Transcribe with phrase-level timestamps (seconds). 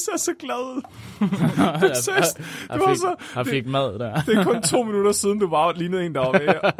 [0.04, 0.82] ser så glad ud.
[1.80, 2.38] Det er seriøst.
[2.38, 3.14] Det var så...
[3.36, 4.22] jeg fik mad der.
[4.22, 6.72] Det er kun to minutter siden, du bare lignede en, der var ved og,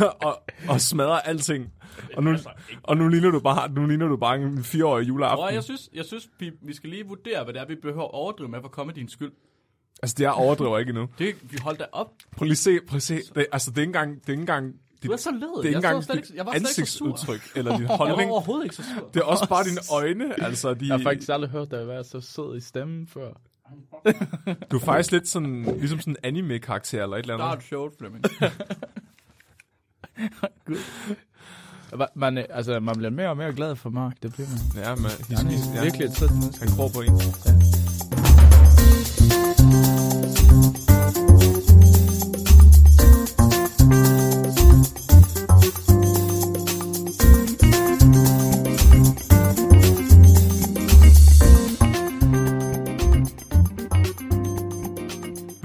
[0.00, 1.72] og, og, og smadrer alting.
[2.16, 2.36] Og nu,
[2.82, 5.36] og nu ligner du bare, nu ligner du bare en fireårig juleaften.
[5.36, 8.04] Bror, jeg synes, jeg synes vi, vi skal lige vurdere, hvad det er, vi behøver
[8.04, 9.32] at overdrive med for at komme din skyld.
[10.02, 11.08] Altså, det er overdriver ikke endnu.
[11.18, 12.06] Det, vi holdt da op.
[12.36, 13.20] Prøv lige se, prøv at se.
[13.34, 15.40] Det, altså, det er ikke engang, det er ikke engang, dit, Du er så led.
[15.40, 17.96] det er ikke jeg, engang slet dit ikke, jeg var ansigtsudtryk, eller din Jeg var
[17.96, 18.30] holdning.
[18.30, 19.08] overhovedet ikke så sur.
[19.14, 20.74] Det er også bare dine øjne, altså.
[20.74, 23.30] De, Jeg har faktisk aldrig hørt dig være så sød i stemmen før.
[24.70, 27.62] Du er faktisk lidt sådan, ligesom sådan en anime-karakter, eller et eller Der er andet.
[27.62, 28.24] et sjovt, Flemming.
[31.94, 34.84] Hva- Man, øh, altså, man bliver mere og mere glad for Mark, det bliver man.
[34.84, 36.64] Ja, men Han er ja, virkelig et sødt menneske.
[36.66, 37.79] Han gror på en.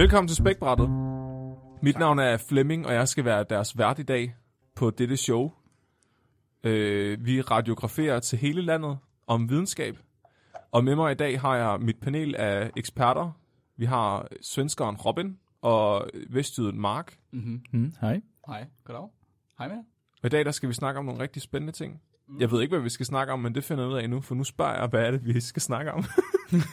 [0.05, 0.89] Velkommen til Spækbrættet.
[1.81, 4.35] Mit navn er Flemming, og jeg skal være deres vært i dag
[4.75, 5.51] på dette show.
[6.63, 8.97] Øh, vi radiograferer til hele landet
[9.27, 9.97] om videnskab.
[10.71, 13.31] Og med mig i dag har jeg mit panel af eksperter.
[13.77, 17.17] Vi har svenskeren Robin og vestjyden Mark.
[17.31, 17.63] Mm-hmm.
[17.71, 18.21] Mm, hej.
[18.47, 19.07] Hej, goddag.
[19.57, 19.77] Hej med.
[20.21, 22.01] Og i dag der skal vi snakke om nogle rigtig spændende ting.
[22.39, 24.21] Jeg ved ikke, hvad vi skal snakke om, men det finder jeg ud af nu,
[24.21, 26.03] for nu spørger jeg, hvad er det, vi skal snakke om.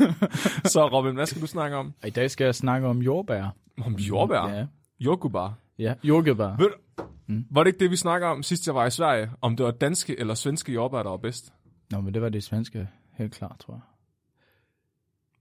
[0.73, 1.95] Så Robin, hvad skal du snakke om?
[2.07, 3.55] I dag skal jeg snakke om jordbær.
[3.85, 4.49] Om jordbær?
[4.49, 4.67] Ja,
[5.01, 5.55] Jordgubbar?
[5.79, 5.95] ja.
[6.05, 6.57] jordbær.
[6.57, 9.31] Ved du, var det ikke det, vi snakker om sidst jeg var i Sverige?
[9.41, 11.53] Om det var danske eller svenske jordbær, der var bedst?
[11.91, 13.81] Nå, men det var det svenske, helt klart, tror jeg.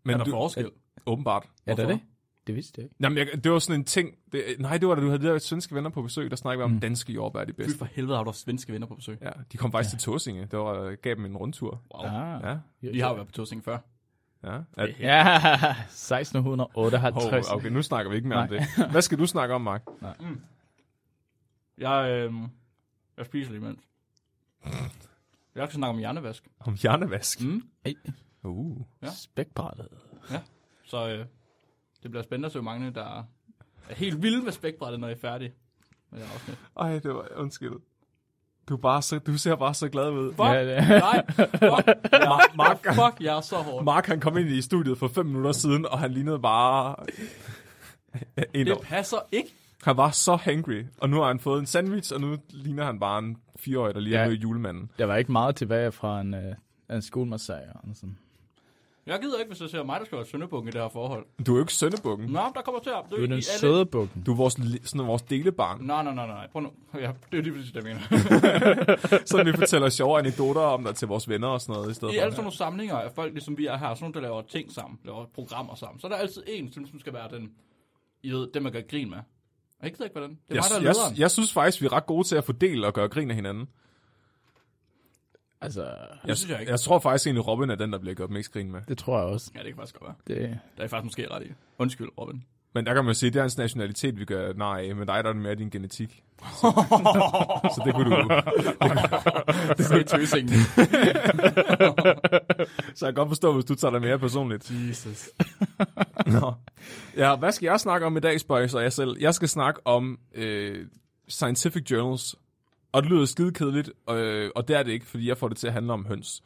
[0.04, 0.70] Men er der du, forskel?
[1.06, 1.44] åbenbart.
[1.66, 2.00] Er det Hvorfor?
[2.00, 2.11] det?
[2.48, 2.96] Det vidste jeg ikke.
[3.00, 4.16] Jamen, jeg, det var sådan en ting.
[4.32, 6.64] Det, nej, det var da du havde de der svenske venner på besøg, der snakkede
[6.66, 6.80] om Mm.
[6.80, 7.78] danske jordbær er de Fy bedste.
[7.78, 9.18] for helvede, har du svenske venner på besøg.
[9.22, 9.98] Ja, de kom faktisk ja.
[9.98, 10.42] til Tåsinge.
[10.46, 11.82] Det var, øh, gav dem en rundtur.
[11.96, 12.06] Wow.
[12.06, 12.42] Ah.
[12.82, 13.78] Ja, Vi har jo været på Tåsing før.
[14.44, 14.60] ja.
[14.78, 17.50] At, Ja, oh, 1658.
[17.52, 18.62] okay, nu snakker vi ikke mere om det.
[18.92, 19.84] Hvad skal du snakke om, Mark?
[21.78, 22.34] Jeg, øh,
[23.18, 23.80] jeg spiser lige imens.
[25.56, 26.48] Jeg skal snakke om hjernevask.
[26.60, 27.42] Om hjernevask.
[27.42, 27.62] Mm.
[28.44, 28.82] Uh.
[29.02, 29.08] Ja.
[29.16, 29.88] Spækbrættet.
[30.86, 31.26] Så øh,
[32.04, 33.26] det bliver spændende at se, mange der
[33.90, 35.54] er helt vilde med spækbrættet, når I er færdige
[36.12, 36.58] med det afsnit.
[36.80, 37.72] Ej, det var undskyld.
[38.70, 40.30] Du, er bare så, du ser bare så glad ud.
[40.34, 43.84] Fuck, Ja, det- nej, fuck, jeg, Mark, fuck, jeg er så hård.
[43.84, 46.96] Mark, han kom ind i studiet for fem minutter siden, og han lignede bare...
[48.54, 49.50] En, Det passer ikke.
[49.84, 53.00] han var så hangry, og nu har han fået en sandwich, og nu ligner han
[53.00, 54.26] bare en fireårig, der lige Ja.
[54.26, 54.92] er julemanden.
[55.00, 56.56] Der var ikke meget tilbage fra en, øh,
[56.92, 57.68] en skolemassage.
[57.74, 58.18] Og sådan.
[59.06, 61.26] Jeg gider ikke, hvis jeg ser mig, der skal være søndebukken i det her forhold.
[61.46, 62.30] Du er jo ikke søndebukken.
[62.30, 62.96] Nå, der kommer til at...
[63.12, 64.24] Du er den alle- søde bukken.
[64.24, 64.54] Du er vores,
[64.84, 65.82] sådan vores delebarn.
[65.82, 66.48] Nej, nej, nej, nej.
[66.52, 66.70] Prøv nu.
[66.94, 68.02] Ja, det er lige præcis det, jeg mener.
[69.26, 72.14] Så vi fortæller sjove anekdoter om dig til vores venner og sådan noget i stedet
[72.14, 72.22] I for.
[72.22, 74.72] alle sådan nogle samlinger af folk, ligesom vi er her, sådan nogle, der laver ting
[74.72, 77.52] sammen, laver programmer sammen, så er der altid en, som ligesom skal være den,
[78.24, 79.18] I ved, den man gør grin med.
[79.84, 80.30] Jeg gider ikke, hvordan.
[80.30, 81.16] Det er jeg, mig, der er jeg, lederen.
[81.18, 83.68] jeg synes faktisk, vi er ret gode til at fordele og gøre grin af hinanden.
[85.62, 85.88] Altså,
[86.28, 86.72] Jeg, synes jeg ikke.
[86.72, 88.82] jeg tror faktisk egentlig, Robin er den, der bliver gjort mest grin med.
[88.88, 89.52] det tror jeg også.
[89.56, 90.38] Ja, det kan faktisk godt være.
[90.42, 91.52] Det, Der er faktisk måske ret i.
[91.80, 92.44] Undskyld, Robin.
[92.74, 95.08] Men der kan man sige, at det er hans nationalitet, vi gør nej af, men
[95.08, 96.24] dig der er det mere din genetik.
[96.42, 96.46] Så,
[97.76, 98.22] så det kunne du...
[99.78, 100.54] Det er tøsingen.
[102.96, 104.72] Så jeg kan godt forstå, hvis du tager det mere personligt.
[104.90, 105.30] Jesus.
[106.26, 106.54] Nå.
[107.18, 109.16] Ja, hvad skal jeg snakke om i dag, spørger jeg selv.
[109.20, 110.86] Jeg skal snakke om øh,
[111.28, 112.36] scientific journals.
[112.92, 115.58] Og det lyder skide kedeligt, øh, og det er det ikke, fordi jeg får det
[115.58, 116.44] til at handle om høns.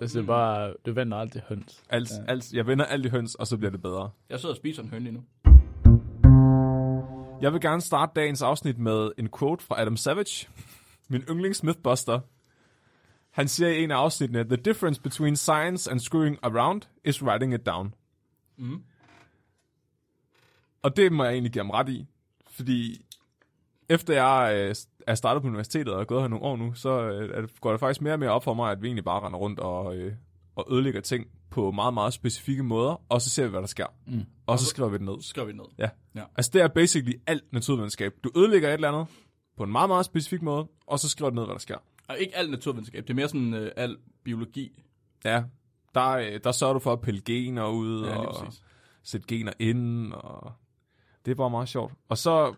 [0.00, 1.82] det er bare, du vender aldrig høns.
[1.90, 2.32] Alt, ja.
[2.32, 4.10] alt, jeg vender alt i høns, og så bliver det bedre.
[4.28, 5.24] Jeg sidder og spiser en høn lige nu.
[7.40, 10.48] Jeg vil gerne starte dagens afsnit med en quote fra Adam Savage,
[11.08, 12.20] min yndlings Mythbuster.
[13.30, 17.54] Han siger i en af afsnittene, The difference between science and screwing around is writing
[17.54, 17.94] it down.
[18.56, 18.82] Mm.
[20.82, 22.06] Og det må jeg egentlig give ham ret i,
[22.50, 23.06] fordi
[23.88, 24.74] efter jeg øh,
[25.06, 27.70] er startet på universitetet og er gået her nogle år nu, så øh, det- går
[27.70, 29.96] det faktisk mere og mere op for mig, at vi egentlig bare render rundt og,
[29.96, 30.14] øh,
[30.56, 33.86] og ødelægger ting på meget, meget specifikke måder, og så ser vi, hvad der sker.
[34.06, 34.22] Mm.
[34.46, 35.22] Og så skriver vi det ned.
[35.22, 35.64] Så skriver vi ned.
[35.78, 35.88] Ja.
[36.14, 36.22] Ja.
[36.36, 38.12] Altså det er basically alt naturvidenskab.
[38.24, 39.06] Du ødelægger et eller andet
[39.56, 41.76] på en meget, meget specifik måde, og så skriver du ned, hvad der sker.
[42.08, 43.02] Og ikke alt naturvidenskab.
[43.02, 44.82] Det er mere sådan uh, al biologi.
[45.24, 45.42] Ja,
[45.94, 48.62] der, øh, der sørger du for at pille gener ud, Ja, og præcis.
[49.02, 50.52] sætte gener ind, og
[51.24, 51.92] det er bare meget sjovt.
[52.08, 52.54] Og så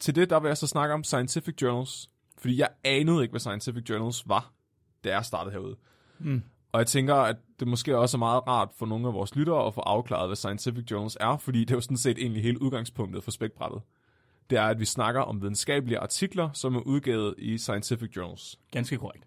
[0.00, 3.40] til det, der vil jeg så snakke om scientific journals, fordi jeg anede ikke, hvad
[3.40, 4.52] scientific journals var,
[5.04, 5.76] da jeg startede herude.
[6.18, 6.42] Mm.
[6.72, 9.66] Og jeg tænker, at det måske også er meget rart for nogle af vores lyttere
[9.66, 12.62] at få afklaret, hvad scientific journals er, fordi det er jo sådan set egentlig hele
[12.62, 13.82] udgangspunktet for spækbrættet.
[14.50, 18.58] Det er, at vi snakker om videnskabelige artikler, som er udgivet i scientific journals.
[18.70, 19.24] Ganske korrekt.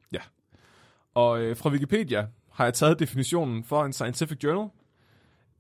[1.14, 4.70] Og øh, fra Wikipedia har jeg taget definitionen for en scientific journal.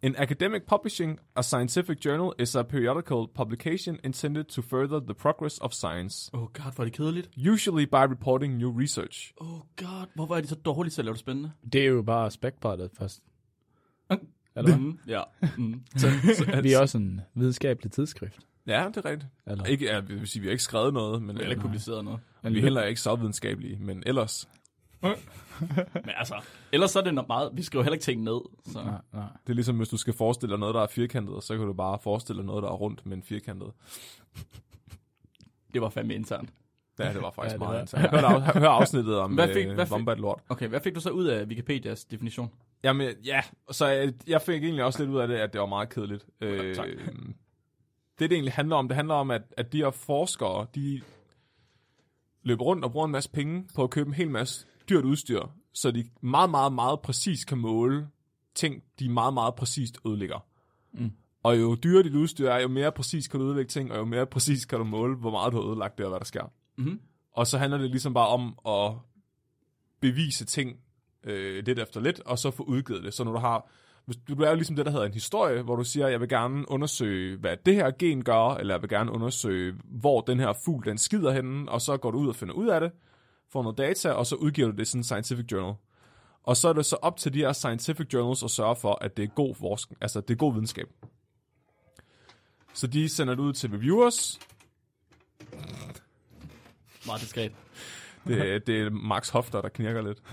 [0.03, 5.57] In academic publishing, a scientific journal is a periodical publication intended to further the progress
[5.57, 7.29] of science, Oh god, hvor er det kedeligt.
[7.53, 9.33] usually by reporting new research.
[9.37, 11.51] Oh god, hvorfor er de så dårlige til at lave det spændende?
[11.73, 13.21] Det er jo bare spækbrættet først.
[14.55, 14.77] Eller hvad?
[14.77, 15.21] Mm, ja.
[15.57, 15.81] Mm.
[15.97, 16.07] Så,
[16.37, 18.39] så, Vi er også en videnskabelig tidsskrift.
[18.67, 19.31] Ja, det er rigtigt.
[19.47, 19.65] Eller?
[19.65, 22.19] Ikke, ja, vi vil sige, vi har ikke skrevet noget, men har ikke publiceret noget.
[22.43, 24.49] men vi er heller ikke så videnskabelige, men ellers,
[25.01, 26.35] Men altså,
[26.71, 27.49] ellers så er det nok meget...
[27.53, 28.39] Vi skriver heller ikke ting ned.
[28.65, 28.83] Så.
[28.83, 29.23] Nej, nej.
[29.43, 31.73] det er ligesom, hvis du skal forestille dig noget, der er firkantet, så kan du
[31.73, 33.71] bare forestille dig noget, der er rundt, men firkantet.
[35.73, 36.49] Det var fandme internt.
[36.99, 38.11] Ja, det var faktisk Ja, det meget var- interessant.
[38.21, 40.41] Hør, af, hør afsnittet om Hvad fik- øh, hvad fik- Wombat Lord.
[40.49, 42.51] Okay, hvad fik du så ud af Wikipedias definition?
[42.83, 43.41] Jamen, ja,
[43.71, 46.25] så jeg, jeg fik egentlig også lidt ud af det, at det var meget kedeligt.
[46.41, 46.87] Øh, tak.
[46.87, 51.01] det, det egentlig handler om, det handler om, at, at de her forskere, de
[52.43, 55.41] løber rundt og bruger en masse penge på at købe en hel masse dyrt udstyr,
[55.73, 58.07] så de meget, meget, meget præcis kan måle
[58.55, 60.45] ting, de meget, meget præcist ødelægger.
[60.93, 61.11] Mm.
[61.43, 64.05] Og jo dyrere dit udstyr er, jo mere præcis kan du ødelægge ting, og jo
[64.05, 66.51] mere præcis kan du måle, hvor meget du har ødelagt det, og hvad der sker.
[66.77, 66.99] Mm-hmm.
[67.33, 68.93] Og så handler det ligesom bare om at
[70.01, 70.77] bevise ting
[71.23, 73.13] øh, lidt efter lidt, og så få udgivet det.
[73.13, 73.69] Så når du har,
[74.05, 76.29] hvis du er jo ligesom det, der hedder en historie, hvor du siger, jeg vil
[76.29, 80.53] gerne undersøge, hvad det her gen gør, eller jeg vil gerne undersøge, hvor den her
[80.65, 82.91] fugl, den skider henne, og så går du ud og finder ud af det,
[83.51, 85.75] får noget data, og så udgiver du det i sådan en scientific journal.
[86.43, 89.17] Og så er det så op til de her scientific journals at sørge for, at
[89.17, 90.87] det er god forskning, altså det er god videnskab.
[92.73, 94.39] Så de sender det ud til reviewers,
[97.05, 97.51] Meget diskret.
[98.27, 100.23] det, det er Max Hofter, der knirker lidt.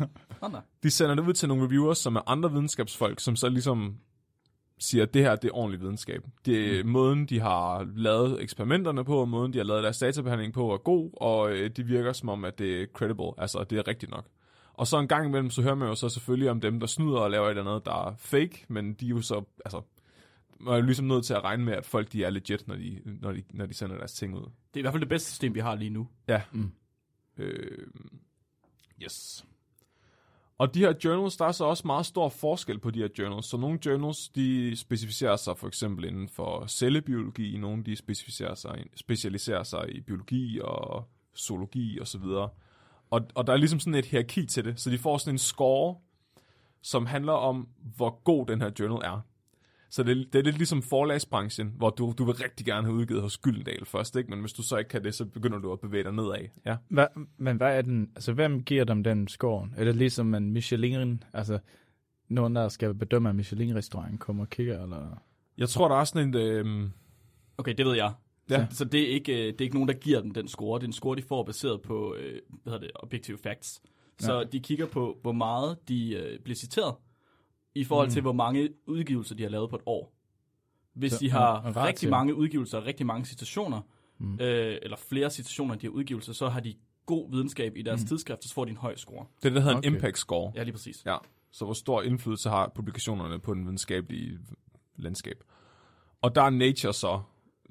[0.83, 3.99] De sender det ud til nogle reviewers, som er andre videnskabsfolk, som så ligesom
[4.79, 6.25] siger, at det her det er ordentlig videnskab.
[6.45, 6.91] Det er mm.
[6.91, 10.79] måden, de har lavet eksperimenterne på, og måden, de har lavet deres databehandling på, er
[10.79, 13.89] god, og øh, de virker som om, at det er credible, altså at det er
[13.89, 14.27] rigtigt nok.
[14.73, 17.19] Og så en gang imellem, så hører man jo så selvfølgelig om dem, der snyder
[17.19, 19.83] og laver et eller andet, der er fake, men de er jo så, altså,
[20.61, 22.77] man er jo ligesom nødt til at regne med, at folk de er legit, når
[22.77, 24.43] de, når de, når de sender deres ting ud.
[24.43, 26.09] Det er i hvert fald det bedste system, vi har lige nu.
[26.29, 26.43] Ja.
[26.53, 26.71] Mm.
[27.39, 27.87] Øh,
[29.03, 29.45] yes.
[30.65, 33.47] Og de her journals, der er så også meget stor forskel på de her journals.
[33.47, 38.85] Så nogle journals, de specificerer sig for eksempel inden for cellebiologi, nogle de specificerer sig,
[38.95, 41.09] specialiserer sig i biologi og
[41.39, 42.49] zoologi og så videre.
[43.11, 45.39] Og, og der er ligesom sådan et hierarki til det, så de får sådan en
[45.39, 45.97] score,
[46.83, 49.21] som handler om, hvor god den her journal er.
[49.95, 53.23] Så det, det er lidt ligesom forlagsbranchen, hvor du, du vil rigtig gerne have udgivet
[53.23, 54.31] hos Gyldendal først, ikke?
[54.31, 56.49] men hvis du så ikke kan det, så begynder du at bevæge dig nedad.
[56.67, 56.77] Ja.
[56.89, 57.07] Hva,
[57.37, 59.69] men hvad er den, altså hvem giver dem den score?
[59.77, 61.59] Er det ligesom en Michelin, altså
[62.29, 65.23] nogen, der skal bedømme, at Michelin-restauranten kommer og kigger, eller?
[65.59, 66.35] Jeg tror, der er sådan en...
[66.35, 66.91] Øh,
[67.59, 68.13] Okay, det ved jeg.
[68.51, 68.67] Ja.
[68.71, 70.79] Så, så det, er ikke, øh, det er ikke nogen, der giver dem den score.
[70.79, 73.83] Det er en score, de får baseret på øh, hvad hedder det, objective facts.
[74.19, 74.45] Så Ja.
[74.45, 76.95] de kigger på, hvor meget de øh, bliver citeret,
[77.75, 78.13] i forhold Mm.
[78.13, 80.13] til, hvor mange udgivelser de har lavet på et år.
[80.95, 81.83] Hvis Så de har ratio.
[81.87, 83.81] rigtig mange udgivelser og rigtig mange citationer,
[84.19, 84.35] Mm.
[84.41, 86.75] øh, eller flere citationer, de har udgivelser, så har de
[87.07, 88.07] god videnskab i deres Mm.
[88.07, 89.27] tidsskrift, så får de en høj score.
[89.43, 89.89] det, der hedder Okay.
[89.89, 90.53] en impact score.
[90.55, 91.03] Ja, lige præcis.
[91.07, 91.17] Ja.
[91.51, 94.39] Så hvor stor indflydelse har publikationerne på den videnskabelige
[94.97, 95.45] landskab.
[96.23, 97.23] Og der er Nature så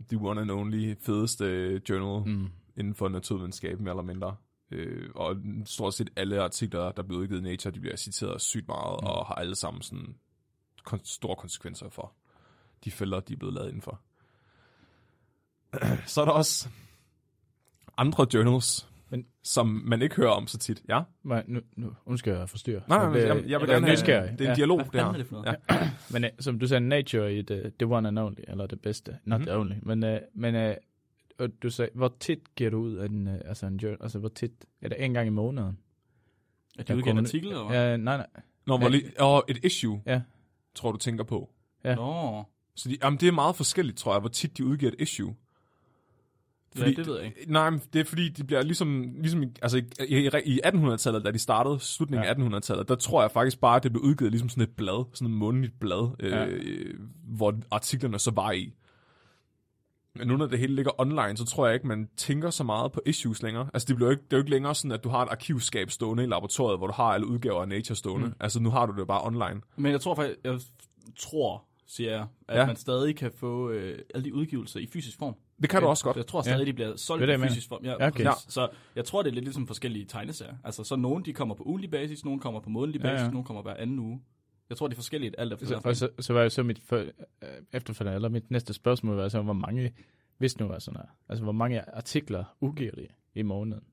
[0.10, 1.46] the one and only fedeste
[1.90, 2.40] journal mm.
[2.42, 2.48] Mm.
[2.78, 4.36] inden for naturvidenskab, mere eller mindre.
[4.74, 5.36] Øh, og
[5.66, 9.08] stort set alle artikler, der bliver udgivet i Nature, de bliver citeret sygt meget, mm.
[9.08, 10.16] og har alle sammen sådan
[10.90, 12.14] kon- store konsekvenser for
[12.86, 14.02] de fælder, de er blevet lavet indenfor.
[16.14, 16.70] Så er der også
[17.98, 20.84] andre journals, Men- som man ikke hører om så tit.
[20.90, 21.02] Ja?
[21.24, 21.60] Men nu,
[22.06, 22.82] nu, skal jeg forstyrre.
[22.88, 24.54] Nej, nej, Jeg bliver- jeg, jeg vil gerne er have, det er en Ja.
[24.56, 25.06] dialog, det her.
[25.06, 25.56] er det for noget?
[25.70, 25.90] Ja.
[26.12, 29.18] Men uh, som du sagde, nature i det, det one and only, eller det bedste.
[29.26, 29.46] Not Mhm.
[29.48, 29.76] the only.
[29.82, 30.74] Men, uh, men uh,
[31.40, 33.98] og du sagde, hvor tit giver du ud af en, uh, altså en journal?
[34.02, 34.52] Altså hvor tit?
[34.82, 35.78] Er det en gang i måneden?
[36.80, 37.90] Er de Jeg udgivet en artikel, eller hvad?
[37.90, 38.28] Ja, nej, nej.
[38.68, 38.92] Nå, hvor Ja.
[38.92, 40.22] lige, og et issue, Ja.
[40.76, 41.50] tror du tænker på.
[41.84, 41.96] ja.
[41.96, 42.44] Nå,
[42.76, 45.36] Så de, jamen, det er meget forskelligt, tror jeg, hvor tit de udgiver et issue.
[46.78, 47.52] ja, det ved jeg ikke.
[47.52, 51.26] Nej, men det er fordi, de bliver ligesom, ligesom i- altså i, i, i 1800-tallet,
[51.26, 52.30] da de startede, slutningen Ja.
[52.30, 55.06] af 1800-tallet, der tror jeg faktisk bare, at det blev udgivet ligesom sådan et blad,
[55.14, 56.46] sådan et månedligt blad, Ja.
[56.46, 58.74] øh, hvor artiklerne så var i.
[60.16, 62.92] Men nu når det hele ligger online, så tror jeg ikke, man tænker så meget
[62.92, 63.70] på issues længere.
[63.74, 65.30] Altså det, bliver jo ikke, det er jo ikke længere sådan, at du har et
[65.30, 68.28] arkivskab stående i laboratoriet, hvor du har alle udgaver af Nature stående.
[68.28, 68.34] Mm.
[68.40, 69.62] Altså nu har du det bare online.
[69.76, 70.60] Men jeg tror faktisk, jeg
[71.20, 72.60] tror, siger jeg, at Ja.
[72.62, 72.66] ja.
[72.68, 75.36] man stadig kan få øh, alle de udgivelser i fysisk form.
[75.62, 75.90] Det kan du Okay.
[75.92, 76.16] også godt.
[76.16, 77.84] Så jeg tror stadig, de bliver solgt i fysisk form.
[77.84, 78.26] Ja, Ja, okay.
[78.26, 78.54] præcis.
[78.54, 80.54] Så jeg tror, det er lidt ligesom forskellige tegneserier.
[80.64, 83.30] Altså, så nogle de kommer på ugentlig basis, nogle kommer på månedlig Ja, basis, ja.
[83.30, 84.22] nogle kommer hver anden uge.
[84.74, 86.80] Jeg tror, det er forskelligt alt efter Så, og så, så var jo så mit
[86.80, 87.08] for, øh,
[87.74, 89.94] efterfølgende, eller mit næste spørgsmål var så, hvor mange,
[90.38, 93.84] hvis nu var sådan her, altså hvor mange artikler udgiver de i måneden?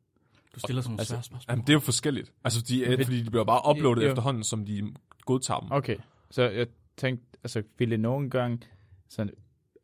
[0.55, 1.53] Du stiller sådan nogle Altså, svære spørgsmål.
[1.53, 2.33] Jamen, det er jo forskelligt.
[2.45, 4.09] Altså, de, er, Ved- fordi de bliver bare uploadet Jo.
[4.09, 4.95] efterhånden, som de
[5.25, 5.69] godtager dem.
[5.73, 5.97] Okay,
[6.31, 8.65] så jeg tænkte, altså ville det nogen gang
[9.09, 9.33] sådan,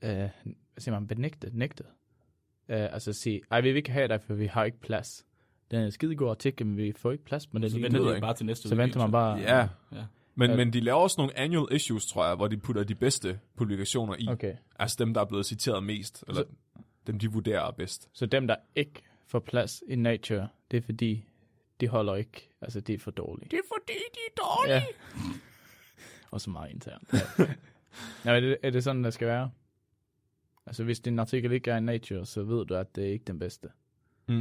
[0.02, 0.30] øh, hvad
[0.78, 1.84] siger man, benægte, nægte?
[2.68, 5.24] Øh, altså sige, ej, vi vil ikke have dig, for vi har ikke plads.
[5.70, 8.20] Den er en skidegod artikel, men vi får ikke plads det så lige venter jeg
[8.20, 9.38] bare til næste Så venter man bare...
[9.38, 10.04] Ja, Ja.
[10.36, 13.40] Men, men de laver også nogle annual issues, tror jeg, hvor de putter de bedste
[13.56, 14.28] publikationer i.
[14.28, 16.42] Okay, Altså dem, der er blevet citeret mest, eller
[17.06, 18.08] dem, de vurderer er bedst.
[18.12, 21.24] så dem, der ikke får plads i Nature, det er fordi,
[21.80, 23.50] de holder ikke, altså det er for dårligt.
[23.50, 24.74] Det er fordi, de er dårlige.
[24.74, 24.84] Ja.
[26.30, 27.12] Og så meget internt.
[27.12, 27.44] Ja.
[28.24, 29.50] ja, er, det, er det sådan, der skal være?
[30.66, 33.24] Altså, hvis din artikel ikke er i Nature, så ved du, at det er ikke
[33.24, 33.68] den bedste.
[34.28, 34.34] Mm,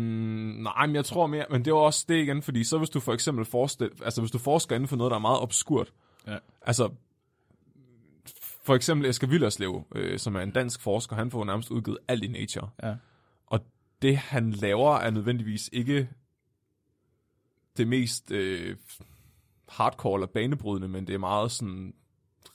[0.63, 2.99] nej, men jeg tror mere, men det er også det igen, fordi så hvis du
[2.99, 5.93] for eksempel forestil, altså hvis du forsker inden for noget, der er meget obskurt,
[6.27, 6.37] Ja.
[6.61, 6.89] altså
[8.63, 12.23] for eksempel Esker Villerslev, øh, som er en dansk forsker, han får nærmest udgivet alt
[12.23, 12.69] i Nature.
[12.83, 12.95] Ja.
[13.47, 13.59] Og
[14.01, 16.09] det han laver er nødvendigvis ikke
[17.77, 18.75] det mest øh,
[19.69, 21.93] hardcore eller banebrydende, men det er meget sådan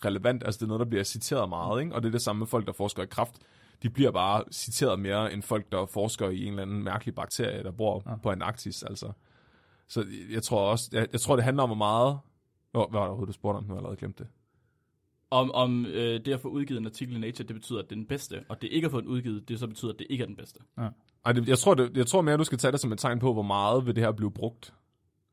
[0.05, 1.95] relevant, altså det er noget, der bliver citeret meget, ikke?
[1.95, 3.35] og det er det samme med folk, der forsker i kraft.
[3.83, 7.63] De bliver bare citeret mere end folk, der forsker i en eller anden mærkelig bakterie,
[7.63, 8.11] der bor Ja.
[8.11, 8.17] ja.
[8.17, 8.83] på Antarktis.
[8.83, 9.13] Altså.
[9.89, 12.19] Så jeg tror også, jeg, jeg tror, det handler om, hvor meget...
[12.71, 13.65] Hvor, hvad var det overhovedet, du spurgte om?
[13.65, 14.27] Nu har jeg allerede glemt det.
[15.31, 17.93] Om, om øh, det at få udgivet en artikel i Nature, det betyder, at det
[17.93, 20.07] er den bedste, og det ikke at få den udgivet, det så betyder, at det
[20.11, 20.61] ikke er den bedste.
[21.25, 23.19] Ej, det, jeg, tror, det, jeg tror mere, du skal tage det som et tegn
[23.19, 24.75] på, hvor meget vil det her blive brugt.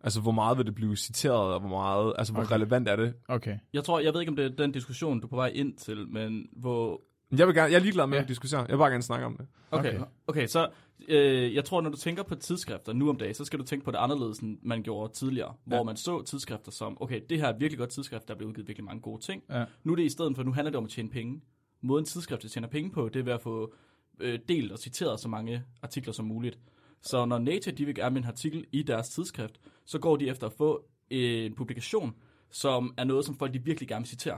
[0.01, 2.55] Altså, hvor meget vil det blive citeret, og hvor meget, altså, hvor okay.
[2.55, 3.13] relevant er det?
[3.27, 3.57] Okay.
[3.73, 5.77] Jeg tror, jeg ved ikke, om det er den diskussion, du er på vej ind
[5.77, 7.01] til, men hvor...
[7.31, 8.21] Jeg, vil gerne, jeg er ligeglad med Ja.
[8.23, 8.59] at diskutere.
[8.59, 9.47] Jeg vil bare gerne snakke om det.
[9.71, 9.97] Okay, Okay.
[9.99, 10.11] okay.
[10.27, 10.69] okay så
[11.07, 13.85] øh, jeg tror, når du tænker på tidsskrifter nu om dagen, så skal du tænke
[13.85, 15.47] på det anderledes, end man gjorde tidligere.
[15.47, 15.53] Ja.
[15.69, 15.83] Hvor Ja.
[15.83, 18.67] man så tidsskrifter som, okay, det her er et virkelig godt tidsskrift, der bliver udgivet
[18.67, 19.43] virkelig mange gode ting.
[19.49, 19.65] Ja.
[19.83, 21.41] Nu er det i stedet for, nu handler det om at tjene penge.
[21.81, 23.73] Måden tidsskrifter tjener penge på, det er ved at få
[24.19, 26.59] øh, delt og citeret så mange artikler som muligt.
[27.01, 30.27] Så når Nature de vil gerne med en artikel i deres tidsskrift, så går de
[30.29, 32.15] efter at få en publikation,
[32.51, 34.37] som er noget, som folk de virkelig gerne vil citere.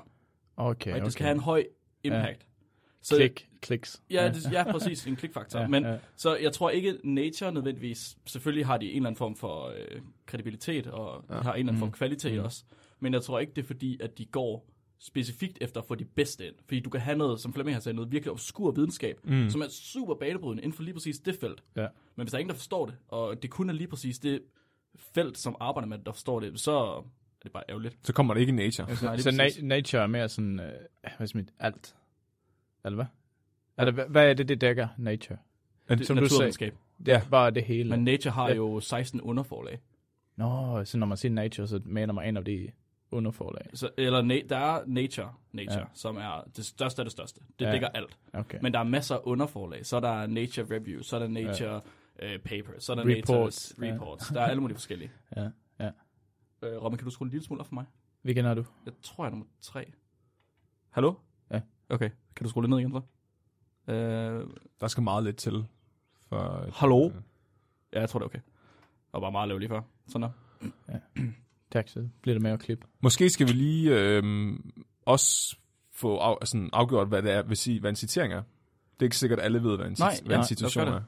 [0.57, 1.03] Okay, Okay, okay.
[1.05, 1.63] det skal have en høj
[2.03, 2.45] impact.
[3.01, 4.01] Så, Klik, kliks.
[4.09, 5.07] Ja, det, ja, præcis.
[5.07, 5.59] En klikfaktor.
[5.59, 5.97] Ja, Ja, Men ja.
[6.15, 8.17] så jeg tror ikke, Nature nødvendigvis...
[8.25, 11.33] Selvfølgelig har de en eller anden form for øh, kredibilitet, og ja.
[11.35, 11.79] har en eller anden Mm.
[11.79, 12.37] form for kvalitet Mm.
[12.39, 12.43] mm.
[12.45, 12.63] også.
[12.99, 14.69] Men jeg tror ikke, det er fordi, at de går
[15.01, 16.55] specifikt efter at få de bedste ind.
[16.65, 19.35] Fordi du kan have noget, som Flemming har sagt, noget virkelig obskur videnskab, Mm.
[19.35, 19.49] mm.
[19.49, 21.63] som er super banebrydende inden for lige præcis det felt.
[21.75, 21.87] Ja.
[22.15, 24.41] Men hvis der er ingen, der forstår det, og det kun er lige præcis det
[24.97, 27.07] felt, som arbejder med det, der forstår det, så er
[27.43, 27.97] det bare ærgerligt.
[28.03, 28.87] Så kommer det ikke i nature.
[29.03, 30.71] Nej, Så, så na- nature er mere sådan, øh,
[31.17, 31.95] hvad skal man, alt.
[32.85, 33.05] Eller hvad?
[33.77, 35.37] Eller hvad, hvad er det, det dækker, nature?
[35.89, 36.23] Det, som du.
[37.05, 37.89] Det er bare det hele.
[37.89, 38.55] Men Nature har Ja.
[38.55, 39.79] jo 16 underforlag.
[40.35, 42.71] Nå, så når man siger nature, så mener man en af de
[43.11, 43.69] underforlag.
[43.73, 45.79] Så, eller na- der er Nature, Nature Ja.
[45.79, 45.85] ja.
[45.93, 47.39] som er det største af det største.
[47.59, 47.65] Det Ja.
[47.65, 47.71] ja.
[47.73, 48.17] dækker alt.
[48.33, 48.57] Okay.
[48.61, 49.85] Men der er masser af underforlag.
[49.85, 51.81] Så er der Nature Review, så er der Nature
[52.21, 52.35] ja.
[52.35, 53.73] uh, Paper, så er der Reports.
[53.77, 53.93] Nature Ja.
[54.01, 54.27] Reports.
[54.27, 55.11] Der er alle mulige forskellige.
[55.37, 55.89] Ja, ja.
[56.77, 57.85] Uh, Robin, kan du skrue en lille smule op for mig?
[58.21, 58.63] Hvilken er du?
[58.85, 59.91] Jeg tror, jeg er nummer tre.
[60.89, 61.13] Hallo?
[61.89, 61.95] Ja.
[61.95, 63.01] Okay, kan du skrue lidt ned igen så?
[63.87, 64.49] Uh,
[64.81, 65.65] Der skal meget lidt til.
[66.29, 67.11] For, Hallo?
[67.93, 68.39] ja, jeg tror det er okay.
[69.11, 69.81] Og bare meget lav lige før.
[70.07, 70.29] Sådan
[70.61, 70.71] der.
[71.71, 72.87] Tak, så bliver det med at klippe.
[73.01, 74.53] Måske skal vi lige øh,
[75.05, 75.57] også
[75.91, 78.41] få af, sådan afgjort, hvad det er, vil sige, hvad en citering er.
[78.93, 81.01] Det er ikke sikkert, at alle ved, hvad en, Nej, hvad ja, en gøre er.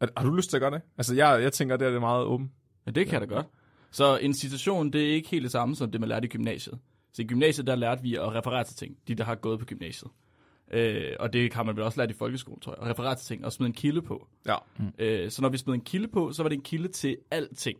[0.00, 0.06] er.
[0.16, 0.80] Har du lyst til at gøre det?
[0.96, 2.50] Altså, jeg, jeg tænker, det er det meget åbent.
[2.86, 3.46] Ja, det kan jeg da godt.
[3.90, 6.78] Så en citation, det er ikke helt det samme, som det, man lærte i gymnasiet.
[7.12, 9.64] Så i gymnasiet, der lærte vi at referere til ting, de der har gået på
[9.64, 10.10] gymnasiet.
[10.70, 12.82] Øh, og det har man vel også lært i folkeskolen, tror jeg.
[12.82, 14.28] At referere til ting og smide en kilde på.
[14.46, 14.56] Ja.
[14.98, 17.78] Øh, så når vi smed en kilde på, så var det en kilde til alting.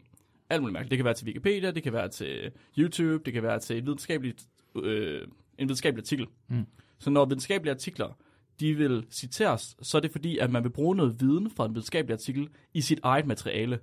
[0.51, 0.91] Alt muligt mærkeligt.
[0.91, 3.85] Det kan være til Wikipedia, det kan være til YouTube, det kan være til et
[3.85, 4.47] videnskabeligt,
[4.77, 5.23] øh,
[5.59, 6.27] en videnskabelig artikel.
[6.49, 6.67] Mm.
[6.99, 8.19] Så når videnskabelige artikler,
[8.61, 11.75] de vil citeres, så er det fordi, at man vil bruge noget viden fra en
[11.75, 13.79] videnskabelig artikel i sit eget materiale.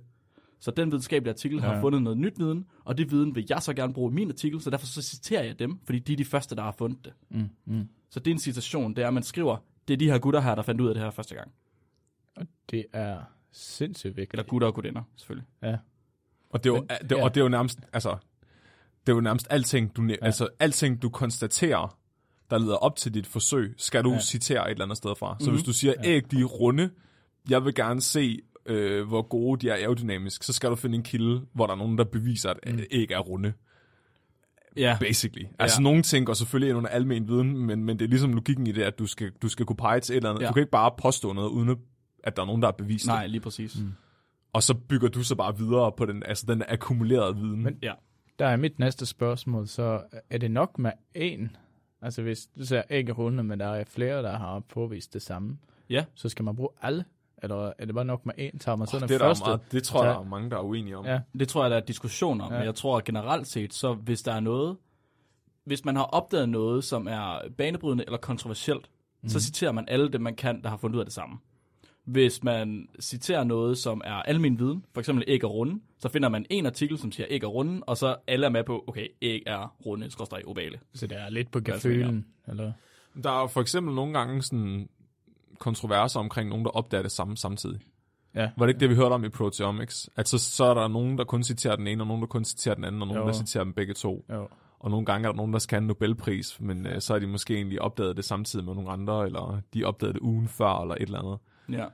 [0.60, 1.58] Så den videnskabelige artikel.
[1.58, 1.64] Ja.
[1.64, 4.28] har fundet noget nyt viden, og det viden vil jeg så gerne bruge i min
[4.30, 7.04] artikel, så derfor så citerer jeg dem, fordi de er de første, der har fundet
[7.04, 7.12] det.
[7.30, 7.88] Mm, mm.
[8.10, 9.56] Så det er en citation, det er, at man skriver,
[9.88, 11.50] det er de her gutter her, der fandt ud af det her første gang.
[12.36, 13.18] Og det er
[13.52, 14.32] sindssygt vigtigt.
[14.34, 15.48] Eller gutter og gutinder, selvfølgelig.
[15.62, 15.76] Ja.
[16.50, 17.24] Og det er jo, Men- det, ja.
[17.24, 18.16] og det er jo nærmest, altså,
[19.06, 20.14] det er jo nærmest alting, du, ja.
[20.22, 21.98] Altså, alting, du konstaterer,
[22.50, 24.20] der leder op til dit forsøg, skal du Ja.
[24.20, 25.36] citere et eller andet sted fra.
[25.40, 25.54] Så Mhm.
[25.54, 26.90] hvis du siger, æg, de er runde,
[27.50, 31.02] jeg vil gerne se, øh, hvor gode de er aerodynamisk, så skal du finde en
[31.02, 32.80] kilde, hvor der er nogen, der beviser, at Mm.
[32.90, 33.52] æg er runde,
[34.76, 35.44] Ja, basically.
[35.58, 35.82] Altså, Ja.
[35.82, 38.72] nogle ting går selvfølgelig ind under almen viden, men, men det er ligesom logikken i
[38.72, 40.42] det, at du skal, du skal kunne pege til et eller andet.
[40.42, 40.48] Ja.
[40.48, 41.76] Du kan ikke bare påstå noget, uden
[42.24, 43.30] at der er nogen, der har bevist nej, det.
[43.30, 43.80] lige præcis.
[43.80, 43.92] Mm.
[44.52, 47.62] Og så bygger du så bare videre på den, altså den akkumulerede viden.
[47.62, 47.92] Men- Ja.
[48.38, 51.48] Der er mit næste spørgsmål, så er det nok med én?
[52.02, 55.58] Altså hvis du ser ikke runde, men der er flere, der har påvist det samme.
[55.90, 56.04] Ja.
[56.14, 57.04] Så skal man bruge alle?
[57.42, 58.58] Eller er det bare nok med én?
[58.58, 59.44] Tager man så Oh, den det, er første?
[59.46, 61.04] meget, det tror jeg, der er mange, der er uenige om.
[61.06, 62.58] Ja, Det tror jeg, der er diskussion om, Ja.
[62.58, 64.76] men jeg tror generelt set, så hvis der er noget,
[65.64, 68.90] hvis man har opdaget noget, som er banebrydende eller kontroversielt,
[69.22, 69.28] mm.
[69.28, 71.38] så citerer man alle dem, man kan, der har fundet ud af det samme.
[72.04, 76.28] Hvis man citerer noget, som er almen viden, for eksempel æg er runde, så finder
[76.28, 79.06] man en artikel, som siger æg er runde, og så alle er med på, okay,
[79.22, 80.78] æg er runde, skråstrej ovale.
[80.94, 82.72] så det er lidt på gefylen, eller?
[83.24, 84.88] Der er for eksempel nogle gange sådan
[85.60, 87.80] kontroverser omkring nogen, der opdager det samme samtidig.
[88.34, 88.50] Ja.
[88.56, 90.10] Var det ikke det, vi hørte om i Proteomics?
[90.16, 92.44] At så, så er der nogen, der kun citerer den ene, og nogen, der kun
[92.44, 93.26] citerer den anden, og nogen, Jo.
[93.28, 94.24] der citerer dem begge to.
[94.32, 94.48] Jo.
[94.78, 97.20] Og nogle gange er der nogen, der skal have en Nobelpris, men øh, så har
[97.20, 100.80] de måske egentlig opdaget det samtidig med nogle andre, eller de opdagede det ugen før,
[100.82, 101.38] eller et eller andet.
[101.80, 101.86] Ja.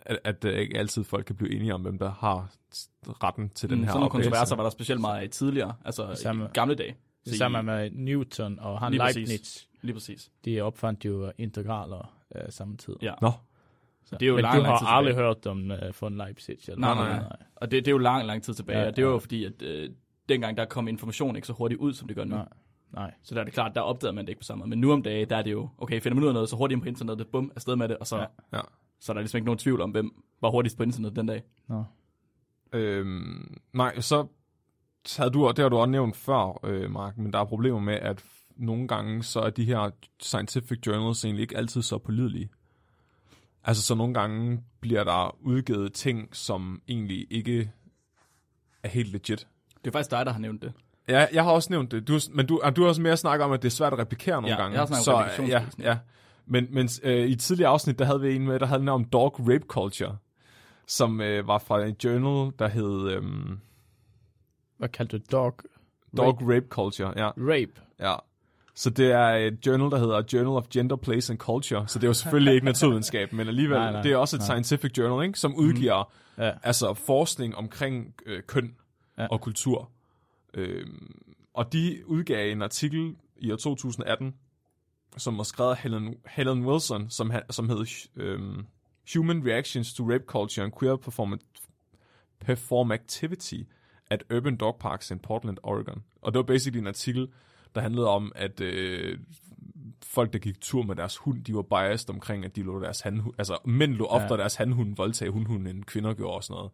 [0.00, 2.50] At, at øh, ikke altid folk kan blive enige om, hvem der har
[3.22, 6.14] retten til den Mm, her sådan nogle kontroverser var der specielt meget af tidligere, altså
[6.14, 6.96] Samme- i gamle dage.
[7.24, 9.28] Det samme med Newton og han Lige præcis.
[9.28, 9.64] Leibniz.
[9.82, 10.30] Lige præcis.
[10.44, 13.02] De opfandt jo integraler øh, samtidig.
[13.02, 13.14] Ja.
[13.22, 13.30] Nå,
[14.04, 14.16] Så.
[14.16, 15.26] Det er jo Men lang, du lang har tid aldrig tilbage.
[15.26, 16.56] hørt om øh, von Leipzig?
[16.68, 17.04] Eller Nej, hvad?
[17.04, 17.36] nej, nej.
[17.56, 19.20] Og det, det er jo lang, lang tid tilbage, Ja, og det var jo ja.
[19.20, 19.90] fordi, at øh,
[20.28, 22.34] dengang der kom information ikke så hurtigt ud, som det gør nu.
[22.36, 22.48] Nej.
[22.92, 23.14] Nej.
[23.22, 24.68] Så der er det klart, der opdagede man det ikke på samme måde.
[24.70, 26.56] Men nu om dagen, der er det jo, okay, finder man ud af noget, så
[26.56, 28.22] hurtigt ind på internettet, bum, afsted med det, og så, Ja.
[28.22, 28.26] ja.
[28.56, 28.60] ja.
[29.00, 31.42] så er der ligesom ikke nogen tvivl om, hvem var hurtigst på internettet den dag.
[31.68, 31.84] Nå.
[32.72, 34.26] Øhm, nej, så
[35.16, 37.94] havde du, det har du også nævnt før, øh, Mark, men der er problemer med,
[37.94, 38.24] at
[38.56, 39.90] nogle gange så er de her
[40.20, 42.50] scientific journals egentlig ikke altid så pålidelige.
[43.64, 47.72] Altså, så nogle gange bliver der udgivet ting, som egentlig ikke
[48.82, 49.46] er helt legit.
[49.84, 50.72] Det er faktisk dig, der har nævnt det.
[51.08, 53.52] Ja, jeg har også nævnt det, du, men du, du har også mere snakket om,
[53.52, 54.72] at det er svært at replikere nogle Ja, gange.
[54.72, 55.98] jeg har snakket så, om ja, ja.
[56.46, 59.04] Men, men øh, i et tidligere afsnit, der havde vi en med, der havde om
[59.04, 60.16] dog rape culture,
[60.86, 63.22] som øh, var fra en journal, der hed øh,
[64.76, 65.54] Hvad kaldte du dog?
[66.16, 66.54] Dog rape.
[66.54, 67.12] rape Culture.
[67.16, 67.72] Ja, Rape.
[68.00, 68.14] ja.
[68.80, 71.88] Så det er et journal, der hedder Journal of Gender, Place and Culture.
[71.88, 74.40] Så det er jo selvfølgelig ikke naturvidenskab, men alligevel, Nej, nej, det er også et
[74.40, 74.46] nej.
[74.46, 76.52] scientific journal, ikke, som udgiver Ja.
[76.62, 78.74] altså forskning omkring øh, køn
[79.18, 79.26] Ja.
[79.30, 79.90] og kultur.
[80.54, 81.20] Øhm,
[81.54, 84.34] og de udgav en artikel i år 2018,
[85.16, 88.66] som var skrevet af Helen, Helen Wilson, som, som hed øhm,
[89.14, 91.60] Human Reactions to Rape Culture and Queer Perform-
[92.40, 93.62] Performativity
[94.10, 96.02] at Urban Dog Parks in Portland, Oregon.
[96.22, 97.28] Og det var basically en artikel,
[97.74, 99.18] der handlede om, at øh,
[100.02, 103.00] folk, der gik tur med deres hund, de var biased omkring, at de lå deres
[103.00, 104.40] handhund, altså mænd lå oftere Ja.
[104.40, 106.70] deres handhund voldtage hundhunden, end kvinder gjorde og sådan noget.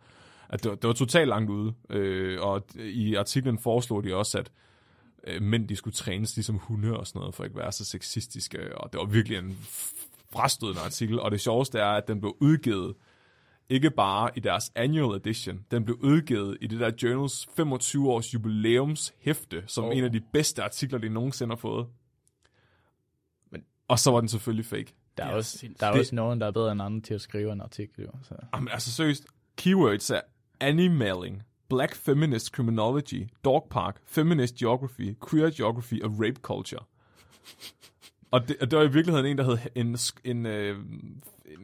[0.48, 1.74] At det, var, det var totalt langt ude.
[1.90, 4.50] Øh, og i artiklen foreslog de også, at
[5.26, 7.84] øh, mænd, de skulle trænes ligesom hunde og sådan noget, for ikke at være så
[7.84, 8.78] sexistiske.
[8.78, 9.58] Og det var virkelig en
[10.32, 11.20] frastødende artikel.
[11.20, 12.94] Og det sjoveste er, at den blev udgivet
[13.68, 18.34] ikke bare i deres annual edition, den blev udgivet i det der Journals 25 års
[18.34, 19.96] jubilæumshæfte, som Oh.
[19.96, 21.86] en af de bedste artikler, de nogensinde har fået.
[23.50, 24.94] Men, og så var den selvfølgelig fake.
[25.16, 27.14] Der er, er også, der er Det- også nogen, der er bedre end andre til
[27.14, 28.04] at skrive en artikel.
[28.04, 28.34] Jo, så.
[28.54, 29.26] Jamen, altså seriøst,
[29.56, 30.20] keywords er
[30.60, 36.82] animaling, black feminist criminology, dog park, feminist geography, queer geography og rape culture.
[38.30, 40.78] Og det, og det var i virkeligheden en, der hed en, en, øh,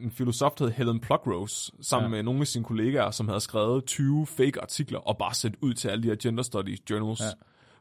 [0.01, 2.15] en filosof, der hed Helen Pluckrose, sammen Ja.
[2.15, 2.21] ja.
[2.21, 5.73] med nogle af sine kollegaer, som havde skrevet 20 fake artikler og bare sendt ud
[5.73, 7.25] til alle de her gender studies journals, Ja.
[7.25, 7.31] ja.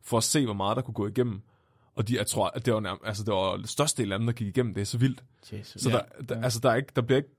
[0.03, 1.41] for at se, hvor meget der kunne gå igennem.
[1.95, 4.33] Og de, jeg tror, at det var, nærmest, altså, det var størstedelen af dem, der
[4.33, 4.75] gik igennem.
[4.75, 5.23] Det er så vildt.
[5.53, 5.83] Jesus.
[5.83, 5.97] Så Ja.
[5.97, 6.03] ja.
[6.19, 7.31] der, der, altså, der, er ikke, der bliver ikke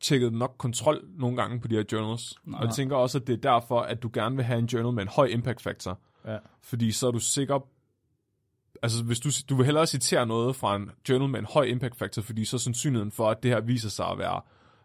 [0.00, 2.34] tjekket nok kontrol nogle gange på de her journals.
[2.44, 2.60] Nej.
[2.60, 4.92] Og jeg tænker også, at det er derfor, at du gerne vil have en journal
[4.94, 5.98] med en høj impact factor.
[6.26, 6.38] Ja.
[6.62, 7.66] Fordi så er du sikker...
[8.82, 11.96] Altså, hvis du, du vil hellere citere noget fra en journal med en høj impact
[11.96, 14.40] factor, fordi så er sandsynligheden for, at det her viser sig at være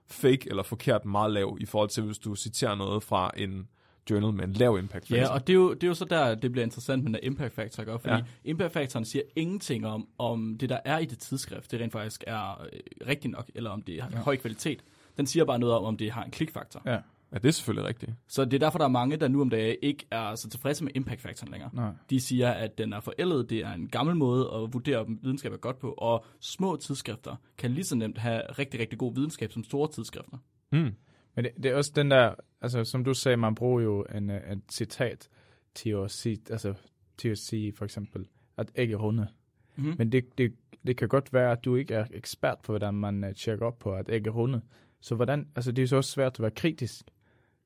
[0.07, 3.67] fake eller forkert meget lav, i forhold til, hvis du citerer noget fra en
[4.09, 5.15] journal med en lav impact factor.
[5.15, 7.19] Ja, og det er, jo, det er jo så der, det bliver interessant med den
[7.23, 7.99] impact factor, ikke?
[7.99, 8.17] fordi ja.
[8.17, 8.23] Ja.
[8.43, 12.23] impact factoren siger ingenting om, om det, der er i det tidsskrift, det rent faktisk
[12.27, 14.17] er øh, rigtigt nok, eller om det har ja.
[14.17, 14.83] høj kvalitet.
[15.17, 16.81] Den siger bare noget om, om det har en klikfaktor.
[16.85, 16.97] Ja.
[17.31, 17.37] Ja.
[17.37, 18.11] det er selvfølgelig rigtigt.
[18.27, 20.83] Så det er derfor, der er mange, der nu om dagen ikke er så tilfredse
[20.83, 21.69] med impact factoren længere.
[21.73, 21.91] Nej.
[22.09, 25.53] De siger, at den er forældet, det er en gammel måde at vurdere, om videnskab
[25.53, 29.51] er godt på, og små tidsskrifter kan lige så nemt have rigtig, rigtig god videnskab
[29.51, 30.37] som store tidsskrifter.
[30.71, 30.91] Mm.
[31.35, 34.29] Men det, det er også den der, altså som du sagde, man bruger jo en,
[34.29, 35.29] øh, et citat
[35.75, 36.73] til at sige, altså
[37.17, 39.27] til at sige for eksempel, at er runde.
[39.75, 39.95] Mm-hmm.
[39.97, 40.53] Men det, det,
[40.87, 43.79] det kan godt være, at du ikke er ekspert på, hvordan man uh, tjekker op
[43.79, 44.61] på, at er runde.
[45.01, 47.05] Så hvordan, altså det er så også svært at være kritisk.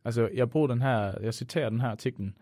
[0.05, 2.33] Altså jeg bruger den her, jeg citerer den her artiklen,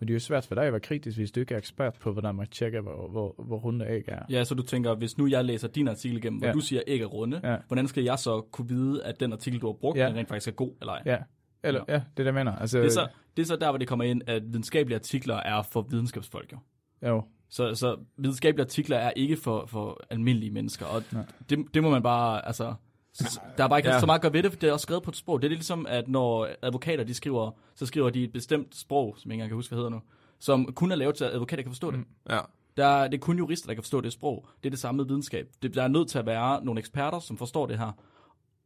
[0.00, 1.94] men det er jo svært for dig at være kritisk, hvis du ikke er ekspert
[1.94, 4.22] på, hvordan man tjekker, hvor, hvor, hvor runde æg er.
[4.30, 6.52] Ja, så du tænker, hvis nu jeg læser din artikel igennem, hvor Ja.
[6.52, 7.56] du siger, at æg er runde, Ja.
[7.66, 10.06] hvordan skal jeg så kunne vide, at den artikel, du har brugt, Ja.
[10.08, 11.02] den rent faktisk er god eller ej?
[11.06, 11.16] Ja,
[11.64, 11.92] eller, ja.
[11.94, 12.56] ja det er det, jeg mener.
[12.56, 15.34] Altså, Det er, så, det er så der, hvor det kommer ind, at videnskabelige artikler
[15.36, 16.52] er for videnskabsfolk.
[16.52, 16.58] Jo.
[17.08, 21.22] Jo, Så, så videnskabelige artikler er ikke for, for almindelige mennesker, og Nej.
[21.50, 22.74] det, det må man bare, altså,
[23.58, 24.00] Der er bare ikke Ja.
[24.00, 25.42] så meget at gøre ved det, for det er også skrevet på et sprog.
[25.42, 29.14] Det er lidt ligesom, at når advokater de skriver, så skriver de et bestemt sprog,
[29.18, 30.00] som jeg ikke engang kan huske, hvad hedder nu,
[30.38, 31.98] som kun er lavet til, at advokater kan forstå det.
[31.98, 32.06] Mm.
[32.30, 32.38] Ja.
[32.76, 34.46] Der, er- det er kun jurister, der kan forstå det sprog.
[34.62, 35.48] Det er det samme med videnskab.
[35.62, 37.92] Det, der er nødt til at være nogle eksperter, som forstår det her.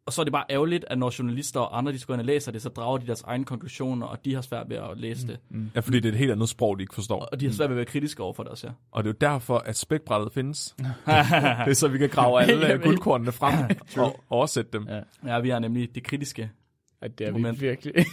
[0.06, 2.24] Og så er det bare ærgerligt, at når journalister og andre, de skal ind og
[2.26, 5.26] læser det, så drager de deres egne konklusioner, og de har svært ved at læse
[5.26, 5.38] det.
[5.74, 7.28] ja, fordi det er et helt andet sprog, de ikke forstår.
[7.32, 8.72] Og de har svært ved at være kritiske over for det også, ja.
[8.92, 10.74] Og det er jo derfor, at spækbrættet findes.
[10.78, 13.54] det er så, vi kan grave alle guldkornene frem
[13.96, 14.86] og oversætte dem.
[14.88, 15.00] Ja.
[15.34, 16.50] Ja, vi er nemlig det kritiske.
[17.02, 17.60] At det er Moment.
[17.60, 17.94] vi virkelig.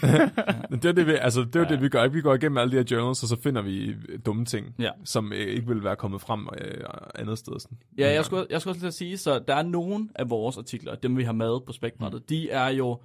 [0.70, 1.68] Men det er det, vi, altså, det, er Ja.
[1.70, 2.08] det, vi gør.
[2.08, 4.90] Vi går igennem alle de her journals, og så finder vi øh, dumme ting, Ja.
[5.04, 6.84] som øh, ikke vil være kommet frem øh,
[7.16, 7.60] andet sted.
[7.60, 7.78] Sådan.
[7.98, 10.58] Ja, jeg skulle, jeg skulle også til at sige, så der er nogen af vores
[10.58, 12.26] artikler, dem vi har med på spækbrættet, mm.
[12.30, 13.02] de er jo,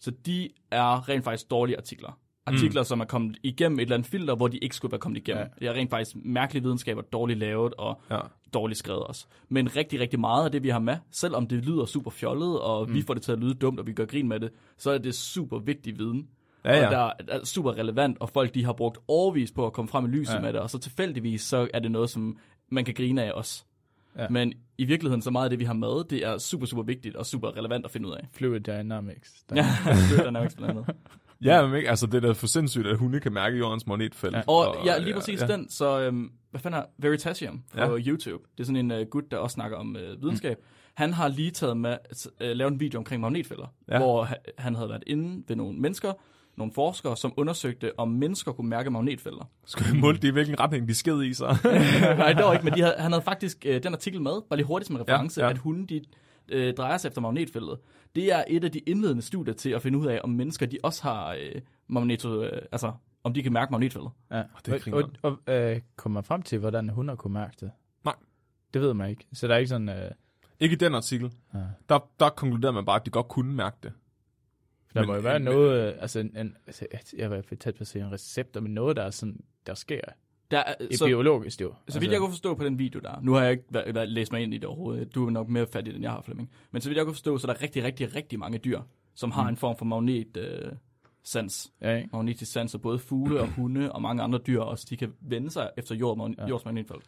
[0.00, 2.18] så de er rent faktisk dårlige artikler.
[2.46, 2.84] Artikler, mm.
[2.84, 5.42] som er kommet igennem et eller andet filter, hvor de ikke skulle være kommet igennem.
[5.44, 5.48] Ja.
[5.66, 8.18] Det er rent faktisk mærkelig videnskab og dårligt lavet og Ja.
[8.54, 9.26] dårligt skrevet også.
[9.48, 12.88] Men rigtig, rigtig meget af det, vi har med, selvom det lyder super fjollet, og
[12.88, 12.94] mm.
[12.94, 14.98] vi får det til at lyde dumt, og vi gør grin med det, så er
[14.98, 16.28] det super vigtig viden.
[16.64, 16.86] Ja, ja.
[16.86, 20.04] Og der er super relevant, og folk de har brugt overvis på at komme frem
[20.04, 20.40] i lyset Ja.
[20.40, 23.64] med det, og så tilfældigvis, så er det noget, som man kan grine af også.
[24.18, 24.26] Ja.
[24.30, 27.16] Men i virkeligheden, så meget af det, vi har med, det er super, super vigtigt
[27.16, 28.28] og super relevant at finde ud af.
[28.32, 29.42] Fluid Dynamics.
[29.50, 29.56] Der.
[29.62, 29.66] Ja,
[30.08, 30.96] Fluid Dynamics blandt andet.
[31.44, 34.36] Ja, men ikke, altså det er da for sindssygt, at hunde kan mærke jordens magnetfelt.
[34.36, 34.42] Ja.
[34.46, 35.46] Og ja, lige præcis ja.
[35.46, 35.52] ja.
[35.56, 37.98] den, så øhm, hvad fanden er Veritasium på Ja.
[37.98, 38.44] YouTube.
[38.56, 40.56] Det er sådan en uh, gut, der også snakker om uh, videnskab.
[40.58, 40.64] Mm.
[40.94, 41.96] Han har lige taget med,
[42.40, 43.98] uh, lavet en video omkring magnetfelter, Ja.
[43.98, 46.12] hvor ha- han havde været inde ved nogle mennesker,
[46.56, 49.50] nogle forskere, som undersøgte, om mennesker kunne mærke magnetfelter.
[49.66, 51.56] Skal vi måle det i hvilken retning de sked i sig?
[52.18, 54.56] Nej, det var ikke, men de havde, han havde faktisk øh, den artikel med, bare
[54.56, 55.46] lige hurtigt som en reference, ja.
[55.46, 55.50] ja.
[55.52, 56.00] at hunde de,
[56.48, 57.78] øh, drejer sig efter magnetfeltet.
[58.16, 60.78] Det er et af de indledende studier til at finde ud af, om mennesker de
[60.82, 62.92] også har øh, magneto, øh, altså
[63.24, 64.10] om de kan mærke magnetfeltet.
[64.30, 64.42] Ja.
[64.66, 67.70] det er og, og, og øh, kommer man frem til, hvordan hunder kunne mærke det?
[68.04, 68.14] Nej.
[68.74, 69.26] Det ved man ikke.
[69.32, 69.88] Så der er ikke sådan...
[69.88, 70.10] Øh,
[70.60, 71.32] ikke i den artikel.
[71.54, 71.58] ja.
[71.88, 73.92] Der, der konkluderede man bare, at de godt kunne mærke det.
[74.94, 77.74] Der Men- må jo være men- noget, øh, altså, en, en, altså jeg var tæt
[77.74, 80.00] på at sige en recept, men noget, der er sådan, der sker
[80.50, 81.74] Der er, i så, biologisk jo.
[81.88, 84.04] så vidt jeg kunne forstå på den video der, nu har jeg ikke væ- væ-
[84.04, 86.22] læst mig ind i det overhovedet, du er nok mere fat i den, jeg har,
[86.22, 86.50] Flemming.
[86.70, 88.80] Men så vidt jeg kunne forstå, så er der rigtig, rigtig, rigtig mange dyr,
[89.14, 89.48] som har Mm.
[89.48, 90.72] en form for magnet øh,
[91.24, 91.72] sans.
[91.80, 92.08] Ja, ikke?
[92.12, 95.50] Magnetisk sans, og både fugle og hunde og mange andre dyr også, de kan vende
[95.50, 96.46] sig efter jord, Ja.
[96.48, 97.04] jords magnetfelt.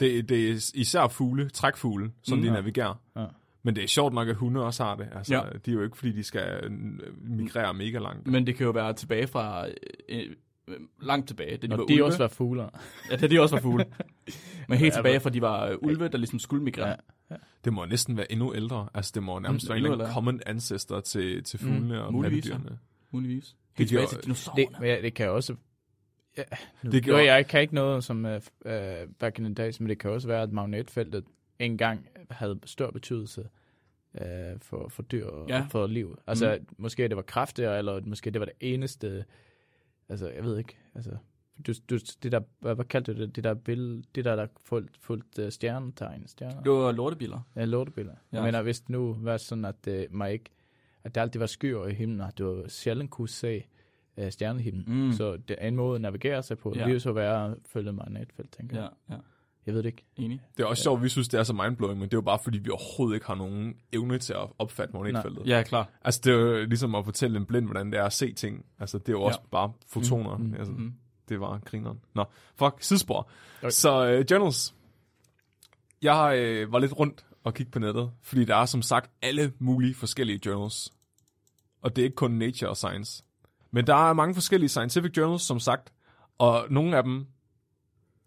[0.00, 0.28] det.
[0.28, 2.42] Det er især fugle, trækfugle, som Mm.
[2.42, 2.54] de Ja.
[2.54, 2.94] navigerer.
[3.16, 3.26] Ja.
[3.62, 5.08] Men det er sjovt nok, at hunde også har det.
[5.16, 5.40] Altså, Ja.
[5.66, 6.70] De er jo ikke, fordi de skal øh,
[7.22, 8.26] migrere mega langt.
[8.26, 9.74] Men det kan jo være tilbage fra øh,
[10.08, 10.26] øh,
[11.02, 11.56] langt tilbage.
[11.56, 12.04] Det, Når var de ulve.
[12.04, 12.68] også var fugler.
[13.10, 13.84] Ja, det de også var fugle.
[14.68, 16.96] Men helt Ja, tilbage fra de var øh, ulve, der ligesom skulle migrere.
[17.30, 17.36] Ja.
[17.64, 18.88] Det må næsten være endnu ældre.
[18.94, 22.12] Altså, det må nærmest Mm, være en eller common ancestor til, til fuglene mm, og
[22.12, 22.56] muligvis, ja.
[23.10, 23.44] Muligvis.
[23.44, 24.76] Det Helt tilbage til Det, dinosaurerne.
[24.80, 25.54] men ja, det kan også...
[26.38, 28.30] Ja, nu, Det det gjorde- jeg kan ikke noget som uh,
[29.18, 31.24] back in the days, men det kan også være, at magnetfeltet
[31.58, 33.48] engang havde stor betydelse
[34.14, 34.20] uh,
[34.62, 35.66] for, for dyr og Ja.
[35.70, 36.18] for liv.
[36.26, 36.66] Altså, mm.
[36.78, 39.24] måske det var kraftigere, eller måske det var det eneste...
[40.08, 40.76] Altså, jeg ved ikke.
[40.94, 41.10] Altså,
[41.66, 43.36] du, du, det der, hvad, hvad kaldte du det?
[43.36, 46.62] Det der billede, det der, der fuldt, fuldt uh, stjernetegn, stjerner.
[46.62, 47.40] Det var lortebiller.
[47.56, 48.16] Ja, lortebilleder.
[48.32, 48.36] Ja.
[48.36, 48.42] Ja.
[48.42, 50.50] Jeg mener, hvis det nu var sådan, at det, mig ikke,
[51.04, 53.64] at der altid var skyer i himlen, og du sjældent kunne se
[54.16, 55.06] uh, stjernehimlen.
[55.06, 55.12] Mm.
[55.12, 56.72] Så det er en måde at navigere sig på.
[56.74, 56.80] Ja.
[56.80, 56.84] Ja.
[56.84, 58.90] Det vil så være at følge magnetfelt, tænker Ja, jeg.
[59.10, 59.16] ja.
[59.66, 60.04] Jeg ved det ikke.
[60.16, 60.40] Enig.
[60.56, 62.38] Det er også sjovt, vi synes, det er så mindblowing, men det er jo bare,
[62.44, 65.46] fordi vi overhovedet ikke har nogen evne til at opfatte magnetfeltet.
[65.46, 65.88] Ja, klar.
[66.04, 68.64] Altså, det er jo ligesom at fortælle en blind, hvordan det er at se ting.
[68.78, 69.48] Altså, det er jo også Ja.
[69.50, 70.36] bare fotoner.
[70.36, 70.92] Mm, mm, altså, Mm.
[71.28, 72.00] Det var grineren.
[72.14, 72.24] Nå,
[72.56, 73.28] fuck, sidespor.
[73.62, 73.70] Okay.
[73.70, 74.74] Så uh, journals.
[76.02, 79.52] Jeg øh, var lidt rundt og kigge på nettet, fordi der er som sagt alle
[79.58, 80.92] mulige forskellige journals.
[81.82, 83.24] Og det er ikke kun Nature og Science.
[83.70, 85.92] Men der er mange forskellige scientific journals, som sagt.
[86.38, 87.26] Og nogle af dem,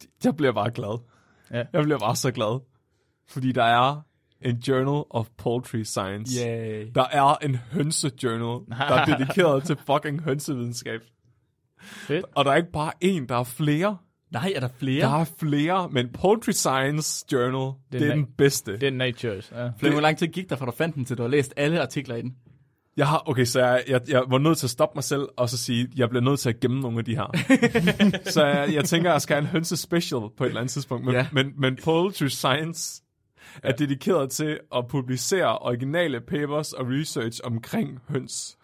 [0.02, 1.00] de- jeg bliver bare glad.
[1.54, 1.64] Ja.
[1.74, 2.60] Jeg bliver bare så glad.
[3.28, 4.02] Fordi der er
[4.42, 6.48] en Journal of Poultry Science.
[6.48, 6.88] Yay.
[6.96, 11.02] Der er en hønse-journal, der er dedikeret til fucking hønsevidenskab.
[11.82, 12.26] Fedt.
[12.36, 13.98] Og der er ikke bare en, der er flere.
[14.32, 15.02] Nej, er der flere?
[15.02, 18.72] Der er flere, men Poultry Science Journal, det er, det er na- den bedste.
[18.72, 19.52] Det er Natures.
[19.52, 19.70] Ja.
[19.78, 21.82] Flemming, hvor lang tid gik der, fra du fandt den, til du har læst alle
[21.82, 22.36] artikler i den?
[23.00, 25.50] Jeg har, okay, så jeg, jeg, jeg var nødt til at stoppe mig selv, og
[25.50, 27.26] så sige, jeg bliver nødt til at gemme nogle af de her.
[28.36, 31.06] så jeg, jeg tænker, jeg skal have en hønse special på et eller andet tidspunkt.
[31.06, 31.28] Men, Ja.
[31.32, 33.02] men, men Poultry Science
[33.64, 38.58] er dedikeret til at publicere originale papers og research omkring høns.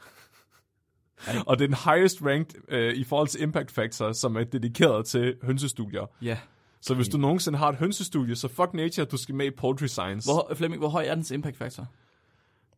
[1.47, 5.05] Og det er den highest ranked øh, i forhold til impact factor, som er dedikeret
[5.05, 6.09] til hønsestudier.
[6.21, 6.37] Ja.
[6.81, 9.85] Så hvis du nogensinde har et hønsestudie, så fuck nature, du skal med i Poultry
[9.85, 10.27] Science.
[10.27, 11.87] Hvor, Flemming, hvor høj er dens impact factor?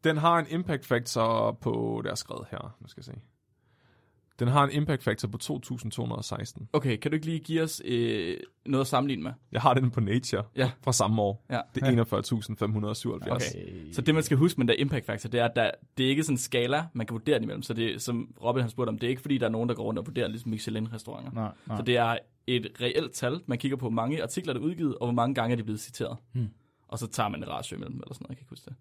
[0.04, 3.22] Den har en impact factor på, der er skrevet her, nu skal jeg se.
[4.40, 6.70] Den har en impact factor på 2216.
[6.74, 9.32] Okay, kan du ikke lige give os øh, noget at sammenligne med?
[9.52, 10.72] Jeg har den på Nature Ja.
[10.82, 11.46] fra samme år.
[11.50, 11.62] Ja.
[11.76, 13.32] Det er 41.577.
[13.32, 13.92] Okay.
[13.94, 16.06] Så det, man skal huske med den der impact factor, det er, at der, det
[16.06, 17.62] er ikke sådan en skala, man kan vurdere den imellem.
[17.62, 19.76] Så det, som Robin har spurgt om, det er ikke fordi, der er nogen, der
[19.76, 21.32] går rundt og vurderer ligesom Michelin-restauranter.
[21.34, 21.78] Nej, nej.
[21.78, 23.42] Så det er et reelt tal.
[23.46, 25.64] Man kigger på, hvor mange artikler, der er udgivet, og hvor mange gange er de
[25.64, 26.18] blevet citeret.
[26.34, 26.50] Hmm.
[26.88, 28.76] Og så tager man en ratio imellem, eller sådan noget, jeg kan ikke huske det.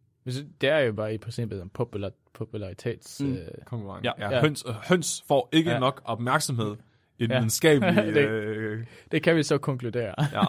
[0.60, 3.20] Det er jo bare i princippet en popular, popularitets...
[3.20, 3.32] Mm.
[3.34, 4.10] Øh, Konkurrence.
[4.18, 4.28] Ja.
[4.28, 4.34] Ja.
[4.34, 4.40] Ja.
[4.40, 5.78] Høns, høns får ikke Ja.
[5.78, 6.76] nok opmærksomhed
[7.18, 7.36] i den Ja.
[7.38, 8.06] videnskabelige...
[8.14, 10.14] Det- øh, det kan vi så konkludere.
[10.32, 10.44] ja.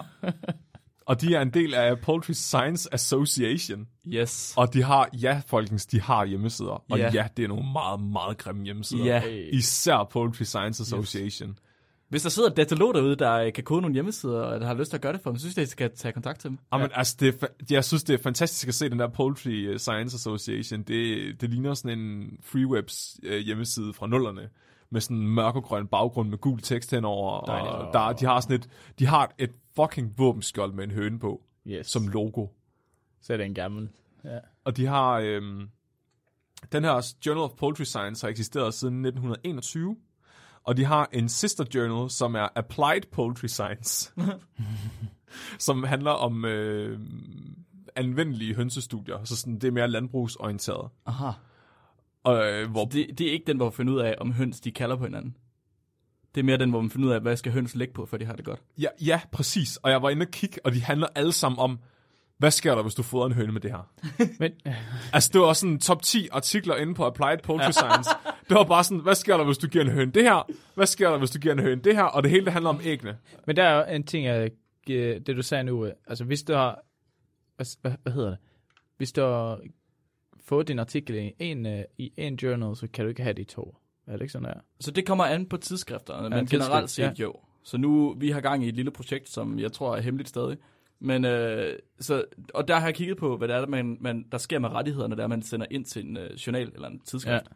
[1.06, 3.88] Og de er en del af Poultry Science Association.
[4.08, 4.54] Yes.
[4.58, 6.84] Og de har, ja folkens, de har hjemmesider.
[6.92, 7.12] Og Ja.
[7.14, 9.06] ja, det er nogle meget, meget grimme hjemmesider.
[9.06, 9.22] Ja.
[9.52, 11.58] Især Poultry Science Association.
[12.10, 14.90] Hvis der sidder dataloger derude, der øh, kan kode nogle hjemmesider, og der har lyst
[14.90, 16.50] til at gøre det for dem, så synes jeg, at I skal tage kontakt til
[16.50, 16.58] dem.
[16.74, 19.80] Jamen, altså, det er, jeg synes, det er fantastisk at se den der Poultry øh,
[19.80, 20.82] Science Association.
[20.84, 24.50] Det, det ligner sådan en freewebs øh, hjemmeside fra nullerne
[24.90, 27.32] med sådan en mørkegrøn baggrund med gul tekst henover.
[27.32, 31.42] Og der, de har sådan et, de har et fucking våbenskjold med en høne på,
[31.68, 31.88] Yes.
[31.88, 32.48] som logo.
[33.22, 33.90] Så er det en gammel.
[34.24, 34.38] Ja.
[34.64, 35.70] Og de har, øhm,
[36.72, 39.96] den her Journal of Poultry Science har eksisteret siden 1921,
[40.68, 44.14] og de har en sister journal, som er Applied Poultry Science,
[45.68, 47.00] som handler om øh,
[47.96, 50.90] anvendelige hønsestudier, så sådan, det er mere landbrugsorienteret.
[51.06, 51.32] Aha.
[52.24, 54.60] Og, øh, hvor, Det, det er ikke den, hvor man finder ud af, om høns
[54.60, 55.36] de kalder på hinanden.
[56.36, 58.18] Det er mere den, hvor man finder ud af, hvad skal høns lægge på, for
[58.18, 58.62] de har det godt.
[58.78, 59.78] ja, ja, præcis.
[59.78, 61.80] Og jeg var inde og kigge, og de handler alle sammen om,
[62.38, 63.92] hvad sker der, hvis du fodrer en høne med det her?
[64.40, 64.52] Men,
[65.14, 68.10] Altså, det var også sådan top 10 artikler inde på Applied Poultry Science.
[68.50, 70.52] Det var bare sådan, hvad sker der, hvis du giver en høne det her?
[70.76, 72.04] Hvad sker der, hvis du giver en høne det her?
[72.04, 73.18] Og det hele det handler om æggene.
[73.48, 74.52] men der er jo en ting, jeg,
[74.90, 76.82] øh, det du sagde nu, øh, altså hvis du har,
[77.56, 78.38] hvad, hvad, hedder det?
[78.98, 79.60] Hvis du har
[80.46, 83.42] fået din artikel i en, øh, i en journal, så kan du ikke have det
[83.42, 83.78] i to.
[84.08, 84.60] Er det ikke sådan der?
[84.80, 87.12] Så det kommer an på tidsskrifterne, men tidsskrift, generelt set ja.
[87.20, 87.34] jo.
[87.64, 90.58] Så nu, vi har gang i et lille projekt, som jeg tror er hemmeligt stadig.
[91.00, 94.26] Men, øh, så, og der har jeg kigget på, hvad det er, der, man, man,
[94.32, 97.34] der sker med rettighederne, der man sender ind til en øh, journal eller en tidsskrift.
[97.34, 97.56] Ja.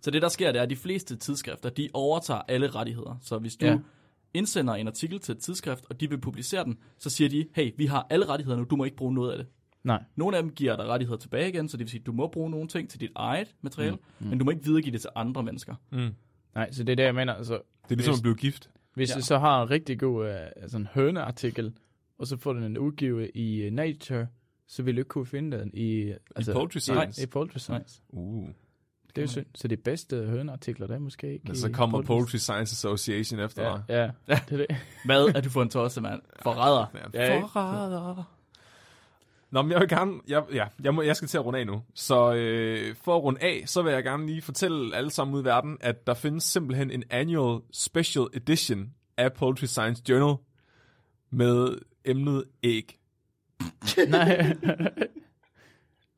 [0.00, 3.18] Så det, der sker, det er, at de fleste tidsskrifter, de overtager alle rettigheder.
[3.20, 3.78] Så hvis du Ja.
[4.34, 7.72] indsender en artikel til et tidsskrift, og de vil publicere den, så siger de, hey,
[7.76, 9.46] vi har alle rettigheder nu, du må ikke bruge noget af det.
[9.84, 10.02] Nej.
[10.16, 12.26] Nogle af dem giver dig rettigheder tilbage igen, så det vil sige, at du må
[12.28, 14.26] bruge nogle ting til dit eget materiale, mm.
[14.26, 15.74] men du må ikke videregive det til andre mennesker.
[15.92, 16.08] Mm.
[16.54, 17.34] Nej, så det er det, jeg mener.
[17.34, 17.60] Altså, Det
[17.90, 18.70] er ligesom Hvis- at blive gift.
[18.94, 19.14] Hvis Ja.
[19.14, 21.72] du så har en rigtig god øh, altså en høneartikel,
[22.22, 24.26] og så får den en udgive i uh, Nature,
[24.66, 26.12] så vil du ikke kunne finde den i...
[26.36, 27.20] Altså, Poultry Science?
[27.20, 28.00] I, i Poultry Science.
[28.08, 28.48] Uh.
[29.08, 29.46] Det er jo synd.
[29.54, 32.72] Så de bedste høneartikler, der er måske ikke Men i så kommer Poultry- Poultry Science
[32.74, 33.82] Association efter Ja, dig.
[33.88, 34.40] ja, ja.
[34.48, 34.76] det er det.
[35.06, 36.20] Hvad er du for en tosse, mand?
[36.42, 36.86] Forræder.
[37.14, 38.36] Ja, forræder.
[39.50, 41.66] Nå, men jeg vil gerne, jeg, ja, jeg, må, jeg skal til at runde af
[41.66, 41.82] nu.
[41.94, 45.40] Så øh, for at runde af, så vil jeg gerne lige fortælle alle sammen ud
[45.42, 50.36] i verden, at der findes simpelthen en annual special edition af Poultry Science Journal
[51.30, 52.98] med emnet æg.
[54.08, 54.56] Nej.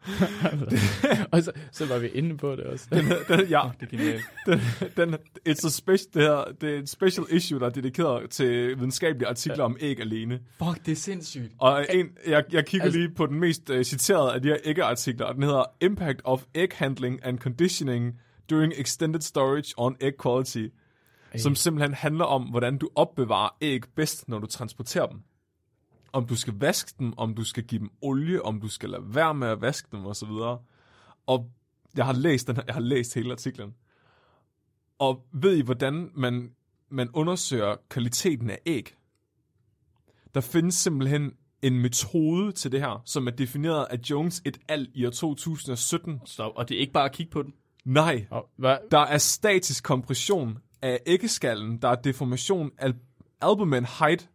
[1.33, 2.87] og så, så var vi inde på det også.
[2.92, 4.23] Den, den, ja, Det er genialt.
[4.47, 4.61] den,
[4.97, 5.14] den,
[5.49, 9.29] it's a special, det, her, det er et special issue, der er dedikeret til videnskabelige
[9.29, 10.40] artikler om æg alene.
[10.59, 11.53] Fuck, det er sindssygt.
[11.59, 14.57] Og en, jeg, jeg kigger Altså- lige på den mest uh, citerede af de her
[14.64, 18.20] æggeartikler, og den hedder Impact of Egg Handling and Conditioning
[18.51, 20.66] During Extended Storage on Egg Quality,
[21.33, 21.38] Ej.
[21.38, 25.18] som simpelthen handler om, hvordan du opbevarer æg bedst, når du transporterer dem.
[26.14, 29.14] Om du skal vaske dem, om du skal give dem olie, om du skal lade
[29.14, 30.29] være med at vaske dem osv.
[31.27, 31.50] Og
[31.96, 33.74] jeg har læst den her, jeg har læst hele artiklen.
[34.98, 36.50] Og ved I, hvordan man,
[36.88, 38.94] man undersøger kvaliteten af æg?
[40.35, 44.88] Der findes simpelthen en metode til det her, som er defineret af Jones et al
[44.94, 46.20] i år 2017.
[46.24, 46.53] Stop.
[46.57, 47.55] Og det er ikke bare at kigge på den.
[47.85, 48.77] Nej, hvad?
[48.90, 52.92] der er statisk kompression af æggeskallen, der er deformation af
[53.40, 54.31] albumin height,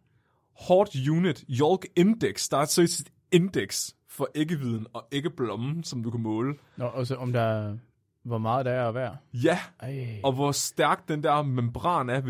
[0.68, 6.20] Hort Unit, York Index, der er et indeks for æggeviden og æggeblommen, som du kan
[6.20, 6.54] måle.
[6.76, 7.76] Nå, og så om der er,
[8.22, 9.16] hvor meget der er at være.
[9.34, 10.20] Ja, Ej.
[10.24, 12.20] og hvor stærk den der membran er,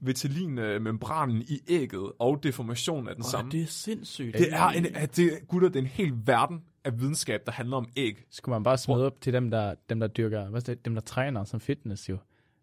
[0.00, 3.50] Vitelin-membranen i ægget, og deformation af den Oh, samme.
[3.50, 4.38] det er sindssygt.
[4.38, 7.76] Det er en, at det, gutter, det er en hel verden af videnskab, der handler
[7.76, 8.24] om æg.
[8.30, 11.02] Skulle man bare smide op til dem, der, dem, der dyrker, hvad det, dem, der
[11.02, 12.16] træner som fitness jo.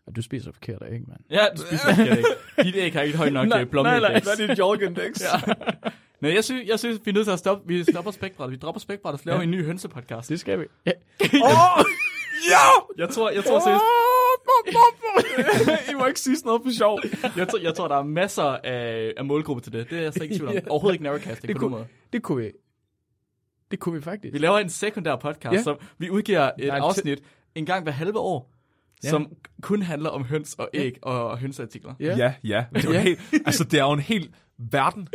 [0.07, 1.19] Og du spiser forkert, ikke, mand?
[1.29, 2.65] Ja, du spiser ikke æg.
[2.65, 5.21] Dit æg har ikke højt nok til blomme nej, nej, hvad er dit York Index?
[5.21, 5.53] Ja.
[6.19, 7.67] Men jeg synes, jeg synes, vi er nødt til at stoppe.
[7.67, 8.51] Vi stopper spækbrættet.
[8.51, 9.43] Vi dropper spækbrættet og laver Ja.
[9.43, 10.29] en ny hønsepodcast.
[10.29, 10.65] Det skal vi.
[10.85, 10.91] Ja.
[11.21, 11.83] Åh,
[12.51, 12.65] ja!
[12.97, 13.83] Jeg tror, jeg tror seriøst,
[15.91, 16.99] I må ikke sige sådan noget for sjov.
[17.37, 19.89] jeg tror, jeg tror, der er masser af, af målgrupper til det.
[19.89, 20.55] Det er jeg slet ikke tvivl om.
[20.69, 21.87] Overhovedet ikke narrowcasting Det på nogen kunne- måde.
[22.13, 22.51] Det kunne vi.
[23.71, 24.33] Det kunne vi faktisk.
[24.33, 25.63] Vi laver en sekundær podcast, Ja.
[25.63, 27.19] så vi udgiver et Nej, afsnit
[27.55, 28.51] en gang hver halve år.
[29.03, 29.09] Ja.
[29.09, 29.31] som
[29.61, 31.93] kun handler om høns og æg og hønseartikler.
[31.99, 32.15] Ja.
[32.17, 32.65] Ja, ja.
[32.75, 33.01] Det er jo Ja.
[33.01, 35.07] helt, altså, det er jo en hel verden,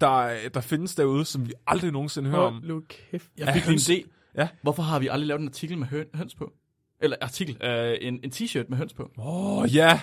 [0.00, 2.62] der, der findes derude, som vi aldrig nogensinde hører om.
[2.70, 3.28] Hold kæft.
[3.38, 4.08] Jeg fik en idé.
[4.36, 4.48] Ja.
[4.62, 6.52] Hvorfor har vi aldrig lavet en artikel med høn, høns på?
[7.00, 9.10] Eller artikel, øh, en, en t-shirt med høns på.
[9.18, 10.00] Åh, oh, ja.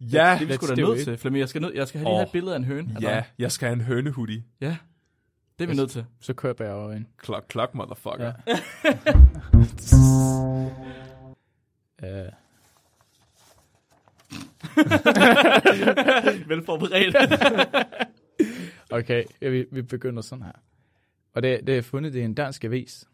[0.00, 1.40] Ja, Det er vi sgu da nødt til, Flemming.
[1.40, 2.96] Jeg skal, nød, jeg skal have lige have et billede af en høne.
[3.00, 3.06] ja.
[3.08, 3.24] dig.
[3.38, 4.44] Jeg skal have en hønehoodie.
[4.60, 4.76] ja.
[5.58, 5.76] Det er vi Yes.
[5.78, 6.04] nødt til.
[6.20, 7.06] Så køber jeg over en.
[7.24, 8.32] Clock, clock, motherfucker.
[8.46, 8.58] Ja.
[12.02, 12.08] Uh,
[16.48, 17.16] Velforberedt.
[18.98, 20.52] okay, ja, vi, vi begynder sådan her.
[21.32, 23.08] Og det, det er fundet i en dansk avis.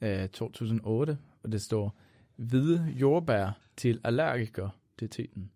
[0.00, 1.96] Uh, 2008, og det står,
[2.36, 5.50] Hvide jordbær til allergikere, det er titlen.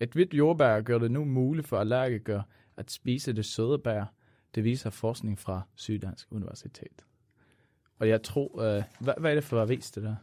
[0.00, 2.42] Et hvidt jordbær gør det nu muligt for allergikere
[2.76, 4.04] at spise det søde bær.
[4.54, 7.04] Det viser forskning fra Syddansk Universitet.
[7.98, 10.16] Og jeg tror, uh, hvad, hvad er det for avis, det der?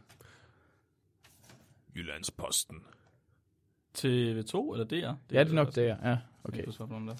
[1.96, 2.76] Jyllandsposten.
[3.94, 4.94] til V2 eller DR?
[5.32, 6.16] ja, det er nok det, ja.
[6.44, 6.66] Okay.
[6.66, 7.16] Jeg kan der.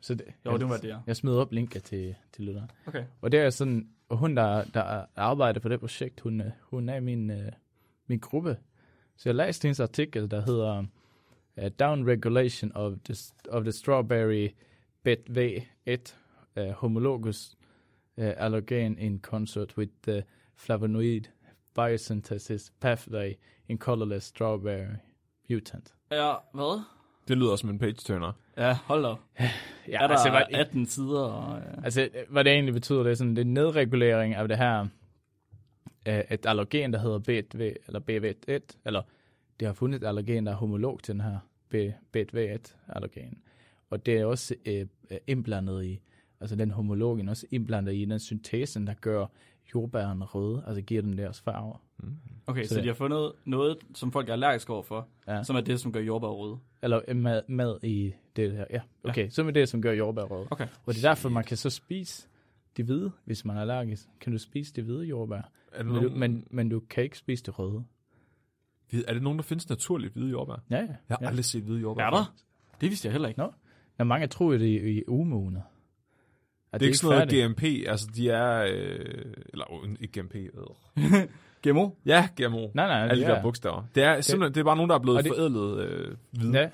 [0.00, 0.96] Så det, Jo, det var DR.
[1.06, 2.70] Jeg smider op linket til, til lytteren.
[2.86, 3.04] Okay.
[3.20, 6.88] Og det er sådan, og hun, der, der arbejder på det projekt, hun, øh, hun
[6.88, 7.36] er i min, uh,
[8.06, 8.56] min gruppe.
[9.16, 10.84] Så jeg læste hendes artikel, der hedder
[11.56, 13.14] uh, Down Regulation of the,
[13.48, 14.48] of the Strawberry
[15.04, 16.14] BET-V1
[16.56, 17.56] uh, Homologous
[18.18, 20.24] uh, Allergen in concert with the
[20.56, 21.22] flavonoid
[21.74, 23.34] biosynthesis pathway
[23.68, 24.96] in colorless strawberry
[25.50, 25.94] mutant.
[26.10, 26.82] Ja, hvad?
[27.28, 28.32] Det lyder som en page-turner.
[28.56, 29.14] Ja, hold da.
[29.88, 31.20] Ja, er der altså, hvad, 18 sider?
[31.20, 31.84] Og, ja.
[31.84, 34.86] Altså, hvad det egentlig betyder, det er sådan, det er nedregulering af det her,
[36.08, 39.02] øh, et allergen, der hedder B1V, eller BV1, eller
[39.60, 41.74] det har fundet et allergen, der er homolog til den her B,
[42.16, 43.38] B1V1-allergen.
[43.90, 46.00] Og det er også øh, øh, indblandet i,
[46.40, 49.26] altså den homologen er også indblandet i den syntesen, der gør
[49.74, 51.76] jordbærene røde, altså giver dem deres farver.
[52.46, 55.42] Okay, Så så, det- de har fundet noget, som folk er allergiske overfor, Ja.
[55.42, 56.58] som er det, som gør jordbær røde.
[56.82, 58.64] Eller øh, mad, mad i det her.
[58.70, 59.24] Ja, okay.
[59.24, 59.28] Ja.
[59.30, 60.46] Så er det, som gør jordbær røde.
[60.50, 60.66] Okay.
[60.86, 62.28] Og det er derfor, man kan så spise
[62.76, 64.08] de hvide, hvis man er allergisk.
[64.20, 65.36] Kan du spise de hvide jordbær?
[65.36, 65.42] Er
[65.76, 67.84] det, Men du, nogen, men, men du kan ikke spise det røde.
[69.08, 70.54] er det nogen, der findes naturligt hvide jordbær?
[70.70, 70.80] Ja, ja.
[70.82, 71.26] Jeg har ja.
[71.28, 72.04] aldrig set hvide jordbær.
[72.06, 72.34] Er der?
[72.80, 73.40] Det vidste jeg heller ikke.
[73.40, 73.52] Nå.
[73.98, 75.62] Men mange tror, det er i umugne.
[76.72, 77.50] At Det er ikke sådan noget.
[77.56, 78.62] GMP, altså de er...
[78.72, 80.52] Øh, eller øh, ikke GMP, øh.
[81.68, 81.90] GMO?
[82.06, 82.68] Ja, GMO.
[82.74, 83.82] Nej, nej, Alle de der bogstaver.
[83.94, 86.58] Det er, simpelthen, det er bare nogen, der er blevet Og det- forædlet øh, hvide.
[86.60, 86.68] Ja.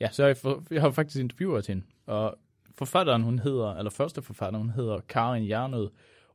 [0.00, 1.82] ja, så jeg, for, jeg har faktisk interviewet hende.
[2.06, 2.36] Og
[2.74, 5.88] forfatteren, hun hedder, eller første forfatter, hun hedder Karin Jernød.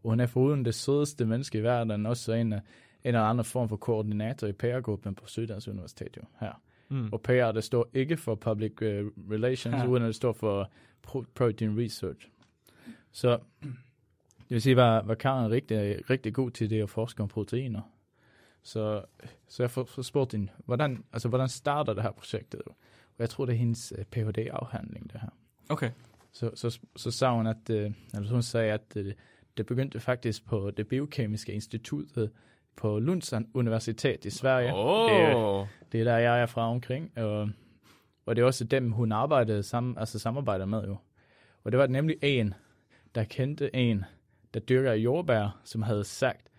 [0.03, 3.45] Og hun er foruden det sødeste menneske i verden, også en af en eller anden
[3.45, 6.61] form for koordinator i PR-gruppen på Syddansk Universitet jo, her.
[6.89, 7.09] Mm.
[7.11, 8.87] Og PR, det står ikke for Public uh,
[9.31, 9.85] Relations, Ja.
[9.87, 10.71] uden at det står for
[11.07, 12.27] Pro- Protein Research.
[13.13, 13.39] Så
[14.39, 17.81] det vil sige, var, var Karen rigtig, rigtig god til det at forske om proteiner.
[18.63, 19.05] Så,
[19.47, 22.61] så jeg får, får spurgt hende, hvordan, altså, hvordan starter det her projektet?
[22.65, 25.29] Og jeg tror, det er hendes uh, Ph.D.-afhandling, det her.
[25.69, 25.91] Okay.
[26.31, 29.13] Så, så, så sagde hun, at, øh, altså hun sagde, at øh,
[29.57, 32.29] det begyndte faktisk på det biokemiske institut øh,
[32.75, 34.73] på Lunds Universitet i Sverige.
[34.73, 37.17] Åh, Det, det er der, jeg er fra omkring.
[37.17, 37.49] Og,
[38.25, 40.97] og det er også dem, hun arbejdede sammen, altså samarbejder med jo.
[41.63, 42.53] Og det var nemlig en,
[43.15, 44.03] der kendte en,
[44.53, 46.51] der dyrker jordbær, som havde sagt,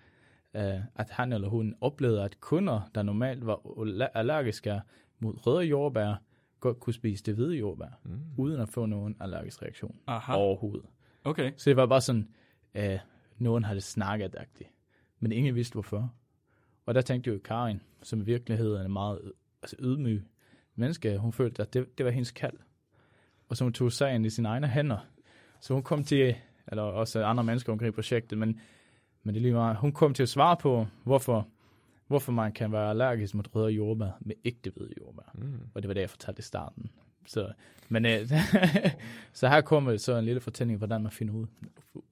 [0.54, 4.80] øh, at han eller hun oplevede, at kunder, der normalt var aller- allergiske
[5.18, 6.14] mod røde jordbær,
[6.60, 8.20] godt kunne spise det hvide jordbær, Mm.
[8.36, 10.32] uden at få nogen allergisk reaktion Aha.
[10.34, 10.86] overhovedet.
[11.24, 11.52] Okay.
[11.56, 12.28] Så det var bare sådan,
[12.74, 12.98] øh,
[13.38, 14.70] nogen havde snakket agtigt,
[15.20, 16.14] men ingen vidste hvorfor.
[16.86, 20.22] Og der tænkte jo Karin, som i virkeligheden er en meget altså ydmyg
[20.74, 22.56] menneske, hun følte, at det, det var hendes kald.
[23.48, 25.06] Og så hun tog sagen i sine egne hænder.
[25.64, 26.34] Så hun kom til,
[26.68, 28.60] eller også andre mennesker omkring projektet, men,
[29.22, 31.48] men det er lige meget, hun kom til at svare på, hvorfor,
[32.06, 35.30] hvorfor man kan være allergisk mod røde jordbær med ægte hvide jordbær.
[35.34, 35.60] Mm.
[35.74, 36.90] Og det var det, jeg fortalte i starten.
[37.26, 37.52] Så,
[37.88, 38.28] men øh,
[39.32, 41.46] så her kommer så en lille fortælling, hvordan man finder ud,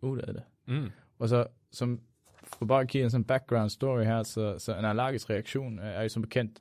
[0.01, 0.43] ud af det.
[0.67, 0.91] Mm.
[1.19, 2.01] Og så, som
[2.45, 6.03] for bare at give en sådan background story her, så, så en allergisk reaktion er
[6.03, 6.61] jo som bekendt,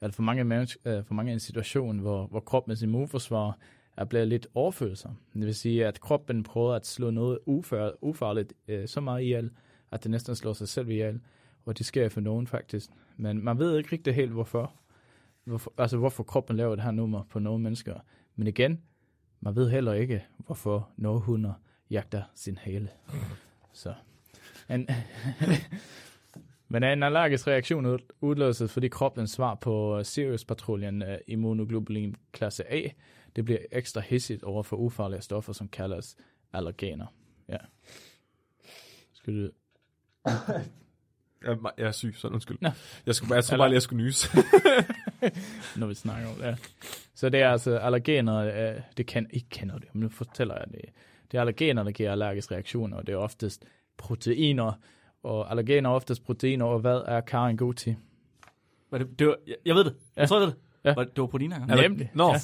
[0.00, 3.58] at for mange, mennesker, øh, for mange en situation, hvor, hvor kroppens immunforsvar
[4.00, 5.16] er blevet lidt overfølsom.
[5.34, 9.50] Det vil sige, at kroppen prøver at slå noget ufør, ufarligt øh, så meget ihjel,
[9.90, 11.20] at det næsten slår sig selv ihjel.
[11.64, 12.90] Og det sker for nogen faktisk.
[13.16, 14.72] Men man ved ikke rigtig helt, hvorfor.
[15.44, 17.94] hvorfor altså, hvorfor kroppen laver det her nummer på nogle mennesker.
[18.36, 18.80] Men igen,
[19.40, 21.52] man ved heller ikke, hvorfor nogle hunder
[21.90, 22.88] jagter sin hale.
[23.72, 23.94] Så.
[24.70, 24.88] En,
[26.72, 32.88] men en allergisk reaktion udløses, fordi kroppen svar på øh, Sirius-patruljen øh, immunoglobulin klasse A,
[33.36, 36.16] det bliver ekstra hissigt over for ufarlige stoffer, som kaldes
[36.52, 37.06] allergener.
[37.48, 37.56] Ja.
[39.12, 39.50] Skal du...
[41.42, 42.58] Jeg, er- jeg er syg, så undskyld.
[42.60, 42.68] Nå.
[43.06, 44.28] Jeg, skulle, jeg tror bare lige, jeg skulle nyse.
[45.80, 46.58] når vi snakker om det.
[47.14, 48.36] Så det er altså allergener,
[48.74, 50.80] øh, det kan ikke kender det, men nu fortæller jeg det.
[51.30, 53.64] Det er allergener, der giver allergiske reaktioner, og det er oftest
[53.96, 54.72] proteiner,
[55.22, 57.96] og allergener er oftest proteiner, og hvad er Karen god til?
[58.90, 59.94] Var det, det var, jeg, jeg ved det.
[60.16, 60.20] Ja.
[60.20, 60.60] Jeg tror, jeg ved det.
[60.84, 60.94] Ja.
[60.94, 61.60] Var det, det var proteiner.
[61.68, 62.10] Er Nemlig.
[62.14, 62.28] Nå.
[62.32, 62.38] Ja.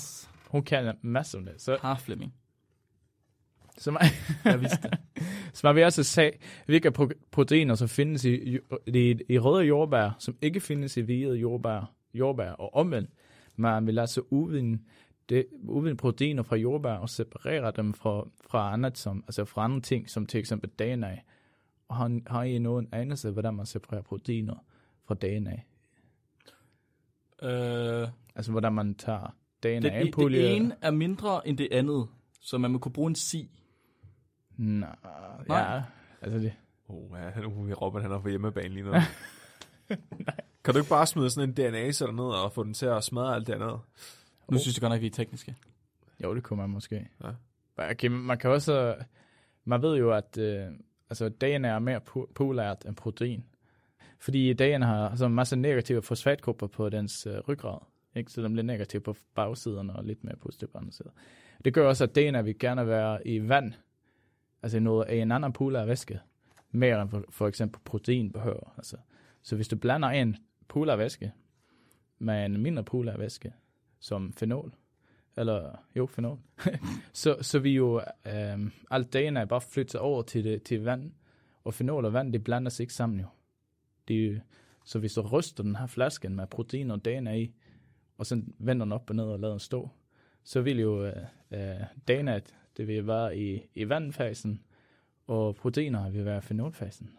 [0.46, 1.60] Hun kan masser om det.
[1.60, 2.34] Så, Har Flemming.
[3.78, 4.02] så, man,
[4.44, 4.90] Jeg vidste
[5.52, 6.30] så man vil altså se,
[6.66, 11.36] hvilke pro- proteiner, som findes i, i, i røde jordbær, som ikke findes i hvide
[11.36, 13.10] jordbær, jordbær og omvendt.
[13.56, 14.82] Man vil altså udvinde,
[15.28, 19.80] det, udvinde proteiner fra jordbær og separere dem fra, fra, andet som, altså fra andre
[19.80, 21.18] ting, som til eksempel DNA.
[21.88, 24.64] Og har, har I nogen anelse, hvordan man separerer proteiner
[25.04, 25.60] fra DNA?
[27.42, 29.34] øh, Altså hvordan man tager
[29.74, 32.08] det, DNA det, pulje det ene er mindre end det andet,
[32.40, 33.50] så man må kunne bruge en si.
[34.56, 34.96] Nej,
[35.48, 35.58] Nej.
[35.58, 35.82] ja,
[36.22, 36.52] altså det,
[36.88, 38.92] Oh, ja, nu vil Robin, han er på hjemmebane lige nu.
[40.64, 43.34] kan du ikke bare smide sådan en DNA-celler ned og få den til at smadre
[43.34, 43.80] alt det andet?
[44.50, 45.54] Nu synes jeg godt nok, vi er tekniske.
[46.24, 47.08] Jo, det kunne man måske.
[47.24, 47.30] Ja.
[47.90, 48.94] Okay, man kan også...
[49.64, 50.66] Man ved jo, at øh,
[51.10, 53.44] altså, DNA er mere po- polært end protein.
[54.20, 57.78] Fordi DNA har så en masse negative fosfatgrupper på dens øh, ryggrad.
[58.16, 58.32] Ikke?
[58.32, 61.10] Så den bliver negativ på bagsiderne og lidt mere positiv på andre sider.
[61.64, 63.72] Det gør også, at DNA vil gerne være i vand.
[64.62, 66.20] Altså i noget af en anden polær væske.
[66.70, 68.74] Mere end for, for eksempel protein behøver.
[68.76, 68.96] Altså.
[69.42, 70.36] Så hvis du blander en
[70.68, 71.32] polær væske
[72.18, 73.52] med en mindre polær væske,
[74.00, 74.72] som fenol,
[75.36, 76.38] eller jo, fenol,
[77.12, 78.58] så, så vi jo, øh,
[78.90, 81.12] alt DNA bare flytter over til, det, til vand,
[81.64, 83.26] og fenol og vand, det blander sig ikke sammen jo.
[84.08, 84.40] Det, er jo-
[84.84, 87.54] så hvis du ryster den her flasken med protein og DNA i,
[88.18, 89.88] og så vender den op og ned og lader den stå,
[90.44, 91.12] så vil jo øh,
[91.50, 91.60] øh,
[92.08, 92.40] DNA,
[92.76, 94.60] det vil være i, i vandfasen,
[95.26, 97.10] og proteiner vil være i fenolfasen.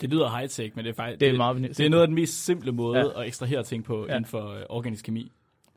[0.00, 1.20] Det lyder high-tech, men det er faktisk...
[1.20, 3.20] Det er meget det er noget af den mest simple måde Ja.
[3.20, 4.16] at ekstrahere ting på Ja.
[4.16, 5.32] inden for øh, organisk kemi.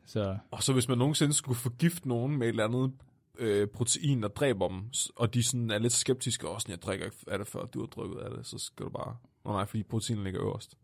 [0.06, 2.92] Så Og så hvis man nogensinde skulle forgifte nogen med et eller andet
[3.38, 4.82] øh, protein, der dræber dem,
[5.16, 7.80] og de sådan er lidt skeptiske, og sådan, jeg drikker ikke af det, før du
[7.80, 9.16] har drukket af det, så skal du bare...
[9.44, 10.74] Nå nej, fordi proteinen ligger øverst.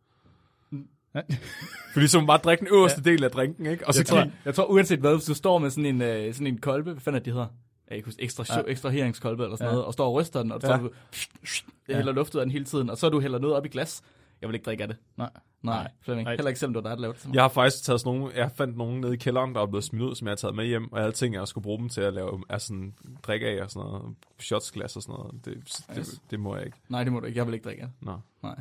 [1.92, 3.10] Fordi så må man bare drikke den øverste ja.
[3.10, 3.86] del af drinken, ikke?
[3.86, 6.02] Og så Jeg tror, kan jeg tror uanset hvad, hvis du står med sådan en,
[6.02, 7.46] øh, sådan en kolbe, hvad fanden er det, de hedder?
[7.90, 8.56] Jeg huske, ekstra, Ja.
[8.58, 8.62] ja.
[8.66, 9.68] ekstrahereringskolbe eller sådan Ja.
[9.70, 9.74] ja.
[9.74, 10.76] noget, og står og ryster den, og så Ja.
[10.76, 10.82] ja.
[10.82, 10.90] du,
[11.88, 13.68] jeg hælder luft ud af den hele tiden, og så du hælder noget op i
[13.68, 14.02] glas.
[14.40, 14.96] Jeg vil ikke drikke af det.
[15.16, 15.30] nej.
[15.62, 15.90] Nej, Nej.
[16.02, 16.24] Flemming.
[16.26, 16.32] Nej.
[16.36, 17.34] Heller ikke selvom det var dig, der lavede det.
[17.34, 19.84] Jeg har faktisk taget sådan nogle, jeg fandt nogle nede i kælderen, der er blevet
[19.84, 21.62] smidt ud, som jeg har taget med hjem, og jeg havde tænkt, at jeg skulle
[21.62, 25.12] bruge dem til at lave altså sådan, drikke af og sådan noget, shotsglas og sådan
[25.18, 25.44] noget.
[25.44, 25.54] Det,
[25.88, 26.20] det, Yes.
[26.30, 26.78] det må jeg ikke.
[26.88, 27.38] Nej, det må du ikke.
[27.38, 28.06] Jeg vil ikke drikke af det.
[28.06, 28.18] Nå.
[28.42, 28.60] Nej.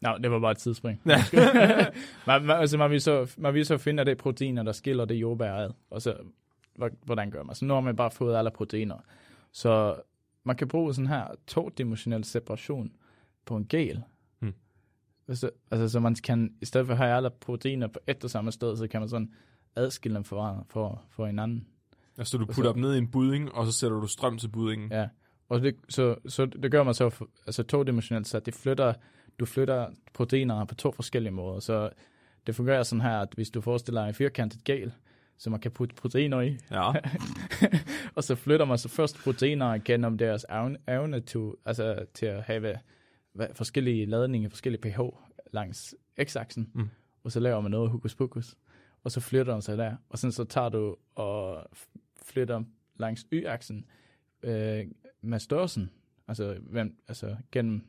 [0.00, 1.00] Nå, det var bare et tidsspring.
[1.04, 1.18] Man,
[2.26, 5.52] man, altså, man, vil så, man vil så finde det proteiner, der skiller det jordbær
[5.54, 5.70] ad.
[5.90, 6.16] Og så,
[6.76, 7.54] hvor- hvordan gør man?
[7.54, 8.96] Så nu har man bare fået alle proteiner.
[9.52, 9.96] Så
[10.44, 12.92] man kan bruge sådan her todimensionel separation
[13.46, 14.02] på en gel.
[14.38, 14.54] Hmm.
[15.32, 18.30] Så, altså, så man kan, i stedet for at have alle proteiner på et og
[18.30, 19.32] samme sted, så kan man sådan
[19.76, 21.66] adskille dem fra, for, for hinanden.
[22.18, 24.92] Altså du putter dem ned i en budding, og så sætter du strøm til buddingen.
[24.92, 25.08] Ja,
[25.48, 28.94] og det, så, så det gør man så for, altså todimensionelt, så det flytter,
[29.40, 31.60] du flytter proteiner på to forskellige måder.
[31.60, 31.90] Så
[32.46, 34.92] det fungerer sådan her, at hvis du forestiller en firkantet gel,
[35.38, 36.92] så man kan putte proteiner i, Ja.
[38.16, 40.46] og så flytter man så først proteiner gennem deres
[40.88, 42.78] evne, til, altså, til at have
[43.54, 45.00] forskellige ladninger, forskellige pH
[45.52, 46.88] langs x-aksen, Mm.
[47.24, 48.54] og så laver man noget hokus pokus,
[49.04, 51.66] og så flytter den sig der, og sådan så tager du og
[52.22, 52.62] flytter
[52.96, 53.84] langs y-aksen
[54.42, 54.84] øh,
[55.22, 55.90] med størrelsen,
[56.28, 57.82] altså, hvem, altså gennem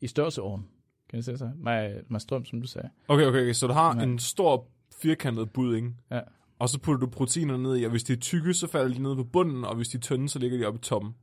[0.00, 0.68] i størrelseorden,
[1.10, 1.50] kan du se så?
[1.56, 2.88] Med, med strøm, som du sagde.
[3.08, 3.52] Okay, okay, okay.
[3.52, 4.02] Så du har Ja.
[4.02, 4.66] en stor
[5.02, 6.20] firkantet budding, Ja.
[6.58, 9.02] og så putter du proteiner ned i, og hvis de er tykke, så falder de
[9.02, 11.14] ned på bunden, og hvis de er tynde, så ligger de oppe i toppen.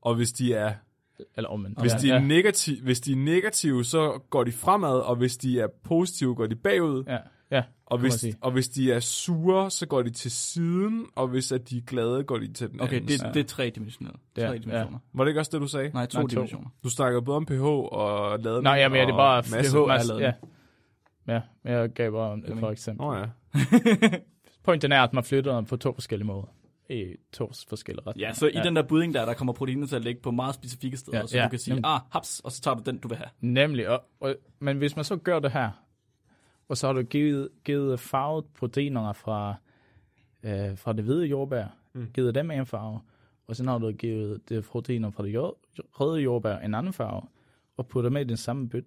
[0.00, 0.74] Og hvis de er,
[1.36, 1.80] Eller omvendt.
[1.80, 5.36] hvis de er, ja, negativ, hvis de er negative, så går de fremad, og hvis
[5.36, 7.04] de er positive, går de bagud.
[7.06, 7.18] ja,
[7.50, 11.52] ja, Og hvis, og hvis de er sure, så går de til siden, og hvis
[11.52, 13.30] at de er glade, går de til den Okay, anden det, side.
[13.34, 14.12] det er tre dimensioner.
[14.36, 14.98] Det er- Tre dimensioner.
[15.12, 15.90] Var det ikke også det, du sagde?
[15.94, 16.28] Nej, to Nej, to.
[16.28, 16.68] dimensioner.
[16.84, 19.72] Du snakkede både om pH og ladning Nej, jamen, ja, det er bare masse.
[19.72, 20.22] pH masse, laden.
[21.28, 21.32] ja.
[21.34, 21.40] ja,
[21.78, 22.58] jeg gav bare et Jamen.
[22.60, 23.06] for eksempel.
[23.06, 23.24] Nå ja.
[24.64, 26.46] Pointen er, at man flytter dem på to forskellige måder.
[26.90, 28.28] I to forskellige retninger.
[28.28, 30.54] Ja, så i den der budding der, der kommer proteiner til at ligge på meget
[30.54, 31.90] specifikke steder, Ja, ja, så ja, du kan sige, nemlig.
[31.90, 33.28] ah, haps, og så tager du den, du vil have.
[33.40, 33.88] Nemlig.
[33.88, 35.70] Og, og, men hvis man så gør det her,
[36.68, 39.54] og så har du givet, givet farvet proteinerne fra,
[40.42, 42.10] øh, fra det hvide jordbær, Mm.
[42.14, 43.00] givet dem en farve,
[43.46, 47.22] og så har du givet det proteiner fra det jord, røde jordbær en anden farve,
[47.76, 48.84] og putter med i den samme byt,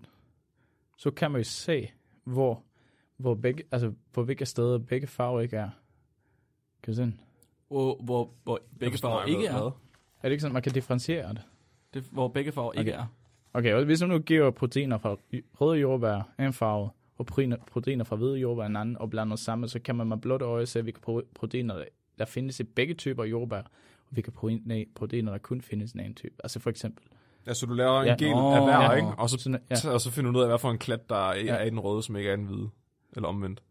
[0.97, 1.91] så kan man jo se,
[2.23, 2.63] hvor,
[3.17, 5.69] hvor begge, altså på hvilke steder begge farver ikke er.
[6.83, 7.19] Kan du se den?
[7.67, 9.53] Hvor, hvor, hvor begge farver ikke er.
[10.21, 11.41] Er det ikke sådan, man kan differentiere det?
[11.93, 13.01] Det, hvor begge farver ikke Okay.
[13.03, 13.05] er.
[13.53, 15.15] Okay, og hvis du nu giver proteiner fra
[15.61, 16.89] røde jordbær en farve,
[17.19, 20.41] og proteiner, fra hvide jordbær en anden, og blander sammen, så kan man med blot
[20.41, 21.83] øje se, hvilke pro- proteiner,
[22.19, 24.31] der- findes i begge typer jordbær, og hvilke
[24.95, 26.35] proteiner, der kun findes i en type.
[26.43, 27.03] Altså for eksempel.
[27.45, 28.15] Altså, du laver en Ja.
[28.19, 28.57] gel Åh.
[28.57, 28.91] af hver, Ja.
[28.91, 29.07] ikke?
[29.07, 29.75] Og så, Sådan, ja.
[29.83, 29.89] ja.
[29.93, 31.55] og så finder du ud af, hvad for en klat, der er, Ja.
[31.55, 32.69] er i den røde, som ikke er i den hvide.
[33.15, 33.63] Eller omvendt.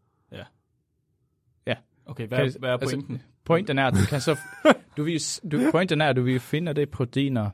[2.10, 3.22] Okay, hvad, Kan- hvad er altså- pointen?
[3.44, 4.38] Pointen er, at du kan så...
[4.96, 5.20] Du vil,
[5.52, 7.50] du, pointen er, at du vil finde det proteiner,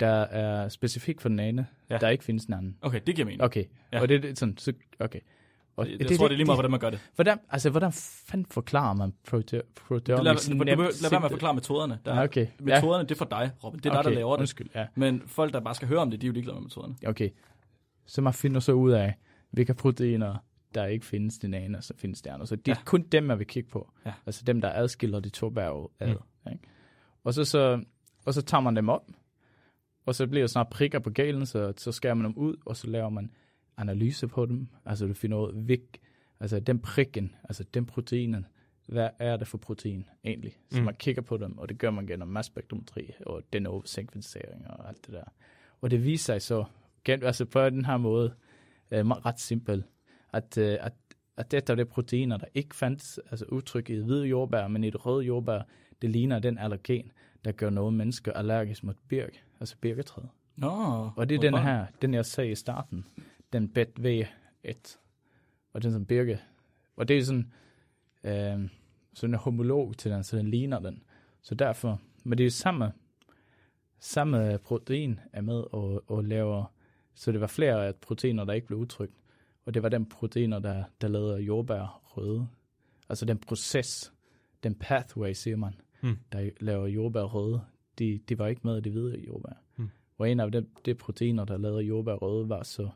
[0.00, 1.94] der er specifikt for den ene, Ja.
[1.94, 1.98] ja.
[1.98, 2.76] der ikke findes den anden.
[2.82, 3.42] okay, det giver mening.
[3.42, 3.96] Okay, Ja.
[3.96, 4.02] ja.
[4.02, 5.20] og det er sådan, så, okay.
[5.76, 7.00] Og Jeg, jeg tror, det er lige meget, hvordan man gør det.
[7.14, 10.08] Hvordan, altså, hvordan fanden forklarer man proteomics?
[10.08, 11.98] lad, lad, lad være med at forklare metoderne.
[12.04, 12.46] Der, Ja, okay.
[12.60, 13.80] Metoderne, det er for dig, Robin.
[13.80, 14.40] Det er dig, der okay, laver det.
[14.40, 14.86] Undskyld, ja.
[14.94, 16.94] Men folk, der bare skal høre om det, de er jo ligeglade med metoderne.
[17.06, 17.30] Okay.
[18.06, 19.14] Så man finder så ud af,
[19.50, 20.36] hvilke proteiner,
[20.74, 22.48] der ikke findes den ene, og så findes det andet.
[22.48, 22.78] Så det er Ja.
[22.78, 22.84] ja.
[22.84, 23.90] kun dem, man vil kigge på.
[24.06, 24.12] Ja.
[24.26, 26.08] Altså dem, der adskiller de to bjerge ad.
[26.08, 26.52] Mm.
[26.52, 26.64] Ikke?
[27.24, 27.82] Og, så, så,
[28.26, 29.02] og så tager man dem op,
[30.08, 32.76] og så bliver der snart prikker på galen, så, så skærer man dem ud, og
[32.76, 33.30] så laver man
[33.76, 34.68] analyse på dem.
[34.84, 35.80] Altså du finder ud af, hvil,
[36.40, 38.46] altså den prikken, altså den proteinen,
[38.86, 40.56] hvad er det for protein egentlig?
[40.70, 40.84] Så Mm.
[40.84, 45.06] man kigger på dem, og det gør man gennem masspektrometri og den sekvensering og alt
[45.06, 45.24] det der.
[45.80, 46.64] Og det viser sig så,
[47.04, 48.34] gen- altså på den her måde,
[48.90, 49.84] øh, ret simpelt,
[50.32, 50.92] at, øh, at,
[51.36, 54.84] at dette er det proteiner, der ikke fandt altså udtryk i det hvide jordbær, men
[54.84, 55.62] i det røde jordbær,
[56.02, 57.12] det ligner den allergen,
[57.44, 60.22] der gør nogle mennesker allergisk mod birk, altså birketræ.
[60.56, 63.06] Nå, Og det er den her, den jeg sagde i starten,
[63.52, 64.98] den BET V1,
[65.72, 66.40] og den som birke.
[66.96, 67.52] Og det er sådan,
[68.24, 68.68] øh,
[69.14, 71.02] sådan en homolog til den, så den ligner den.
[71.42, 72.92] Så derfor, men det er samme,
[73.98, 76.72] samme protein er med og, og laver,
[77.14, 79.14] så det var flere af proteiner, der ikke blev udtrykt.
[79.64, 82.48] Og det var den proteiner, der, der lavede jordbær røde.
[83.08, 84.12] Altså den proces,
[84.62, 86.16] den pathway, siger man, Mm.
[86.32, 87.60] der laver jordbær røde,
[87.98, 89.52] de, de var ikke med i det hvide jordbær.
[89.76, 89.88] Mm.
[90.18, 92.88] Og en af de, de proteiner, der lavede jordbær røde, var så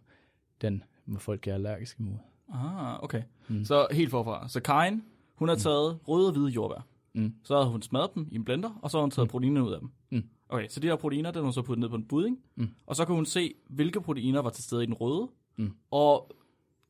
[0.60, 2.14] den, hvor folk er allergiske mod.
[2.52, 3.22] Ah, okay.
[3.48, 3.64] Mm.
[3.64, 4.48] Så helt forfra.
[4.48, 5.02] Så Karin,
[5.34, 6.86] hun har taget røde og hvide jordbær.
[7.14, 7.34] Mm.
[7.44, 9.30] Så har hun smadret dem i en blender, og så har hun taget Mm.
[9.30, 9.90] proteinerne ud af dem.
[10.10, 10.22] Mm.
[10.48, 12.68] Okay, så de her proteiner, den har hun så puttet ned på en budding, Mm.
[12.86, 15.70] og så kan hun se, hvilke proteiner var til stede i den røde, Mm.
[15.90, 16.30] og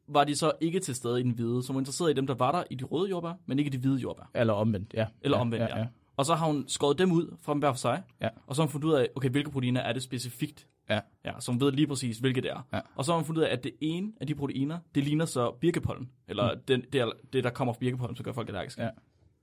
[0.08, 1.62] var de så ikke til stede i den hvide.
[1.62, 3.68] Så hun er interesseret i dem, der var der i de røde jordbær, men ikke
[3.68, 4.30] i de hvide jordbær.
[4.34, 5.06] Eller omvendt, ja.
[5.22, 5.86] Eller ja, omvendt, ja.
[6.16, 8.28] Og så har hun skåret dem ud fra dem hver for sig, Ja.
[8.46, 10.66] og så har hun fundet ud af, okay, hvilke proteiner er det specifikt.
[10.90, 11.00] Ja.
[11.24, 12.66] ja så hun ved lige præcis, hvilke det er.
[12.72, 12.80] Ja.
[12.94, 15.24] Og så har hun fundet ud af, at det ene af de proteiner, det ligner
[15.24, 16.60] så birkepollen, eller mm.
[16.68, 18.82] den, det, det, der kommer fra birkepollen, så gør folk allergiske.
[18.82, 18.90] Ja.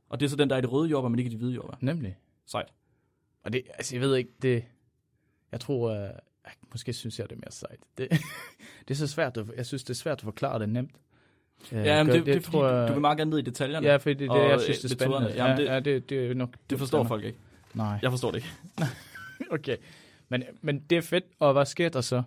[0.09, 1.37] Og det er så den, der er i det røde jordbær, men ikke i de
[1.37, 1.77] hvide jordbær.
[1.81, 2.17] Nemlig.
[2.45, 2.73] Sejt.
[3.43, 4.63] Og det, altså jeg ved ikke, det,
[5.51, 6.09] jeg tror, uh,
[6.71, 7.79] måske synes jeg, det er mere sejt.
[7.97, 8.09] Det,
[8.87, 10.95] det er så svært, at, jeg synes, det er svært at forklare det nemt.
[11.71, 13.87] Ja, men det, det, fordi, tror du, jeg- du vil meget gerne ned i detaljerne.
[13.87, 15.33] Ja, for det er det, jeg synes, øh, det er spændende.
[15.35, 16.49] Jamen, ja, det- ja, det, det er nok...
[16.69, 17.37] Det forstår folk ikke.
[17.73, 17.99] Nej.
[18.01, 18.49] Jeg forstår det ikke.
[19.51, 19.77] Okay.
[20.29, 22.23] Men, men det er fedt, og hvad sker der så?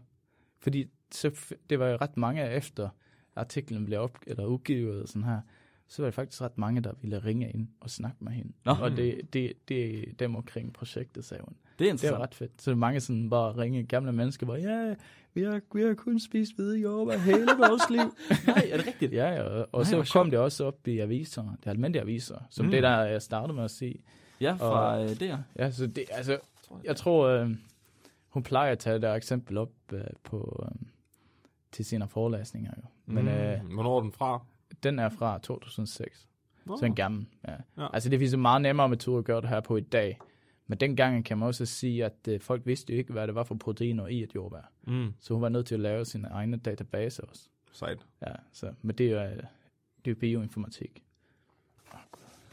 [0.61, 1.31] Fordi så,
[1.71, 2.89] det var jo ret mange efter
[3.37, 5.41] artiklen blev op, eller udgivet sådan her,
[5.89, 8.53] så var det faktisk ret mange, der ville ringe ind og snakke med hende.
[8.65, 8.73] Nå.
[8.81, 11.55] Og det, det, det er dem omkring projektet, sagde hun.
[11.79, 12.63] Det er Det var ret fedt.
[12.63, 14.95] Så mange sådan bare ringe gamle mennesker, bare, ja,
[15.35, 18.15] vi har, vi har kun spist hvide jordbær hele vores liv.
[18.47, 19.13] Nej, er det rigtigt?
[19.13, 22.39] ja, ja, og, og Nej, så kom det også op i aviser, det almindelige aviser,
[22.51, 22.71] som Mm.
[22.71, 24.03] det der, jeg startede med at sige.
[24.41, 25.39] Ja, fra øh, det her.
[25.59, 26.39] Ja, så det, altså,
[26.85, 27.51] jeg tror, øh,
[28.29, 30.87] hun plejer at tage det der eksempel op øh, på, øh,
[31.73, 32.71] til sine forelæsninger.
[32.77, 32.83] Jo.
[33.07, 33.31] Men mm.
[33.31, 34.45] øh, Hvornår er den fra?
[34.83, 36.29] Den er fra 2006,
[36.65, 36.77] Nå.
[36.77, 37.27] så en gammel.
[37.49, 37.55] Ja.
[37.79, 37.89] Ja.
[37.93, 40.19] Altså det findes en meget nemmere metode at gøre det her på i dag.
[40.67, 43.45] Men dengang kan man også sige, at øh, folk vidste jo ikke, hvad det var
[43.45, 44.71] for proteiner i et jordbær.
[44.87, 45.15] Mm.
[45.21, 47.49] Så hun var nødt til at lave sine egne databaser også.
[47.73, 48.07] Sejt.
[48.27, 49.43] Ja, så, men det er jo, øh,
[50.05, 51.03] det er bioinformatik.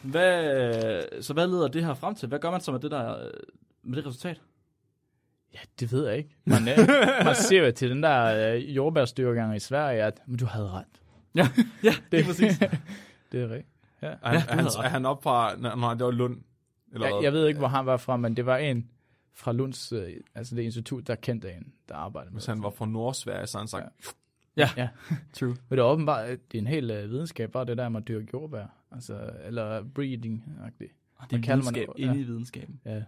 [0.02, 2.28] Hvad, så hvad leder det her frem til?
[2.28, 3.32] Hvad gør man så med det der øh,
[3.84, 4.42] med det resultat?
[5.54, 6.36] Ja, det ved jeg ikke.
[6.46, 6.78] Man, øh,
[7.26, 11.02] man ser jo til den der øh, jordbærstyrgang i Sverige, at men du havde ret.
[11.36, 11.48] Ja,
[11.84, 12.60] ja det er præcis.
[13.32, 13.68] Det er rigtigt.
[14.02, 14.08] Ja.
[14.08, 15.56] Er, han, Ja, er, han, er han op fra...
[15.56, 16.42] Nej, det var Lund.
[16.94, 17.24] Eller Jeg, hvad?
[17.24, 18.90] jeg ved ikke, hvor han var fra, men det var en
[19.34, 22.70] fra Lunds, øh, altså det institut, der kendte en, der arbejdede med Hvis han var
[22.70, 23.86] fra Nordsverige, så han sagt...
[24.58, 24.90] Ja, Ja.
[25.34, 25.50] true.
[25.70, 28.08] Men det er åbenbart, det er en hel øh, videnskab, bare det der med at
[28.08, 28.66] dyrke jordbær.
[28.92, 30.80] Altså, eller breeding-agtigt.
[30.80, 32.04] Det er Hvad kalder man videnskab det?
[32.04, 32.20] inde Ja.
[32.20, 32.80] i videnskaben.
[32.86, 33.06] Ja, det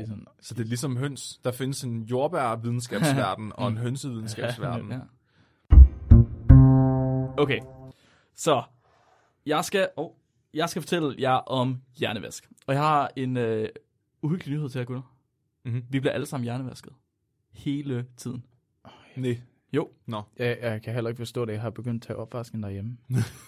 [0.00, 0.26] er sådan.
[0.40, 1.40] Så det er ligesom høns.
[1.44, 4.90] Der findes en jordbærvidenskabsverden og en hønsevidenskabsverden.
[4.90, 4.98] Ja.
[7.38, 7.60] Okay,
[8.34, 8.62] så
[9.46, 10.10] jeg skal, oh,
[10.54, 12.48] jeg skal fortælle jer om hjernevask.
[12.66, 13.68] Og jeg har en øh,
[14.22, 15.14] uhyggelig nyhed til jer, gutter.
[15.64, 15.84] Mm-hmm.
[15.90, 16.92] Vi bliver alle sammen hjernevasket.
[17.52, 18.44] Hele tiden.
[19.16, 19.40] Nej.
[19.72, 19.90] Jo.
[20.06, 20.22] Nå.
[20.38, 21.52] Jeg, jeg kan heller ikke forstå det.
[21.52, 22.96] Jeg har begyndt at tage opvasken derhjemme.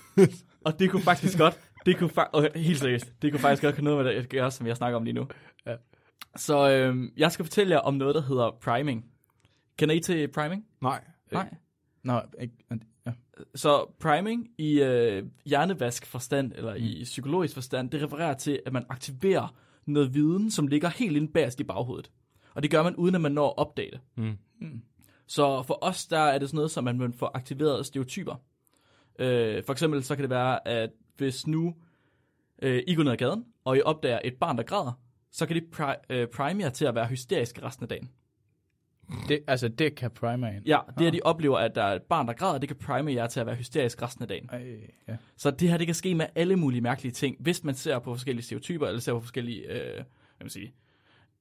[0.67, 3.75] Og det kunne faktisk godt, det kunne fa- okay, helt seriøst, det kunne faktisk godt
[3.75, 5.29] have noget med det at gøre, som jeg snakker om lige nu.
[5.67, 5.77] Ja.
[6.37, 9.05] Så øh, jeg skal fortælle jer om noget, der hedder priming.
[9.79, 10.67] Kender I til priming?
[10.81, 11.05] Nej.
[11.33, 11.55] Nej.
[12.03, 12.55] Nå, ikke.
[13.55, 18.87] Så priming i øh, hjernevask forstand, eller i psykologisk forstand, det refererer til, at man
[18.89, 19.55] aktiverer
[19.87, 22.11] noget viden, som ligger helt inde bagerst i baghovedet.
[22.55, 24.01] Og det gør man, uden at man når at opdage det.
[24.17, 24.83] Mm.
[25.27, 28.35] Så for os, der er det sådan noget, som man får aktiveret stereotyper.
[29.19, 31.75] Øh, for eksempel så kan det være, at hvis nu
[32.63, 34.93] øh, I går ned ad gaden, og I opdager et barn, der græder,
[35.31, 38.11] så kan det pri- øh, prime jer til at være hysterisk resten af dagen.
[39.29, 40.53] Det, altså, det kan primary.
[40.67, 43.13] Ja, det at de oplever, at der er et barn, der græder, det kan prime
[43.13, 44.49] jer til at være hysterisk resten af dagen.
[44.53, 45.17] Ej, ja.
[45.37, 48.15] Så det her, det kan ske med alle mulige mærkelige ting, hvis man ser på
[48.15, 50.05] forskellige stereotyper, eller ser på forskellige, øh, hvad
[50.41, 50.75] man sige,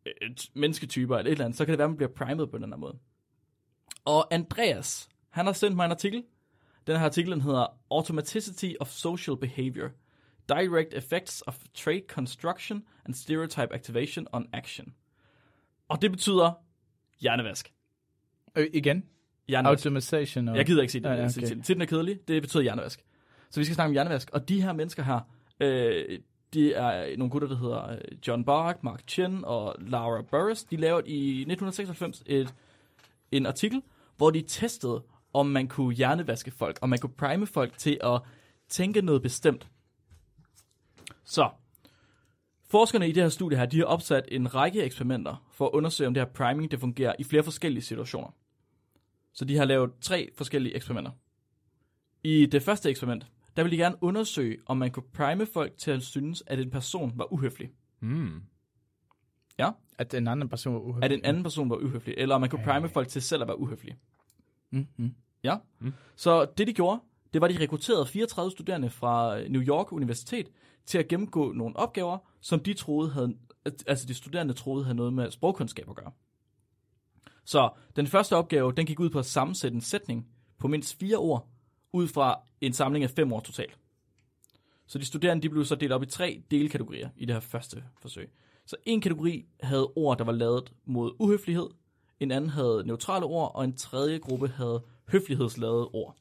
[0.05, 2.57] øh, mennesketyper, eller et eller andet, så kan det være, at man bliver primet på
[2.57, 2.97] den her måde.
[4.05, 6.23] Og Andreas, han har sendt mig en artikel.
[6.87, 9.89] Den her artikel den hedder Automaticity of Social Behavior.
[10.49, 14.93] Direct Effects of Trait Construction and Stereotype Activation on Action.
[15.87, 16.51] Og det betyder
[17.23, 17.73] hjernevask.
[18.57, 19.03] Øh, igen?
[19.47, 19.85] Hjernevask.
[19.85, 20.57] Automation og...
[20.57, 21.09] Jeg gider ikke sige det.
[21.09, 21.43] Ja, ja, okay.
[21.43, 21.61] okay.
[21.63, 22.27] Tiden er kedelig.
[22.27, 23.03] Det betyder hjernevask.
[23.49, 24.29] Så vi skal snakke om hjernevask.
[24.33, 25.19] Og de her mennesker her,
[25.59, 26.19] øh,
[26.53, 27.97] de er nogle gutter, der hedder øh,
[28.27, 30.63] John Bark, Mark Chen og Laura Burris.
[30.63, 32.53] De lavede i 1996 et,
[33.31, 33.81] en artikel,
[34.17, 35.03] hvor de testede,
[35.33, 38.21] om man kunne hjernevaske folk, om man kunne prime folk til at
[38.69, 39.67] tænke noget bestemt.
[41.23, 41.49] Så,
[42.73, 46.07] forskerne i det her studie her, de har opsat en række eksperimenter for at undersøge,
[46.07, 48.35] om det her priming det fungerer i flere forskellige situationer.
[49.33, 51.11] Så de har lavet tre forskellige eksperimenter.
[52.23, 53.25] I det første eksperiment,
[53.57, 56.69] der vil de gerne undersøge, om man kunne prime folk til at synes, at en
[56.69, 57.69] person var uhøflig.
[57.99, 58.41] Mm.
[59.97, 61.05] At den anden person var uhøflig.
[61.05, 62.15] At en anden person var uhøflig.
[62.17, 63.97] Eller om man kunne prime folk til selv at være uhøflige.
[64.71, 65.15] Mm, mm.
[65.43, 65.57] Ja.
[65.79, 65.93] Mm.
[66.15, 66.99] Så det de gjorde,
[67.33, 70.47] det var, at de rekrutterede 34 studerende fra øh, New York Universitet
[70.85, 73.35] til at gennemgå nogle opgaver, som de troede havde,
[73.87, 76.11] altså de studerende troede havde noget med sprogkundskab at gøre.
[77.45, 80.27] Så den første opgave, den gik ud på at sammensætte en sætning
[80.57, 81.47] på mindst fire ord,
[81.93, 83.77] ud fra en samling af fem ord totalt.
[84.87, 87.83] Så de studerende de blev så delt op i tre delkategorier i det her første
[88.01, 88.29] forsøg.
[88.65, 91.69] Så en kategori havde ord, der var lavet mod uhøflighed,
[92.19, 96.15] en anden havde neutrale ord, og en tredje gruppe havde høflighedsladede ord.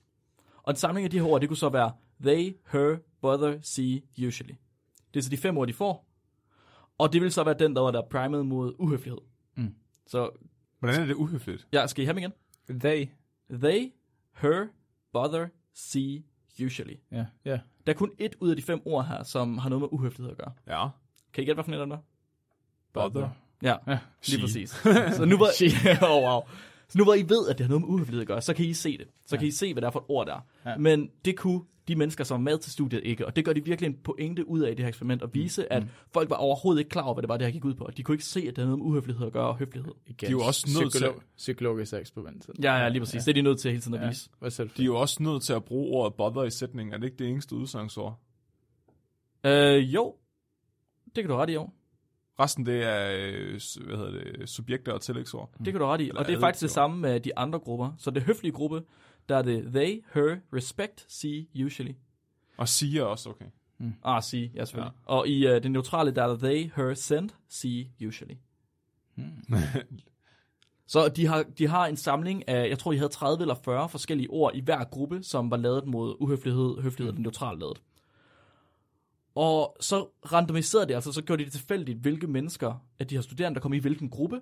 [0.63, 1.93] Og en samling af de her ord, det kunne så være
[2.25, 4.55] they, her, bother, see, usually.
[5.15, 6.07] Det er så de fem ord, de får.
[6.99, 9.19] Og det vil så være den, der var der primet mod uhøflighed.
[9.57, 9.75] Mm.
[10.07, 10.31] Så
[10.79, 11.67] Hvordan er det uhøfligt?
[11.73, 12.33] ja, skal I have dem
[12.69, 12.81] igen?
[12.81, 13.09] They.
[13.61, 13.93] They,
[14.37, 14.67] her,
[15.13, 16.23] bother, see,
[16.65, 16.95] usually.
[17.13, 17.61] Ja, ja.
[17.87, 20.31] Der er kun et ud af de fem ord her, som har noget med uhøflighed
[20.31, 20.53] at gøre.
[20.67, 20.89] Ja.
[21.33, 21.99] Kan I gætte, hvad for en af dem der?
[22.93, 23.29] Bother.
[23.63, 23.99] Ja, Ja.
[24.29, 24.71] lige præcis.
[25.17, 25.47] Så nu var,
[26.11, 26.41] oh, wow.
[26.93, 28.65] Så nu hvor I ved, at det har noget med uhøflighed at gøre, så kan
[28.65, 29.07] I se det.
[29.27, 30.47] Så kan I se, hvad det er for et ord der.
[30.65, 30.71] Ja.
[30.71, 30.77] Ja.
[30.77, 33.27] Men det kunne de mennesker, som var med til studiet, ikke.
[33.27, 35.73] Og det gør de virkelig en pointe ud af i det her eksperiment, at vise,
[35.73, 35.83] at
[36.13, 37.89] folk var overhovedet ikke klar over, hvad det var, det her gik ud på.
[37.97, 39.93] De kunne ikke se, at det havde noget med uhøflighed at gøre og høflighed.
[40.07, 40.17] Igen.
[40.21, 42.51] De er jo også nødt til- Psykologisk eksperiment.
[42.63, 43.15] Ja, ja, lige præcis.
[43.15, 43.19] Ja.
[43.21, 44.09] Det er de nødt til hele tiden at Ja.
[44.09, 44.31] vise.
[44.41, 44.71] Du?
[44.77, 46.95] De er jo også nødt til at bruge ordet bother i sætningen.
[46.95, 48.19] Er det ikke det eneste udsangsord?
[49.45, 50.15] Øh, jo.
[51.17, 51.69] Det kan du ret i, jo.
[52.41, 55.51] Resten det er øh, hvad hedder det, subjekter og tillægsord.
[55.65, 56.09] Det kan du ret i.
[56.09, 57.93] Eller Og det er faktisk det samme med de andre grupper.
[57.99, 58.83] Så det høflige gruppe,
[59.29, 61.93] der er det they, her, respect, see, usually.
[62.57, 63.47] Og siger også, okay.
[64.05, 64.93] Ah, see, ja selvfølgelig.
[65.09, 65.15] Ja.
[65.15, 68.35] Og i uh, det neutrale, der er they, her, send, see, usually.
[70.93, 73.89] Så de har, de har en samling af, jeg tror, de havde 30 eller 40
[73.89, 77.83] forskellige ord i hver gruppe, som var lavet mod uhøflighed, høflighed og den neutrale lavet.
[79.35, 83.23] Og så randomiserede de, altså så gjorde de det tilfældigt, hvilke mennesker af de her
[83.23, 84.41] studerende, der kom i hvilken gruppe.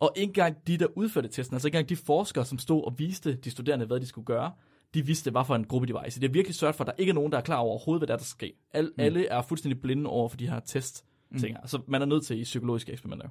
[0.00, 2.98] Og ikke engang de, der udførte testen, altså ikke engang de forskere, som stod og
[2.98, 4.52] viste de studerende, hvad de skulle gøre,
[4.94, 6.10] de vidste, hvad for en gruppe de var i.
[6.10, 7.70] Så det har virkelig sørget for, at der ikke er nogen, der er klar over
[7.70, 8.58] overhovedet, hvad der, er, der skal ske.
[8.72, 8.92] Al, mm.
[8.98, 11.04] Alle er fuldstændig blinde over for de her test
[11.38, 11.52] ting.
[11.52, 11.60] Mm.
[11.60, 13.28] Altså man er nødt til i psykologiske eksperimenter.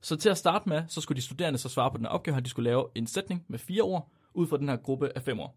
[0.00, 2.36] Så til at starte med, så skulle de studerende så svare på den her opgave,
[2.36, 5.22] at de skulle lave en sætning med fire ord, ud fra den her gruppe af
[5.22, 5.54] fem ord.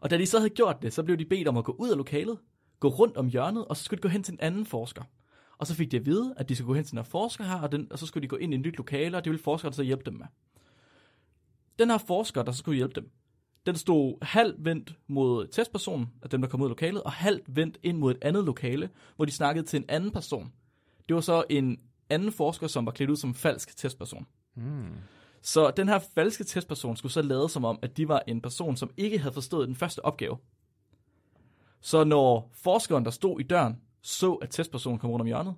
[0.00, 1.90] Og da de så havde gjort det, så blev de bedt om at gå ud
[1.90, 2.38] af lokalet,
[2.80, 5.02] gå rundt om hjørnet, og så skulle de gå hen til en anden forsker.
[5.58, 7.60] Og så fik de at vide, at de skulle gå hen til her forsker her,
[7.60, 9.42] og, den, og så skulle de gå ind i et nyt lokale, og det ville
[9.42, 10.26] forskeren så hjælpe dem med.
[11.78, 13.10] Den her forsker, der så skulle hjælpe dem,
[13.66, 17.56] den stod halvt vendt mod testpersonen, af dem, der kom ud af lokalet, og halvt
[17.56, 20.52] vendt ind mod et andet lokale, hvor de snakkede til en anden person.
[21.08, 24.26] Det var så en anden forsker, som var klædt ud som en falsk testperson.
[24.54, 24.94] Mm.
[25.42, 28.76] Så den her falske testperson skulle så lade som om, at de var en person,
[28.76, 30.38] som ikke havde forstået den første opgave.
[31.80, 35.54] Så når forskeren, der stod i døren, så, at testpersonen kom rundt om hjørnet,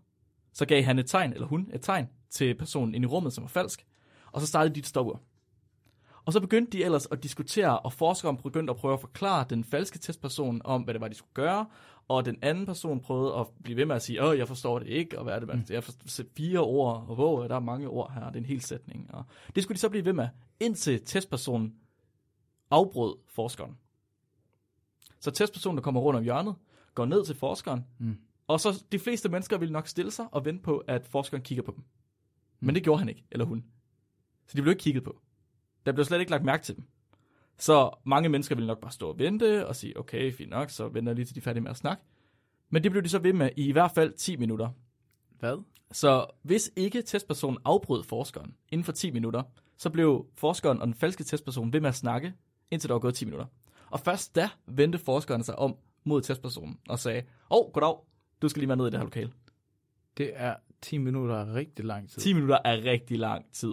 [0.53, 3.43] så gav han et tegn, eller hun et tegn, til personen inde i rummet, som
[3.43, 3.87] var falsk,
[4.33, 5.21] og så startede de et stopur.
[6.25, 9.65] Og så begyndte de ellers at diskutere, og forskeren begyndte at prøve at forklare den
[9.65, 11.67] falske testperson om, hvad det var, de skulle gøre,
[12.09, 14.89] og den anden person prøvede at blive ved med at sige, åh, jeg forstår det
[14.89, 17.89] ikke, og hvad er det, man, jeg forstår fire ord, og hvor der er mange
[17.89, 19.15] ord her, det er en hel sætning.
[19.15, 20.29] Og det skulle de så blive ved med,
[20.61, 21.75] indtil testpersonen
[22.71, 23.79] afbrød forskeren.
[25.23, 26.55] Så testpersonen, der kommer rundt om hjørnet,
[26.95, 28.17] går ned til forskeren, Mm.
[28.47, 31.63] og så de fleste mennesker vil nok stille sig og vente på, at forskeren kigger
[31.63, 31.85] på dem.
[32.61, 33.65] Men det gjorde han ikke, eller hun.
[34.47, 35.21] Så de blev ikke kigget på.
[35.87, 36.85] Der blev slet ikke lagt mærke til dem.
[37.59, 40.89] Så mange mennesker ville nok bare stå og vente og sige, okay, fint nok, så
[40.89, 42.03] venter jeg lige til de er færdige med at snakke.
[42.71, 44.69] Men det blev de så ved med i i hvert fald 10 minutter.
[45.39, 45.63] Hvad?
[45.93, 49.43] Så hvis ikke testpersonen afbrød forskeren inden for 10 minutter,
[49.77, 52.35] så blev forskeren og den falske testperson ved med at snakke,
[52.71, 53.47] indtil der var gået 10 minutter.
[53.93, 57.97] Og først da vendte forskeren sig om mod testpersonen og sagde, åh, oh, goddag,
[58.43, 59.33] du skal lige være nede i det her lokale.
[60.17, 62.23] Det er 10 minutter af rigtig lang tid.
[62.23, 63.73] 10 minutter er rigtig lang tid.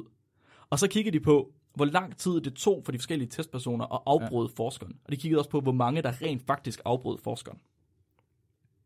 [0.69, 4.01] Og så kiggede de på, hvor lang tid det tog for de forskellige testpersoner at
[4.05, 4.63] afbryde ja.
[4.63, 4.99] forskeren.
[5.05, 7.59] Og de kiggede også på, hvor mange der rent faktisk afbrød forskeren.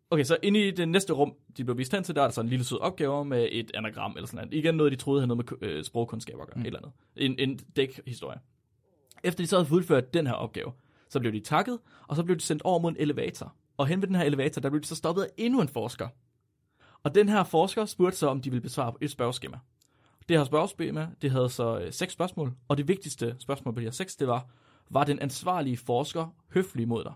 [0.10, 2.32] Okay, så inde i det næste rum, de blev vist hen til, der er der
[2.32, 4.54] så en lille sød opgave med et anagram eller sådan noget.
[4.54, 6.62] Igen noget, de troede havde noget med øh, sprogkundskaber at gøre, mm.
[6.62, 6.92] et eller andet.
[7.16, 8.40] En, en dækhistorie.
[9.24, 10.72] Efter de så havde fuldført den her opgave,
[11.14, 13.54] så blev de takket, og så blev de sendt over mod en elevator.
[13.78, 16.08] Og hen ved den her elevator, der blev de så stoppet af endnu en forsker.
[17.04, 19.60] Og den her forsker spurgte så, om de ville besvare et spørgeskema.
[20.30, 23.86] Det her spørgeskema, det havde så øh, seks spørgsmål, og det vigtigste spørgsmål på de
[23.86, 24.48] her seks, det var,
[24.90, 27.14] var den ansvarlige forsker høflig mod dig?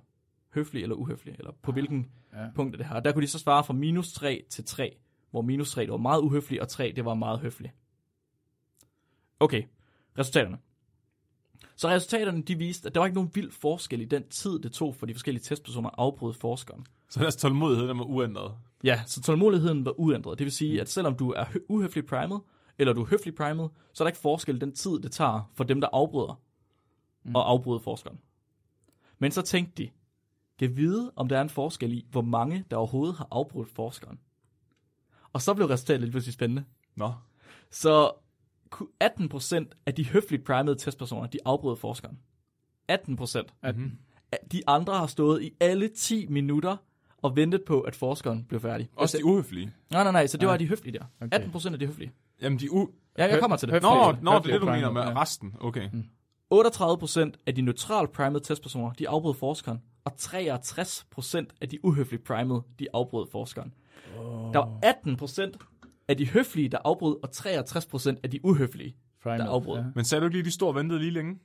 [0.53, 2.47] Høflig eller uhøflig, eller på hvilken Ja.
[2.55, 2.95] punkt er det her?
[2.95, 4.97] Og der kunne de så svare fra minus 3 til 3,
[5.31, 7.73] hvor minus 3 det var meget uhøflig, og 3 det var meget høflig.
[9.39, 9.63] Okay,
[10.17, 10.57] resultaterne.
[11.77, 14.71] Så resultaterne de viste, at der var ikke nogen vild forskel i den tid, det
[14.71, 16.87] tog for de forskellige testpersoner at afbryde forskeren.
[17.09, 18.55] Så deres tålmodighed, den var uændret.
[18.83, 20.39] Ja, så tålmodigheden var uændret.
[20.39, 22.41] Det vil sige, at selvom du er hø- uhøflig primet,
[22.77, 25.51] eller du er høflig primet, så er der ikke forskel i den tid, det tager
[25.53, 26.41] for dem, der afbryder
[27.23, 27.35] mm.
[27.35, 28.19] og afbryder forskeren.
[29.19, 29.89] Men så tænkte de,
[30.59, 34.19] kan vide, om der er en forskel i, hvor mange, der overhovedet har afbrudt forskeren.
[35.33, 36.63] Og så blev resultatet lidt pludselig spændende.
[36.95, 37.13] Nå.
[37.71, 38.11] Så
[39.03, 42.19] 18% af de høfligt primede testpersoner, de afbrød forskeren.
[42.91, 43.41] 18%.
[43.63, 43.91] Mm-hmm.
[44.51, 46.77] De andre har stået i alle 10 minutter
[47.17, 48.89] og ventet på, at forskeren blev færdig.
[48.95, 49.73] Også de uhøflige.
[49.91, 50.51] Nej, nej, nej, så det Nej.
[50.51, 51.05] var de høflige der.
[51.21, 51.39] Okay.
[51.39, 52.11] 18% af de høflige.
[52.41, 52.89] Jamen, de u...
[53.17, 53.73] Ja, jeg kommer til det.
[53.73, 53.91] Høflige.
[53.91, 55.21] Nå, nå, det er det, du mener med ja.
[55.21, 55.55] resten.
[55.59, 55.89] Okay.
[56.53, 62.61] 38% af de neutral primede testpersoner, de afbrød forskeren, og 63% af de uhøfligt primede,
[62.79, 63.73] de afbrød forskeren.
[64.19, 64.53] Oh.
[64.53, 65.51] Der var 18%
[66.07, 68.95] af de høflige, der afbrød, og 63% af de uhøflige.
[69.23, 69.39] Primal.
[69.39, 69.77] Der er afbrud.
[69.77, 69.83] Ja.
[69.95, 71.39] Men sagde du ikke lige, de stod og ventede lige længe?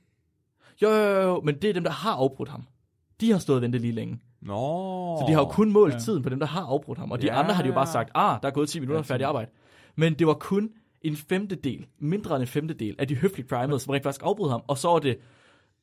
[0.81, 2.63] Jo, jo, jo, jo, men det er dem, der har afbrudt ham.
[3.21, 4.19] De har stået og ventet lige længe.
[4.41, 5.17] Nå.
[5.19, 5.99] Så de har jo kun målt Ja.
[5.99, 7.11] tiden på dem, der har afbrudt ham.
[7.11, 7.39] Og de Ja.
[7.39, 9.51] andre har de jo bare sagt, ah, der er gået 10 minutter, Ja, færdig arbejde.
[9.95, 10.69] Men det var kun
[11.01, 14.61] en femtedel, mindre end en femtedel af de høflige primers, som rent faktisk afbrød ham.
[14.67, 15.17] Og så var det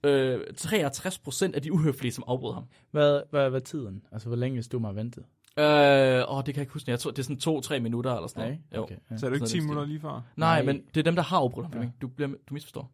[0.05, 2.65] øh, 63% af de uhøflige, som afbrød ham.
[2.91, 4.03] Hvad, hvad, hvad tiden?
[4.13, 5.25] Altså, hvor længe stod man og ventede?
[5.61, 6.91] Øh, åh, det kan jeg ikke huske.
[6.91, 8.59] Jeg tror, det er sådan to-tre minutter eller sådan noget.
[8.77, 8.83] Jo.
[8.83, 8.97] Okay.
[9.11, 9.17] Ja.
[9.17, 10.11] Sagde du ikke Sådan 10 er det minutter lige før?
[10.11, 10.63] Nej, Nej.
[10.63, 11.83] men det er dem, der har afbrudt ham.
[11.83, 11.89] Ja.
[12.03, 12.91] Du, bliver, du misforstår.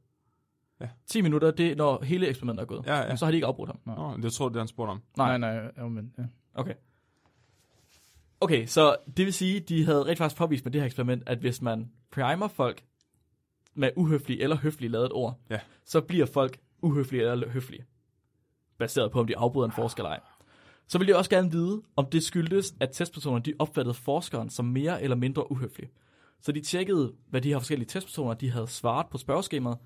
[0.81, 0.89] Ja.
[1.07, 2.87] 10 minutter, det er, når hele eksperimentet er gået.
[2.87, 3.17] Ja, ja.
[3.17, 3.81] Så har de ikke afbrudt ham.
[3.97, 5.03] Nå, det tror jeg, det han spurgte om.
[5.17, 5.39] Nej.
[5.39, 6.23] Nej, nej, jo, men, ja.
[6.55, 6.75] Okay.
[8.41, 11.39] Okay, så det vil sige, de havde rigtig faktisk påvist med det her eksperiment, at
[11.39, 12.85] hvis man primer folk
[13.75, 15.61] med uhøflig eller høflig lavet ord, Ja.
[15.85, 17.85] så bliver folk uhøflige eller høflige.
[18.79, 20.21] Baseret på, om de afbryder en forsker eller ej.
[20.89, 24.65] Så vil de også gerne vide, om det skyldtes, at testpersonerne de opfattede forskeren som
[24.65, 25.89] mere eller mindre uhøflig.
[26.41, 29.79] Så de tjekkede, hvad de her forskellige testpersoner de havde svaret på spørgeskemaet,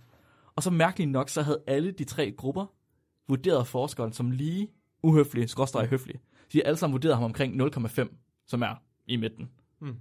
[0.57, 2.67] og så mærkeligt nok, så havde alle de tre grupper
[3.29, 4.69] vurderet forskeren som lige
[5.03, 6.21] uhøflig, skråstrej høflig.
[6.53, 9.51] De har alle sammen vurderet ham omkring 0,5, som er i midten.
[9.79, 9.97] Hmm.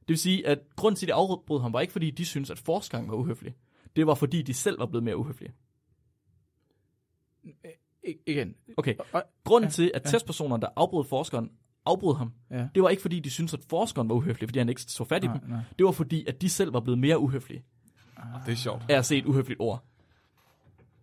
[0.00, 2.50] Det vil sige, at grunden til, at de afbrød ham, var ikke fordi, de syntes,
[2.50, 3.54] at forskeren var uhøflig.
[3.96, 5.52] Det var fordi, de selv var blevet mere uhøflige.
[8.08, 8.54] I, igen.
[8.76, 10.10] Okay, Og, grunden Ja, til, at ja.
[10.10, 11.50] testpersonerne, der afbrød forskeren,
[11.86, 12.68] afbrød ham, ja.
[12.74, 15.24] det var ikke fordi, de syntes, at forskeren var uhøflig, fordi han ikke så fat
[15.24, 15.48] i Nej, dem.
[15.50, 15.60] nej.
[15.78, 17.64] Det var fordi, at de selv var blevet mere uhøflige
[18.46, 18.82] Det er sjovt.
[18.88, 19.84] af at se et uhøfligt ord.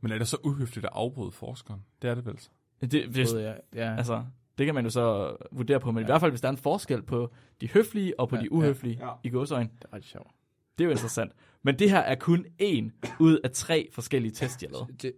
[0.01, 1.81] Men er det så uhøfligt at afbryde forskeren?
[2.01, 2.49] Det er det vel så.
[2.81, 3.53] Det, hvis, Både, ja,
[3.85, 3.95] ja.
[3.97, 4.23] altså,
[4.57, 6.05] det kan man jo så vurdere på, men ja.
[6.05, 7.31] i hvert fald, hvis der er en forskel på
[7.61, 9.11] de høflige og på Ja, de uhøflige ja.
[9.23, 10.27] i gåsøjne, det er ret sjovt.
[10.77, 11.31] det er jo interessant.
[11.63, 15.01] Men det her er kun en ud af tre forskellige tests, de har lavet.
[15.01, 15.13] Det,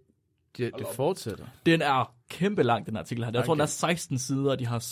[0.57, 1.45] det, det fortsætter.
[1.65, 3.31] Den er kæmpe lang, den artikel her.
[3.33, 3.59] Jeg tror, Okay.
[3.59, 4.83] den er 16 sider, og de har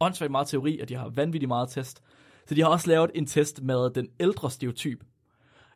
[0.00, 2.02] åndssvagt meget teori, og de har vanvittigt meget test.
[2.46, 5.04] Så de har også lavet en test med den ældre stereotyp.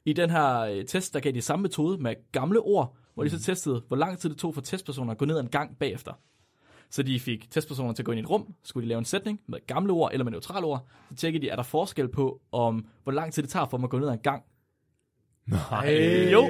[0.04, 3.30] I den her øh, test, der gav de samme metode med gamle ord, hvor de
[3.30, 6.12] så testede, hvor lang tid det tog for testpersoner at gå ned en gang bagefter.
[6.90, 9.04] Så de fik testpersoner til at gå ind i et rum, skulle de lave en
[9.04, 10.86] sætning med gamle ord eller med neutrale ord.
[11.10, 13.84] Så tjekkede de, er der forskel på, om hvor lang tid det tager for dem
[13.84, 14.42] at gå ned en gang.
[15.46, 16.28] Nej.
[16.32, 16.44] Jo,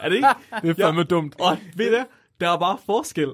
[0.00, 0.28] er det ikke?
[0.62, 1.34] Det er fandme dumt.
[1.40, 2.04] Og ved du,
[2.40, 3.32] der er bare forskel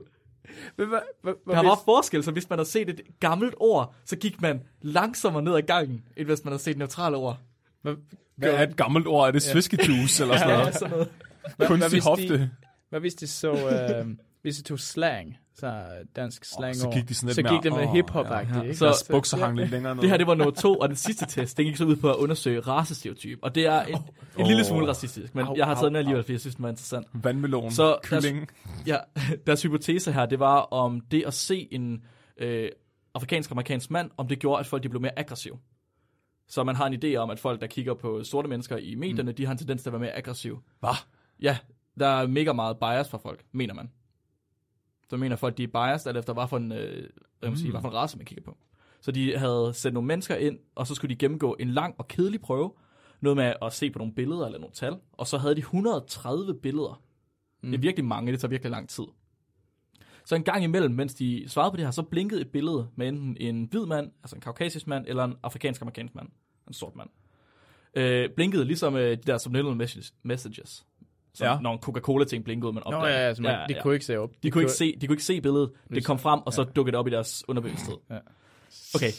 [0.76, 3.54] Men hvad, hvad, hvad, Der hvis- var forskel, så hvis man har set et gammelt
[3.56, 7.38] ord, så gik man langsommere ned ad gangen, end hvis man har set neutrale ord.
[7.82, 7.94] hvad,
[8.36, 9.26] Hvad er et gammelt ord?
[9.28, 10.74] Er det sviskejuice eller sådan Ja, noget?
[10.74, 11.08] sådan noget.
[11.56, 12.38] hvad, Kunstig hvis hofte.
[12.38, 12.50] De,
[12.90, 14.06] hvad hvis de så, øh,
[14.42, 15.84] hvis de tog slang, så
[16.16, 18.62] dansk slang så gik de sådan lidt så mere, gik det med åh, hiphop-agtigt, ja.
[18.62, 18.76] ikke?
[18.76, 20.02] Så- Deres bukser hang lidt længere ned.
[20.02, 22.10] Det her, det var nummer to, og den sidste test, den gik så ud på
[22.10, 23.38] at undersøge racestereotyp.
[23.42, 23.96] Og det er en,
[24.38, 26.54] en lille smule racistisk, men Au, jeg har taget au, den alligevel, fordi jeg synes,
[26.54, 27.06] den var interessant.
[27.12, 28.48] Vandmelon, Så kylling.
[28.86, 28.96] Ja,
[29.46, 32.04] deres hypotese her, det var om det at se en
[32.38, 32.68] øh,
[33.14, 35.58] afrikansk-amerikansk mand, om det gjorde, at folk de blev mere aggressive.
[36.48, 39.30] Så man har en idé om, at folk, der kigger på sorte mennesker i medierne,
[39.30, 39.36] mm.
[39.36, 40.58] de har en tendens til at være mere aggressive.
[40.80, 40.94] Hvad?
[41.40, 41.56] Ja,
[42.00, 43.90] der er mega meget bias for folk, mener man.
[45.12, 47.08] Så mener folk, de er biased, alt efter hvad for en, øh,
[47.38, 48.56] hvad man sige, hvad for en race, man kigger på.
[49.00, 52.08] Så de havde sendt nogle mennesker ind, og så skulle de gennemgå en lang og
[52.08, 52.72] kedelig prøve.
[53.20, 54.96] Noget med at se på nogle billeder eller nogle tal.
[55.12, 57.02] Og så havde de 130 billeder.
[57.62, 57.70] Mm.
[57.70, 59.04] Det er virkelig mange, det tager virkelig lang tid.
[60.24, 63.08] Så en gang imellem, mens de svarede på det her, så blinkede et billede med
[63.08, 66.28] enten en hvid mand, altså en kaukasisk mand, eller en afrikansk-amerikansk mand,
[66.68, 67.08] en sort mand.
[67.94, 69.76] Øh, blinkede ligesom øh, de der subliminal
[70.22, 70.86] messages,
[71.34, 71.52] som Ja.
[71.52, 71.60] ja.
[71.60, 73.18] når en Coca-Cola-ting blinkede, man Nå opdagede.
[73.20, 74.30] ja, altså, man, de kunne ikke se op.
[74.42, 75.70] De kunne ikke se, de kunne ikke se billedet.
[75.94, 77.94] Det kom frem, og så dukkede det op i deres underbevidsthed.
[78.10, 78.18] Ja.
[78.94, 79.10] Okay.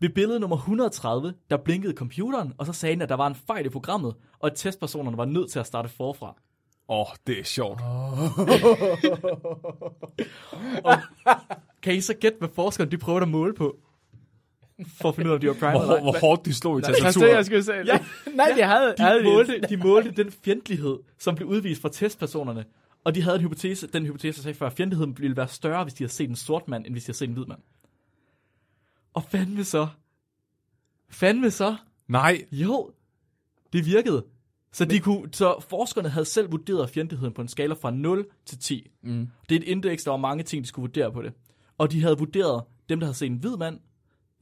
[0.00, 3.34] Ved billede nummer 130, der blinkede computeren, og så sagde den, at der var en
[3.34, 6.34] fejl i programmet, og at testpersonerne var nødt til at starte forfra.
[6.88, 7.80] Åh, oh, det er sjovt.
[11.82, 13.76] Kan I så gætte, hvad forskerne de prøvede at måle på?
[14.86, 16.82] For at finde ud af, om de var prime Hvor, hvor, hårdt de slog i
[16.82, 17.30] tastaturet.
[17.30, 17.76] jeg skulle sige?
[17.86, 18.04] Ja.
[18.34, 22.64] Nej, de havde, havde De målte, de målte den fjendtlighed, som blev udvist fra testpersonerne.
[23.04, 25.82] Og de havde en hypotese, den hypotese, jeg sagde før, at fjendtligheden ville være større,
[25.84, 27.60] hvis de havde set en sort mand, end hvis de havde set en hvid mand.
[29.14, 29.86] Og fandme så.
[31.10, 31.76] Fandme så.
[32.08, 32.90] Nej, Jo,
[33.72, 34.24] det virkede.
[34.72, 38.58] Så, de kunne, så forskerne havde selv vurderet fjendtligheden på en skala fra 0 til
[38.58, 38.90] 10.
[39.02, 39.28] Mm.
[39.48, 41.32] Det er et indeks, der var mange ting, de skulle vurdere på det.
[41.78, 43.80] Og de havde vurderet, dem der havde set en hvid mand,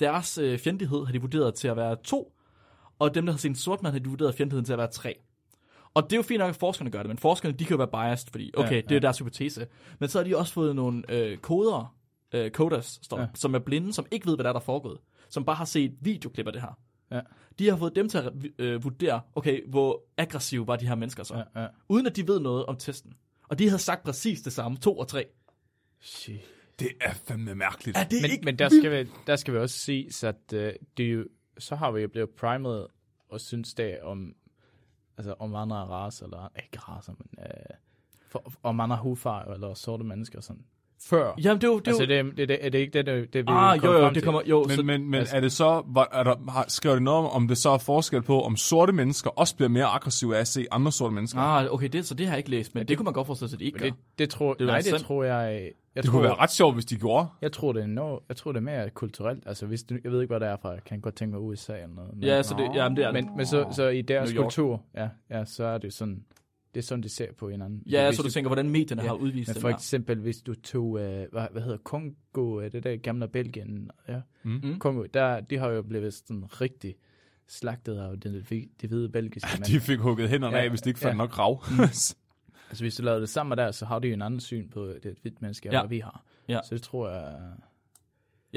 [0.00, 2.32] deres øh, fjendtlighed havde de vurderet til at være 2,
[2.98, 4.90] og dem der havde set en sort mand, havde de vurderet fjendtligheden til at være
[4.90, 5.14] 3.
[5.94, 7.84] Og det er jo fint nok, at forskerne gør det, men forskerne, de kan jo
[7.84, 9.66] være biased, fordi, okay, Ja, ja, det er deres hypotese.
[9.98, 11.96] Men så har de også fået nogle øh, koder,
[12.32, 13.26] øh, coders, står, ja.
[13.34, 14.98] som er blinde, som ikke ved, hvad der er, der er foregået.
[15.28, 16.78] Som bare har set videoklip af det her.
[17.10, 17.20] Ja.
[17.58, 21.22] De har fået dem til at øh, vurdere, okay, hvor aggressive var de her mennesker
[21.22, 21.34] så.
[21.34, 21.66] Ja, ja.
[21.88, 23.12] Uden at de ved noget om testen.
[23.48, 25.26] Og de havde sagt præcis det samme, to og tre.
[26.00, 26.40] Shit.
[26.78, 27.96] Det er fandme mærkeligt.
[27.96, 30.58] Er det Men, ikke men der, skal vi, der skal vi også sige, at uh,
[30.96, 31.24] det er jo,
[31.58, 32.86] så har vi jo blevet primet
[33.28, 34.34] og synes det om,
[35.16, 37.76] altså om andre racer, eller ikke racer, men uh,
[38.28, 40.64] for, om andre hudfarver eller sorte mennesker sådan.
[41.06, 41.34] Før.
[41.42, 41.78] Jamen, det er jo...
[41.78, 43.84] Det er altså, jo det, det, det, er det ikke det, det, det vi ah,
[43.84, 44.22] jo, jo, det til?
[44.22, 44.40] kommer...
[44.46, 47.02] Jo, Men, så, men, men altså- er det så, hvor- er der, har, skriver det
[47.02, 50.36] noget om, om det så er forskel på, om sorte mennesker også bliver mere aggressive
[50.36, 51.40] af at se andre sorte mennesker?
[51.40, 53.26] ah, okay, det, så det har jeg ikke læst, men det, det kunne man godt
[53.26, 55.04] forestille sig, at de ikke det, det tror, Det nej, det sandt.
[55.04, 55.52] tror jeg,
[55.94, 57.26] jeg det tror, kunne være ret sjovt, hvis de gjorde.
[57.42, 59.42] jeg tror, det er no, jeg tror, det er mere kulturelt.
[59.46, 60.70] Altså, hvis du, jeg ved ikke, hvad det er fra.
[60.70, 62.10] Jeg kan godt tænke mig USA eller noget.
[62.14, 64.44] Men, Ja, så det, jamen, det er men, men så, så i deres New York.
[64.44, 66.22] kultur, ja, ja, så er det sådan,
[66.78, 67.82] det er sådan, de ser på hinanden.
[67.86, 69.76] Ja, Hvis så du tænker, hvordan medierne Ja, har udvist Men den for her.
[69.76, 74.20] eksempel, hvis du tog, øh, hvad, hvad hedder Kongo, øh, det der gamle Belgien, ja,
[74.42, 74.78] Mm.
[74.78, 76.94] Kongo, der, de har jo blevet sådan rigtig
[77.48, 79.64] slagtet af den, det, det hvide belgiske mand.
[79.64, 81.18] De fik hugget hænderne Ja, af, hvis de ikke fandt ja.
[81.18, 81.64] nok rav.
[82.70, 84.86] Altså hvis du lavede det sammen der, så har de jo en anden syn på
[85.02, 85.80] det hvidt menneske, Ja.
[85.80, 85.86] ja.
[85.86, 86.24] vi har.
[86.48, 86.60] Ja.
[86.68, 87.34] Så det tror jeg,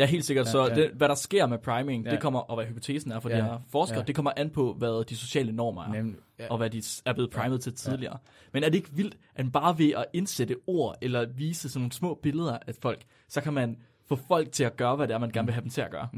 [0.01, 0.45] Ja, helt sikkert.
[0.45, 0.75] Ja, Så ja.
[0.75, 2.11] det, hvad der sker med priming, Ja.
[2.11, 4.03] det kommer, og hvad hypotesen er for Ja, de her forskere, ja.
[4.05, 5.91] det kommer an på, hvad de sociale normer er.
[5.91, 8.17] nemlig, ja, og hvad de er blevet primet til tidligere.
[8.53, 11.91] Men er det ikke vildt, at bare ved at indsætte ord, eller vise sådan nogle
[11.91, 13.77] små billeder af folk, så kan man
[14.07, 15.91] få folk til at gøre, hvad det er, man gerne vil have dem til at
[15.91, 16.09] gøre.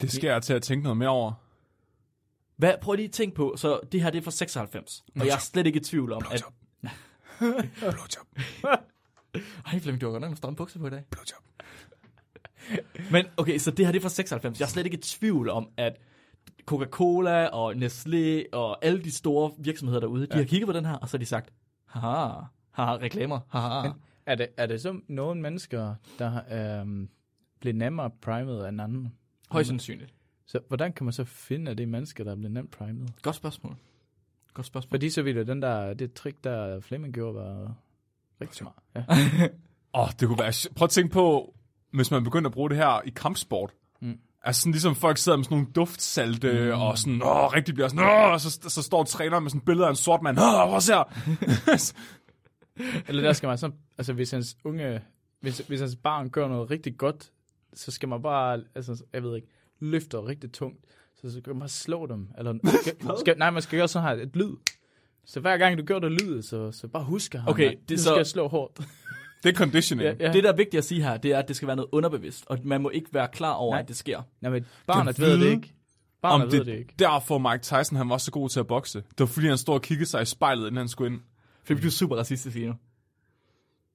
[0.00, 1.32] Det skal jeg til at tænke noget mere over.
[2.56, 5.34] Hvad, prøv lige at tænke på, så det her det er fra 96, og jeg
[5.34, 6.44] er slet ikke i tvivl om, at...
[7.80, 8.26] Blowjob.
[9.66, 11.04] Ej, Flemming, du har godt nok nogle stramme bukser på i dag.
[11.10, 11.42] Blowjob.
[13.10, 14.60] Men okay, så det her det er fra 96.
[14.60, 15.96] Jeg er slet ikke i tvivl om, at
[16.66, 20.94] Coca-Cola og Nestlé og alle de store virksomheder derude, de har kigget på den her,
[20.94, 21.52] og så har de sagt,
[21.86, 22.40] haha,
[22.70, 23.82] haha, reklamer, haha.
[23.82, 23.92] Men
[24.26, 26.40] er det, er det så nogle mennesker, der
[26.80, 27.08] øhm,
[27.60, 29.10] bliver nemmere primet end andre?
[29.50, 30.14] Højst sandsynligt.
[30.46, 33.12] Så hvordan kan man så finde, at det er mennesker, der bliver nemt primet?
[33.22, 33.76] Godt spørgsmål.
[34.54, 34.90] Godt spørgsmål.
[34.90, 37.74] Fordi så jeg, den der, det trick, der Flemming gjorde, var
[38.40, 38.74] rigtig smart.
[38.94, 39.00] Ja.
[39.94, 40.52] Åh, oh, det kunne være...
[40.76, 41.54] Prøv at tænke på,
[41.92, 43.70] hvis man begynder at bruge det her i kampsport.
[44.02, 44.18] Mm.
[44.42, 46.80] Altså sådan ligesom folk sidder med sådan nogle duftsalte, mm.
[46.80, 49.64] og sådan, åh, rigtig bliver sådan, åh, og så, så står træneren med sådan et
[49.64, 51.04] billede af en sort mand, åh, prøv at her.
[53.08, 55.00] Eller der skal man så, altså hvis hans unge,
[55.40, 57.30] hvis, hvis hans barn gør noget rigtig godt,
[57.74, 59.48] så skal man bare, altså jeg ved ikke,
[59.80, 60.84] løfte rigtig tungt,
[61.20, 64.24] så skal man bare slå dem, eller skal, skal, nej, man skal gøre sådan her
[64.24, 64.52] et lyd.
[65.24, 67.48] Så hver gang du gør det lyd, så, så bare husk ham.
[67.48, 68.80] Okay, det det du så- skal slå hårdt.
[69.42, 70.18] Det er conditioning.
[70.20, 70.32] Ja, ja.
[70.32, 72.44] Det, der er vigtigt at sige her, det er, at det skal være noget underbevidst,
[72.46, 73.80] og man må ikke være klar over, Nej.
[73.80, 74.22] at det sker.
[74.40, 75.74] Nej, men barnet ved det ikke.
[76.22, 76.94] Barnet Om ved det, det ikke.
[76.98, 78.98] derfor Mike Tyson han var så god til at bokse.
[78.98, 81.20] Det var fordi, han stod og kiggede sig i spejlet, inden han skulle ind.
[81.64, 82.74] Fordi du er super racistisk lige nu.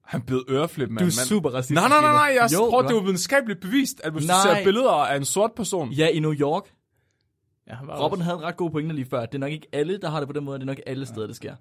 [0.06, 0.98] Han bed øreflip, mand.
[1.00, 1.12] Du er mand.
[1.28, 2.38] super racistisk Nej, nej, nej, nej.
[2.42, 4.36] Jeg Jo, tror, det jo videnskabeligt bevist, at hvis Nej.
[4.44, 5.92] du ser billeder af en sort person...
[5.92, 6.64] Ja, i New York.
[7.68, 9.26] Ja, han var Robin også- havde en ret god pointe lige før.
[9.26, 10.58] Det er nok ikke alle, der har det på den måde.
[10.60, 11.56] Det er nok ikke alle steder, det sker.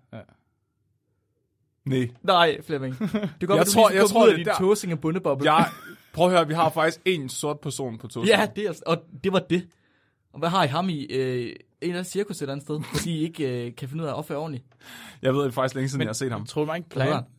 [1.84, 2.08] Nej.
[2.22, 2.98] Nej, Flemming.
[2.98, 4.54] Det kan godt, Jeg du tror- jeg tror, ud af er din der.
[4.58, 5.52] tosing og bundeboble.
[5.54, 5.66] Jeg,
[6.12, 8.28] prøv at høre, vi har faktisk en sort person på toget.
[8.28, 9.68] Ja, det er, og det var det.
[10.32, 11.04] Og hvad har I ham i?
[11.04, 14.02] Øh, en eller anden cirkus et eller andet sted, fordi I ikke øh, kan finde
[14.04, 14.64] ud af at opføre ordentligt.
[15.22, 16.46] Jeg ved det faktisk længe siden, Men- jeg har set ham.
[16.46, 17.24] Tror du ikke Hvad hedder plan?
[17.24, 17.30] han?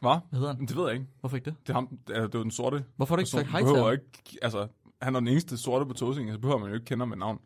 [0.00, 0.18] Hvad?
[0.30, 0.66] Hvad hedder han?
[0.66, 1.06] Det ved jeg ikke.
[1.20, 1.54] Hvorfor ikke det?
[1.62, 3.40] Det er ham, det er, det er den sorte Hvorfor har du ikke person.
[3.40, 3.92] sagt hej Du til ham?
[3.92, 4.66] ikke, altså,
[5.02, 7.16] han er den eneste sorte på Tåsing, så behøver man jo ikke kende ham med
[7.16, 7.38] navn.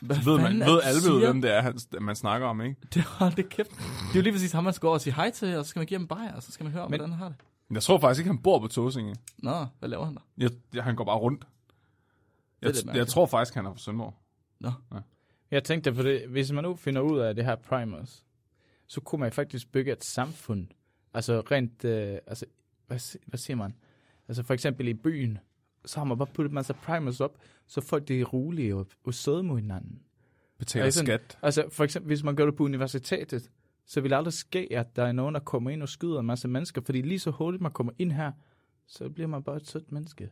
[0.00, 2.76] Hvad ved, man, ved det, alle ved, hvem det er, han, man snakker om, ikke?
[2.94, 3.70] Det var det kæft.
[3.70, 5.68] Det er jo lige præcis ham, man skal gå og sige hej til, og så
[5.68, 7.00] skal man give ham bajer, og så skal man høre, Men- Men...
[7.00, 7.36] hvordan han har det.
[7.68, 9.14] Men Jeg tror faktisk ikke, han bor på Tåsinge.
[9.38, 10.20] Nå, hvad laver han der?
[10.38, 11.44] Jeg, jeg, han går bare rundt.
[12.62, 14.14] Jeg, lidt jeg, tror faktisk, han er fra Sønderborg.
[14.60, 14.72] Nå.
[15.50, 18.24] Jeg tænkte på det, hvis man nu finder ud af det her primers,
[18.86, 20.66] så kunne man faktisk bygge et samfund.
[21.14, 22.44] Altså rent, øh, altså,
[22.86, 23.74] hvad, hvad siger man?
[24.28, 25.38] Altså for eksempel i byen,
[25.86, 28.86] så har man bare puttet en masse primers op, så folk de er rolige og,
[29.04, 30.00] og søde mod hinanden.
[30.58, 31.38] Betaler Altså, skat.
[31.42, 33.50] Altså for eksempel, hvis man gør det på universitetet,
[33.86, 36.26] så vil det aldrig ske, at der er nogen, der kommer ind og skyder en
[36.26, 38.32] masse mennesker, fordi lige så hurtigt man kommer ind her,
[38.86, 40.30] så bliver man bare et sødt menneske.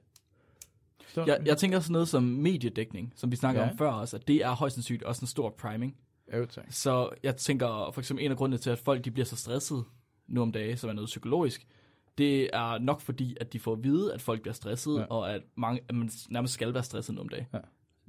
[1.08, 3.70] Så, Jeg, jeg tænker sådan noget som mediedækning, som vi snakkede Ja.
[3.70, 5.96] om før også, at det er højst sandsynligt også en stor priming.
[6.36, 6.64] Jo, tak.
[6.70, 9.84] Så jeg tænker for eksempel en af grundene til, at folk de bliver så stresset
[10.26, 11.66] nu om dagen, som er noget psykologisk,
[12.18, 15.04] det er nok fordi, at de får at vide, at folk bliver stresset, Ja.
[15.04, 17.46] og at, mange, at man nærmest skal være stresset nu om dagen.
[17.52, 17.58] Ja.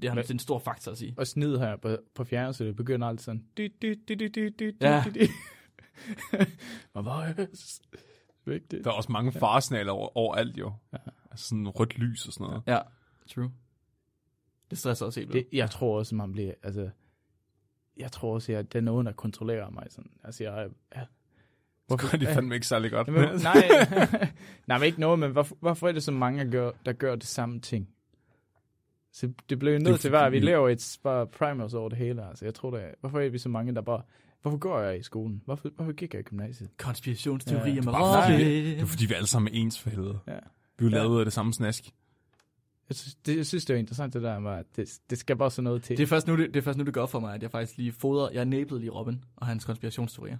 [0.01, 1.13] Det har er en stor faktor at sige.
[1.17, 3.45] Og snid her på, på fjernsynet, det begynder altid sådan...
[4.81, 5.03] Ja.
[6.95, 7.47] Man bare...
[8.45, 8.85] Vigtigt.
[8.85, 10.73] Der er også mange faresignaler over, overalt jo.
[10.93, 10.97] Ja.
[11.31, 12.63] Altså sådan rødt lys og sådan noget.
[12.67, 12.79] Ja,
[13.29, 13.51] true.
[14.69, 15.33] Det stresser også helt.
[15.33, 16.53] Det, jeg tror også, man bliver...
[16.63, 16.89] Altså,
[17.97, 19.87] jeg tror også, at der er nogen, der kontrollerer mig.
[19.89, 20.11] Sådan.
[20.23, 20.69] Altså, jeg...
[20.95, 21.01] Ja.
[21.87, 23.07] Hvorfor gør de fandme ikke særlig godt?
[23.07, 23.63] Jamen, nej,
[24.67, 27.15] nej, men ikke noget, men hvorfor, hvorfor er det så mange, der gør, der gør
[27.15, 27.89] det samme ting?
[29.11, 31.89] Så det blev jo nødt til at være, at vi laver et bare primers over
[31.89, 32.27] det hele.
[32.29, 34.01] Altså, jeg tror det er, hvorfor er vi så mange, der bare,
[34.41, 35.41] hvorfor går jeg i skolen?
[35.45, 36.69] Hvorfor, hvorfor gik jeg i gymnasiet?
[36.77, 37.81] Konspirationsteorier Ja.
[37.81, 38.39] med Robin.
[38.39, 40.19] Det er fordi, vi alle sammen er ens for helvede.
[40.27, 40.31] Ja.
[40.77, 40.95] Vi er jo Ja.
[40.95, 41.83] lavet ud af det samme snask.
[42.89, 45.35] Jeg synes, det, jeg synes, det er interessant det der med, at det, det skal
[45.35, 45.97] bare sådan noget til.
[45.97, 47.51] Det er, først nu, det, det er først nu, det går for mig, at jeg
[47.51, 50.37] faktisk lige fodrer, jeg næblede lige Robin og hans konspirationsteorier.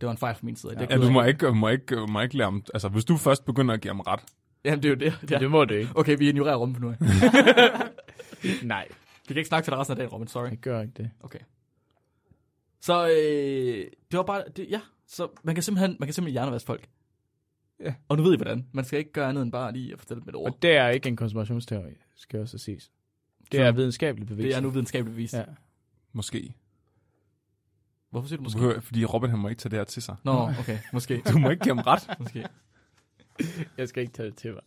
[0.00, 0.72] Det var en fejl fra min side.
[0.72, 0.80] Ja.
[0.80, 2.64] Det Ja, du må ikke, må ikke, må ikke lære om...
[2.74, 4.20] Altså, hvis du først begynder at give ham ret,
[4.64, 5.30] Jamen, det er jo det.
[5.30, 5.38] ja.
[5.38, 5.90] Det må det ikke.
[5.94, 6.94] Okay, vi ignorerer for nu.
[8.68, 8.88] Nej,
[9.28, 10.28] Vi kan ikke snakke til dig resten af dagen, Robin.
[10.28, 10.48] Sorry.
[10.50, 11.10] jeg gør ikke det.
[11.20, 11.38] Okay.
[12.80, 16.66] Så øh, det var bare, det, ja, så man kan simpelthen, man kan simpelthen hjernevaske
[16.66, 16.88] folk.
[17.80, 17.94] Ja.
[18.08, 18.66] Og nu ved I hvordan.
[18.72, 20.52] Man skal ikke gøre andet end bare lige at fortælle dem et ord.
[20.52, 22.90] Og det er ikke en konspirationsteori, skal også siges.
[23.52, 24.44] Det Så- er videnskabeligt bevis.
[24.44, 25.34] Det er nu videnskabeligt bevist.
[25.34, 25.38] Ja.
[25.38, 25.44] Ja.
[26.12, 26.54] måske.
[28.10, 28.60] Hvorfor siger du måske?
[28.60, 28.80] Måske.
[28.80, 30.16] Fordi Robin, han må ikke tage det her til sig.
[30.24, 31.22] Nå, okay, måske.
[31.32, 32.08] Du må ikke give ham ret.
[32.20, 32.46] måske.
[33.78, 34.62] Jeg skal ikke tage det til mig.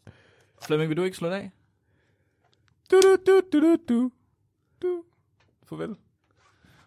[0.66, 1.52] Flemming, vil du ikke slå det af?
[2.92, 4.12] Du, du, du, du, du, du.
[4.82, 5.04] du.
[5.70, 5.96] Farvel.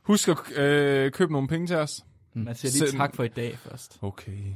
[0.03, 2.05] Husk at øh, købe nogle penge til os.
[2.35, 3.99] Man siger lige Send- tak for i dag først.
[4.03, 4.55] Okay.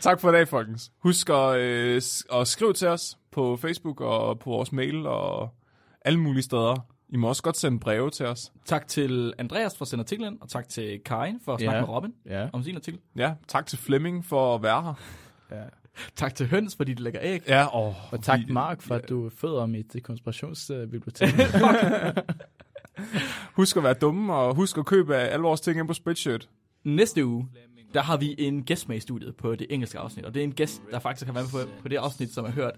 [0.00, 0.92] tak for i dag, folkens.
[0.98, 2.02] Husk at, øh,
[2.32, 5.54] at skrive til os på Facebook og på vores mail og
[6.00, 6.86] alle mulige steder.
[7.08, 8.52] I må også godt sende breve til os.
[8.64, 11.80] Tak til Andreas for at sende artiklen, og tak til Karin for at snakke Ja.
[11.80, 12.48] med Robin Ja.
[12.52, 13.00] om sin artikel.
[13.16, 14.94] Ja, tak til Flemming for at være her.
[15.58, 15.62] ja.
[16.16, 17.42] Tak til Høns, fordi de lægger æg.
[17.48, 21.28] Ja, og, Og tak, Mark, for at du føder mit konspirationsbibliotek.
[23.56, 26.48] Husk at være dumme, og husk at købe alle vores ting ind på Spreadshirt.
[26.84, 27.48] Næste uge,
[27.94, 30.24] der har vi en gæst med i studiet på det engelske afsnit.
[30.24, 32.44] Og det er en gæst, der faktisk har været med på, på det afsnit, som
[32.44, 32.72] er hørt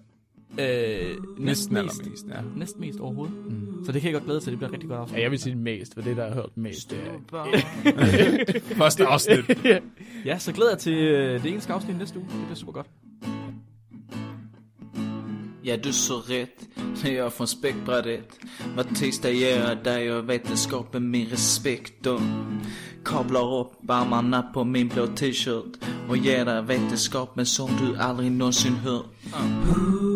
[0.60, 2.00] øh, næsten Næsten mest.
[2.00, 2.40] allermest, ja.
[2.56, 3.34] Næsten mest overhovedet.
[3.50, 3.84] Mm.
[3.84, 5.16] Så det kan jeg godt glæde til, det bliver rigtig godt afsnit.
[5.16, 8.72] ja, jeg vil sige mest, for det, der har hørt mest, det er...
[8.82, 9.58] Første afsnit.
[10.24, 12.28] Ja, så glæder jeg til øh, det engelske afsnit næste uge.
[12.28, 12.86] Det bliver super godt.
[15.64, 16.68] Ja, du så rätt
[17.04, 18.06] när jag från spektrat
[18.76, 22.20] Var tisdag ger jag dig och vetenskapen min respekt och
[23.04, 25.78] kablar upp armarna på min blå t-shirt
[26.08, 29.06] och ger dig vetenskapen som du aldrig någonsin hört.
[29.22, 30.15] Vi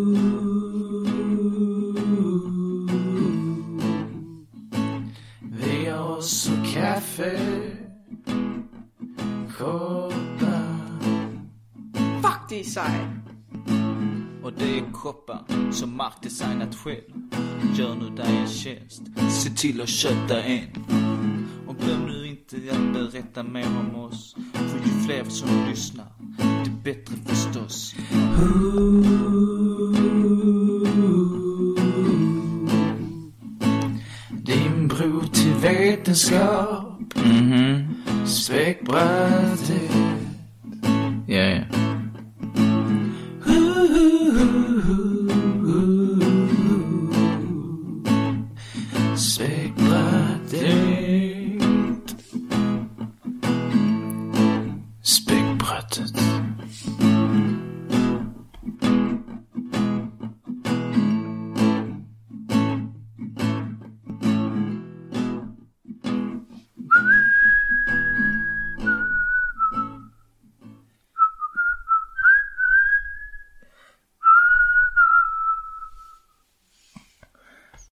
[7.20, 7.38] kaffe,
[9.58, 10.56] Koppa
[12.22, 13.08] Fuck, det er sejt.
[14.42, 17.12] Och det är koppar som Mark designat själv
[17.74, 20.68] Gör nu dig en tjänst, se till att köpa en
[21.66, 26.06] Och glöm nu inte att berätta mer om oss För ju fler som lyssnar,
[26.36, 27.94] det är bättre förstås.
[34.30, 36.89] Din bro till vetenskap.
[37.16, 37.96] Mhm.
[38.26, 39.60] Späckbrädet.
[41.26, 41.62] Ja, ja.
[41.62, 41.69] Späckbrädet.